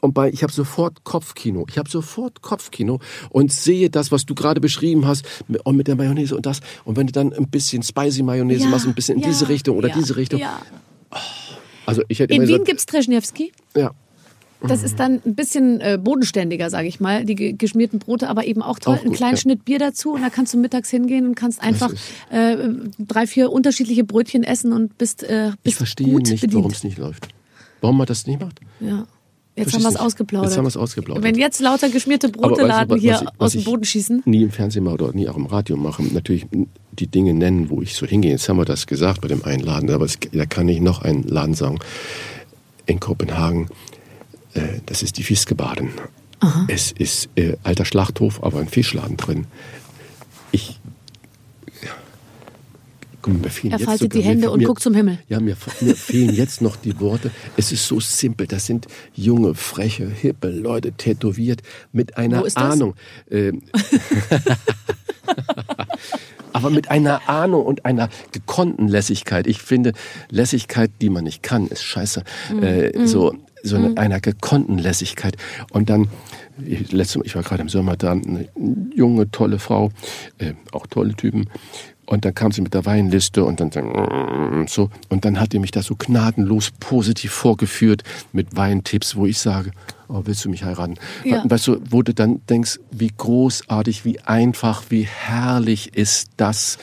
Und 0.01 0.15
bei, 0.15 0.31
ich 0.31 0.43
habe 0.45 0.53
sofort 0.53 1.03
Kopfkino. 1.05 1.67
Ich 1.69 1.77
habe 1.79 1.91
sofort 1.91 2.41
Kopfkino 2.41 3.01
und 3.31 3.53
sehe 3.53 3.91
das, 3.91 4.13
was 4.13 4.27
du 4.27 4.35
gerade 4.35 4.61
beschrieben 4.61 5.07
hast, 5.07 5.25
mit, 5.49 5.65
und 5.67 5.77
mit 5.77 5.89
der 5.89 5.97
Mayonnaise 5.97 6.37
und 6.37 6.47
das. 6.47 6.61
Und 6.85 6.97
wenn 6.97 7.07
du 7.09 7.13
dann 7.13 7.33
ein 7.33 7.49
bisschen 7.49 7.83
spicy 7.83 8.23
Mayonnaise 8.23 8.63
Ja, 8.65 8.69
machst, 8.71 8.87
ein 8.87 8.95
bisschen 8.95 9.17
in 9.17 9.23
ja, 9.23 9.29
diese 9.29 9.49
Richtung 9.49 9.77
oder 9.77 9.89
ja, 9.89 9.95
diese 9.95 10.17
Richtung. 10.17 10.39
Ja. 10.41 10.61
Also 11.87 12.03
ich 12.09 12.21
hätte 12.21 12.35
In 12.35 12.43
Wien 12.43 12.49
gesagt, 12.49 12.67
gibt's 12.67 12.87
Treschniewski. 12.87 13.53
ja, 13.75 13.91
Das 14.61 14.83
ist 14.83 15.01
dann 15.01 15.21
ein 15.25 15.35
bisschen 15.35 15.81
äh, 15.81 15.99
bodenständiger, 16.01 16.69
sage 16.71 16.87
ich 16.87 17.01
mal. 17.01 17.25
Die 17.25 17.35
ge- 17.35 17.53
geschmierten 17.55 17.99
Brote, 17.99 18.29
aber 18.29 18.45
eben 18.47 18.63
auch 18.63 18.79
toll. 18.79 18.95
Auch 18.95 18.99
Einen 19.01 19.09
gut, 19.09 19.17
kleinen 19.17 19.35
ja. 19.37 19.41
Schnitt 19.41 19.65
Bier 19.65 19.79
dazu 19.79 20.13
und 20.13 20.23
da 20.23 20.29
kannst 20.31 20.53
du 20.55 20.59
mittags 20.59 20.91
hingehen 20.91 21.27
und 21.27 21.35
kannst 21.35 21.61
einfach 21.63 21.93
äh, 22.31 22.57
drei, 22.99 23.27
vier 23.27 23.51
unterschiedliche 23.51 24.05
Brötchen 24.05 24.45
essen 24.45 24.73
und 24.73 24.97
bist, 24.99 25.23
äh, 25.23 25.47
bist 25.51 25.59
Ich 25.65 25.75
verstehe 25.77 26.15
nicht, 26.19 26.55
warum 26.55 26.71
es 26.71 26.85
nicht 26.85 26.99
läuft. 26.99 27.29
Warum 27.81 27.97
man 27.97 28.07
das 28.07 28.27
nicht 28.27 28.41
macht? 28.41 28.61
Ja. 28.81 29.07
Jetzt 29.59 29.75
haben 29.75 29.83
wir 29.83 29.89
es 29.89 29.97
ausgeplaudert. 29.97 30.51
Jetzt 30.51 30.57
haben 30.59 30.65
wir 30.65 30.69
es 30.69 30.77
ausgeplaudert. 30.77 31.25
Wenn 31.25 31.35
jetzt 31.37 31.61
lauter 31.61 31.89
geschmierte 31.89 32.29
Broteladen 32.29 32.91
was- 32.91 33.01
hier 33.01 33.13
was 33.15 33.21
ich- 33.23 33.27
was 33.29 33.35
aus 33.47 33.53
dem 33.53 33.59
ich 33.61 33.65
Boden 33.65 33.85
schießen. 33.85 34.23
Nie 34.25 34.43
im 34.43 34.51
Fernsehen 34.51 34.85
mache 34.85 34.95
oder 34.95 35.13
nie 35.13 35.29
auch 35.29 35.37
im 35.37 35.47
Radio 35.47 35.77
machen. 35.77 36.11
Natürlich 36.15 36.47
die 36.93 37.07
Dinge 37.07 37.35
nennen, 37.35 37.71
wo 37.71 37.81
ich 37.83 37.95
so 37.95 38.07
hingehe. 38.07 38.31
Jetzt 38.33 38.49
haben 38.49 38.57
wir 38.59 38.65
das 38.65 38.87
gesagt 38.87 39.21
bei 39.21 39.29
dem 39.29 39.45
einen 39.45 39.63
Laden, 39.63 39.91
aber 39.91 40.05
es, 40.05 40.19
da 40.33 40.47
kann 40.47 40.69
ich 40.69 40.81
noch 40.81 41.03
einen 41.03 41.23
Laden 41.25 41.55
sagen. 41.55 41.79
In 42.87 43.01
Kopenhagen, 43.01 43.69
äh, 44.55 44.81
das 44.87 45.03
ist 45.03 45.19
die 45.19 45.23
Fiskebaden. 45.23 45.91
Es 46.69 46.93
ist 46.93 47.29
äh, 47.35 47.57
alter 47.65 47.85
Schlachthof, 47.85 48.43
aber 48.45 48.61
ein 48.61 48.69
Fischladen 48.69 49.17
drin. 49.17 49.47
Ich. 50.53 50.79
Mir 53.29 53.51
fehlen 53.51 53.73
Er 53.73 53.79
faltet 53.79 54.13
sogar- 54.13 54.23
die 54.23 54.29
Hände 54.29 54.47
mir, 54.47 54.53
und 54.53 54.61
mir, 54.61 54.67
guckt 54.67 54.83
zum 54.83 54.95
Himmel. 54.95 55.19
Ja, 55.29 55.41
mir, 55.41 55.57
mir 55.81 55.95
fehlen 55.95 56.35
jetzt 56.35 56.63
noch 56.63 56.77
die 56.77 56.99
Worte. 57.01 57.31
Es 57.57 57.73
ist 57.73 57.87
so 57.87 58.01
simpel. 58.01 58.47
Das 58.47 58.67
sind 58.67 58.87
junge, 59.15 59.55
freche, 59.55 60.09
hippe 60.09 60.51
Leute, 60.51 60.93
tätowiert, 60.93 61.63
mit 61.93 62.17
einer? 62.17 62.45
Ahnung. 62.57 62.95
Ähm, 63.31 63.63
aber 66.53 66.71
mit 66.71 66.91
einer 66.91 67.29
Ahnung 67.29 67.65
und 67.65 67.85
einer 67.85 68.09
gekonnten 68.33 68.89
Lässigkeit. 68.89 69.47
Ich 69.47 69.61
finde, 69.61 69.93
Lässigkeit, 70.31 70.91
die 71.01 71.11
man 71.11 71.25
nicht 71.25 71.43
kann, 71.43 71.67
ist 71.69 71.85
scheiße. 71.85 72.25
Mhm. 72.53 72.63
Äh, 72.63 73.07
so 73.07 73.35
so 73.65 73.77
eine, 73.77 73.97
einer 73.97 74.21
gekonnten 74.21 74.79
Lässigkeit. 74.79 75.37
Und 75.73 75.91
dann, 75.91 76.09
ich, 76.65 76.93
letztes 76.93 77.17
Mal, 77.17 77.27
ich 77.27 77.35
war 77.35 77.43
gerade 77.43 77.63
im 77.63 77.69
Sommer 77.69 77.97
da, 77.97 78.13
eine 78.13 78.49
junge, 78.95 79.31
tolle 79.33 79.59
Frau, 79.59 79.91
äh, 80.39 80.55
auch 80.73 80.87
tolle 80.87 81.15
Typen. 81.15 81.49
Und 82.09 82.25
dann 82.25 82.35
kam 82.35 82.53
sie 82.53 82.63
mit 82.63 82.73
der 82.73 82.87
Weinliste 82.87 83.45
und 83.45 83.61
dann 83.61 83.69
mm, 83.69 84.67
so 84.67 84.89
und 85.11 85.27
dann 85.27 85.39
hat 85.39 85.53
die 85.53 85.59
mich 85.59 85.73
da 85.73 85.83
so 85.83 85.95
gnadenlos 85.95 86.71
positiv 86.81 87.33
vorgeführt 87.33 88.03
mit 88.33 88.57
Weintipps, 88.57 89.15
wo 89.15 89.27
ich 89.27 89.39
sage, 89.39 89.73
oh, 90.09 90.23
willst 90.25 90.43
du 90.43 90.49
mich 90.49 90.65
heiraten? 90.65 90.95
Ja. 91.25 91.43
Weißt 91.45 91.67
du, 91.67 91.81
wo 91.91 92.03
du 92.03 92.15
dann 92.15 92.41
denkst, 92.49 92.81
wie 92.91 93.13
großartig, 93.15 94.07
wie 94.07 94.21
einfach, 94.21 94.85
wie 94.89 95.03
herrlich 95.03 95.97
ist 95.97 96.31
das, 96.39 96.79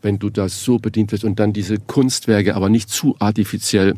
wenn 0.00 0.18
du 0.18 0.30
das 0.30 0.64
so 0.64 0.78
bedient 0.78 1.12
wirst 1.12 1.24
und 1.24 1.38
dann 1.38 1.52
diese 1.52 1.76
Kunstwerke, 1.78 2.54
aber 2.54 2.70
nicht 2.70 2.88
zu 2.88 3.16
artifiziell 3.18 3.96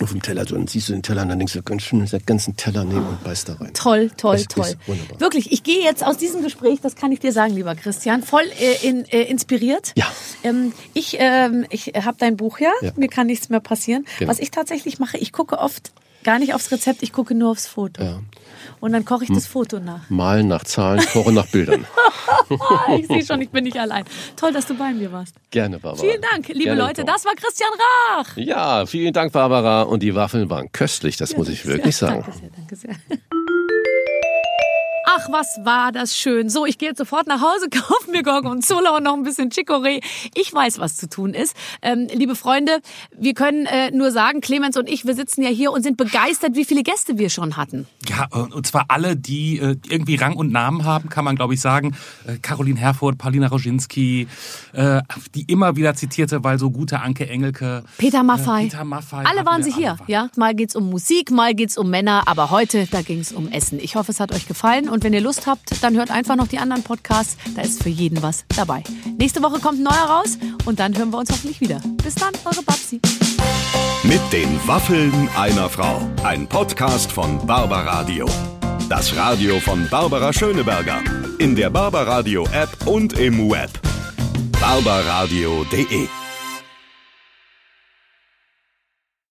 auf 0.00 0.10
dem 0.12 0.20
Teller, 0.22 0.46
so, 0.46 0.54
dann 0.54 0.66
siehst 0.66 0.88
du 0.88 0.92
den 0.92 1.02
Teller 1.02 1.22
und 1.22 1.30
dann 1.30 1.38
denkst 1.38 1.54
du, 1.54 1.62
ganz 1.62 1.82
schön 1.82 2.04
den 2.04 2.26
ganzen 2.26 2.56
Teller 2.56 2.84
nehmen 2.84 3.06
und 3.06 3.24
beißt 3.24 3.48
da 3.48 3.54
rein. 3.54 3.72
Toll, 3.72 4.10
toll, 4.16 4.36
Es 4.36 4.46
toll. 4.46 4.74
Wirklich, 5.18 5.52
ich 5.52 5.62
gehe 5.62 5.82
jetzt 5.82 6.04
aus 6.04 6.18
diesem 6.18 6.42
Gespräch, 6.42 6.80
das 6.82 6.96
kann 6.96 7.12
ich 7.12 7.20
dir 7.20 7.32
sagen, 7.32 7.54
lieber 7.54 7.74
Christian, 7.74 8.22
voll 8.22 8.44
äh, 8.60 8.86
in, 8.86 9.04
äh, 9.06 9.22
inspiriert. 9.22 9.92
Ja. 9.96 10.06
Ähm, 10.42 10.72
ich 10.92 11.16
ähm, 11.18 11.64
ich 11.70 11.92
habe 12.04 12.16
dein 12.18 12.36
Buch 12.36 12.58
ja, 12.58 12.70
Ja. 12.82 12.92
mir 12.96 13.08
kann 13.08 13.26
nichts 13.26 13.48
mehr 13.48 13.60
passieren. 13.60 14.04
Genau. 14.18 14.30
Was 14.30 14.38
ich 14.38 14.50
tatsächlich 14.50 14.98
mache, 14.98 15.16
ich 15.16 15.32
gucke 15.32 15.58
oft 15.58 15.92
gar 16.24 16.38
nicht 16.38 16.54
aufs 16.54 16.70
Rezept, 16.70 17.02
ich 17.02 17.12
gucke 17.12 17.34
nur 17.34 17.50
aufs 17.52 17.66
Foto. 17.66 18.02
Ja. 18.02 18.20
Und 18.80 18.92
dann 18.92 19.04
koche 19.04 19.24
ich 19.24 19.30
das 19.32 19.46
Foto 19.46 19.78
nach. 19.78 20.08
Malen 20.08 20.48
nach 20.48 20.64
Zahlen, 20.64 21.04
kochen 21.12 21.34
nach 21.34 21.46
Bildern. 21.46 21.86
Ah, 22.48 22.94
ich 22.96 23.06
sehe 23.06 23.24
schon, 23.24 23.40
ich 23.42 23.50
bin 23.50 23.64
nicht 23.64 23.78
allein. 23.78 24.04
Toll, 24.36 24.52
dass 24.52 24.66
du 24.66 24.76
bei 24.76 24.92
mir 24.92 25.10
warst. 25.10 25.34
Gerne, 25.50 25.78
Barbara. 25.78 26.02
Vielen 26.02 26.20
Dank, 26.20 26.48
liebe 26.48 26.64
Gerne, 26.64 26.80
Leute. 26.80 27.04
Das 27.04 27.24
war 27.24 27.34
Christian 27.34 27.70
Rach. 28.14 28.36
Ja, 28.36 28.86
vielen 28.86 29.12
Dank, 29.12 29.32
Barbara. 29.32 29.82
Und 29.82 30.02
die 30.02 30.14
Waffeln 30.14 30.48
waren 30.48 30.70
köstlich, 30.70 31.16
das 31.16 31.36
muss 31.36 31.48
ich 31.48 31.66
wirklich 31.66 31.96
sagen. 31.96 32.22
Danke 32.24 32.38
sehr, 32.38 32.50
danke 32.50 32.76
sehr. 32.76 33.26
Ach, 35.08 35.28
was 35.30 35.60
war 35.62 35.92
das 35.92 36.16
schön. 36.16 36.48
So, 36.50 36.66
ich 36.66 36.78
gehe 36.78 36.88
jetzt 36.88 36.98
sofort 36.98 37.28
nach 37.28 37.40
Hause, 37.40 37.68
kaufe 37.70 38.10
mir 38.10 38.22
Gorgonzola 38.24 38.96
und 38.96 39.04
noch 39.04 39.14
ein 39.14 39.22
bisschen 39.22 39.50
Chicorée. 39.50 40.02
Ich 40.34 40.52
weiß, 40.52 40.80
was 40.80 40.96
zu 40.96 41.08
tun 41.08 41.32
ist. 41.32 41.54
Ähm, 41.80 42.08
liebe 42.12 42.34
Freunde, 42.34 42.80
wir 43.16 43.34
können 43.34 43.66
äh, 43.66 43.92
nur 43.92 44.10
sagen, 44.10 44.40
Clemens 44.40 44.76
und 44.76 44.88
ich, 44.88 45.06
wir 45.06 45.14
sitzen 45.14 45.42
ja 45.42 45.48
hier 45.48 45.70
und 45.70 45.82
sind 45.84 45.96
begeistert, 45.96 46.56
wie 46.56 46.64
viele 46.64 46.82
Gäste 46.82 47.18
wir 47.18 47.30
schon 47.30 47.56
hatten. 47.56 47.86
Ja, 48.08 48.26
und 48.36 48.66
zwar 48.66 48.86
alle, 48.88 49.16
die 49.16 49.58
äh, 49.58 49.76
irgendwie 49.88 50.16
Rang 50.16 50.34
und 50.34 50.50
Namen 50.52 50.84
haben, 50.84 51.08
kann 51.08 51.24
man 51.24 51.36
glaube 51.36 51.54
ich 51.54 51.60
sagen. 51.60 51.96
Äh, 52.26 52.38
Caroline 52.38 52.78
Herfurth, 52.80 53.16
Paulina 53.16 53.46
Roginski, 53.46 54.26
äh, 54.72 55.02
die 55.36 55.42
immer 55.42 55.76
wieder 55.76 55.94
zitierte, 55.94 56.42
weil 56.42 56.58
so 56.58 56.70
gute 56.72 57.00
Anke 57.00 57.28
Engelke. 57.28 57.84
Peter 57.98 58.24
Maffay. 58.24 58.64
Peter 58.64 58.84
Maffay. 58.84 59.24
Alle 59.24 59.46
waren 59.46 59.62
sie 59.62 59.72
hier, 59.72 59.90
waren- 60.00 60.04
ja. 60.08 60.28
Mal 60.36 60.54
geht's 60.56 60.74
um 60.74 60.90
Musik, 60.90 61.30
mal 61.30 61.54
geht's 61.54 61.78
um 61.78 61.90
Männer, 61.90 62.24
aber 62.26 62.50
heute, 62.50 62.86
da 62.90 63.02
ging's 63.02 63.30
um 63.32 63.48
Essen. 63.52 63.78
Ich 63.80 63.94
hoffe, 63.94 64.10
es 64.10 64.18
hat 64.20 64.32
euch 64.34 64.48
gefallen 64.48 64.88
und 64.96 65.04
wenn 65.04 65.12
ihr 65.12 65.20
Lust 65.20 65.46
habt, 65.46 65.82
dann 65.82 65.94
hört 65.94 66.10
einfach 66.10 66.36
noch 66.36 66.48
die 66.48 66.56
anderen 66.58 66.82
Podcasts. 66.82 67.36
Da 67.54 67.60
ist 67.60 67.82
für 67.82 67.90
jeden 67.90 68.22
was 68.22 68.46
dabei. 68.56 68.82
Nächste 69.18 69.42
Woche 69.42 69.60
kommt 69.60 69.78
ein 69.78 69.82
neuer 69.82 69.92
raus 69.92 70.38
und 70.64 70.80
dann 70.80 70.96
hören 70.96 71.10
wir 71.10 71.18
uns 71.18 71.30
hoffentlich 71.30 71.60
wieder. 71.60 71.82
Bis 72.02 72.14
dann, 72.14 72.32
eure 72.46 72.62
Babsi. 72.62 72.98
Mit 74.04 74.20
den 74.32 74.48
Waffeln 74.66 75.28
einer 75.36 75.68
Frau. 75.68 76.00
Ein 76.24 76.46
Podcast 76.46 77.12
von 77.12 77.46
Barbaradio. 77.46 78.26
Das 78.88 79.14
Radio 79.14 79.60
von 79.60 79.86
Barbara 79.90 80.32
Schöneberger. 80.32 81.02
In 81.40 81.54
der 81.54 81.68
Barbaradio 81.68 82.46
App 82.54 82.70
und 82.86 83.18
im 83.18 83.50
Web. 83.50 83.70
barbaradio.de 84.58 86.08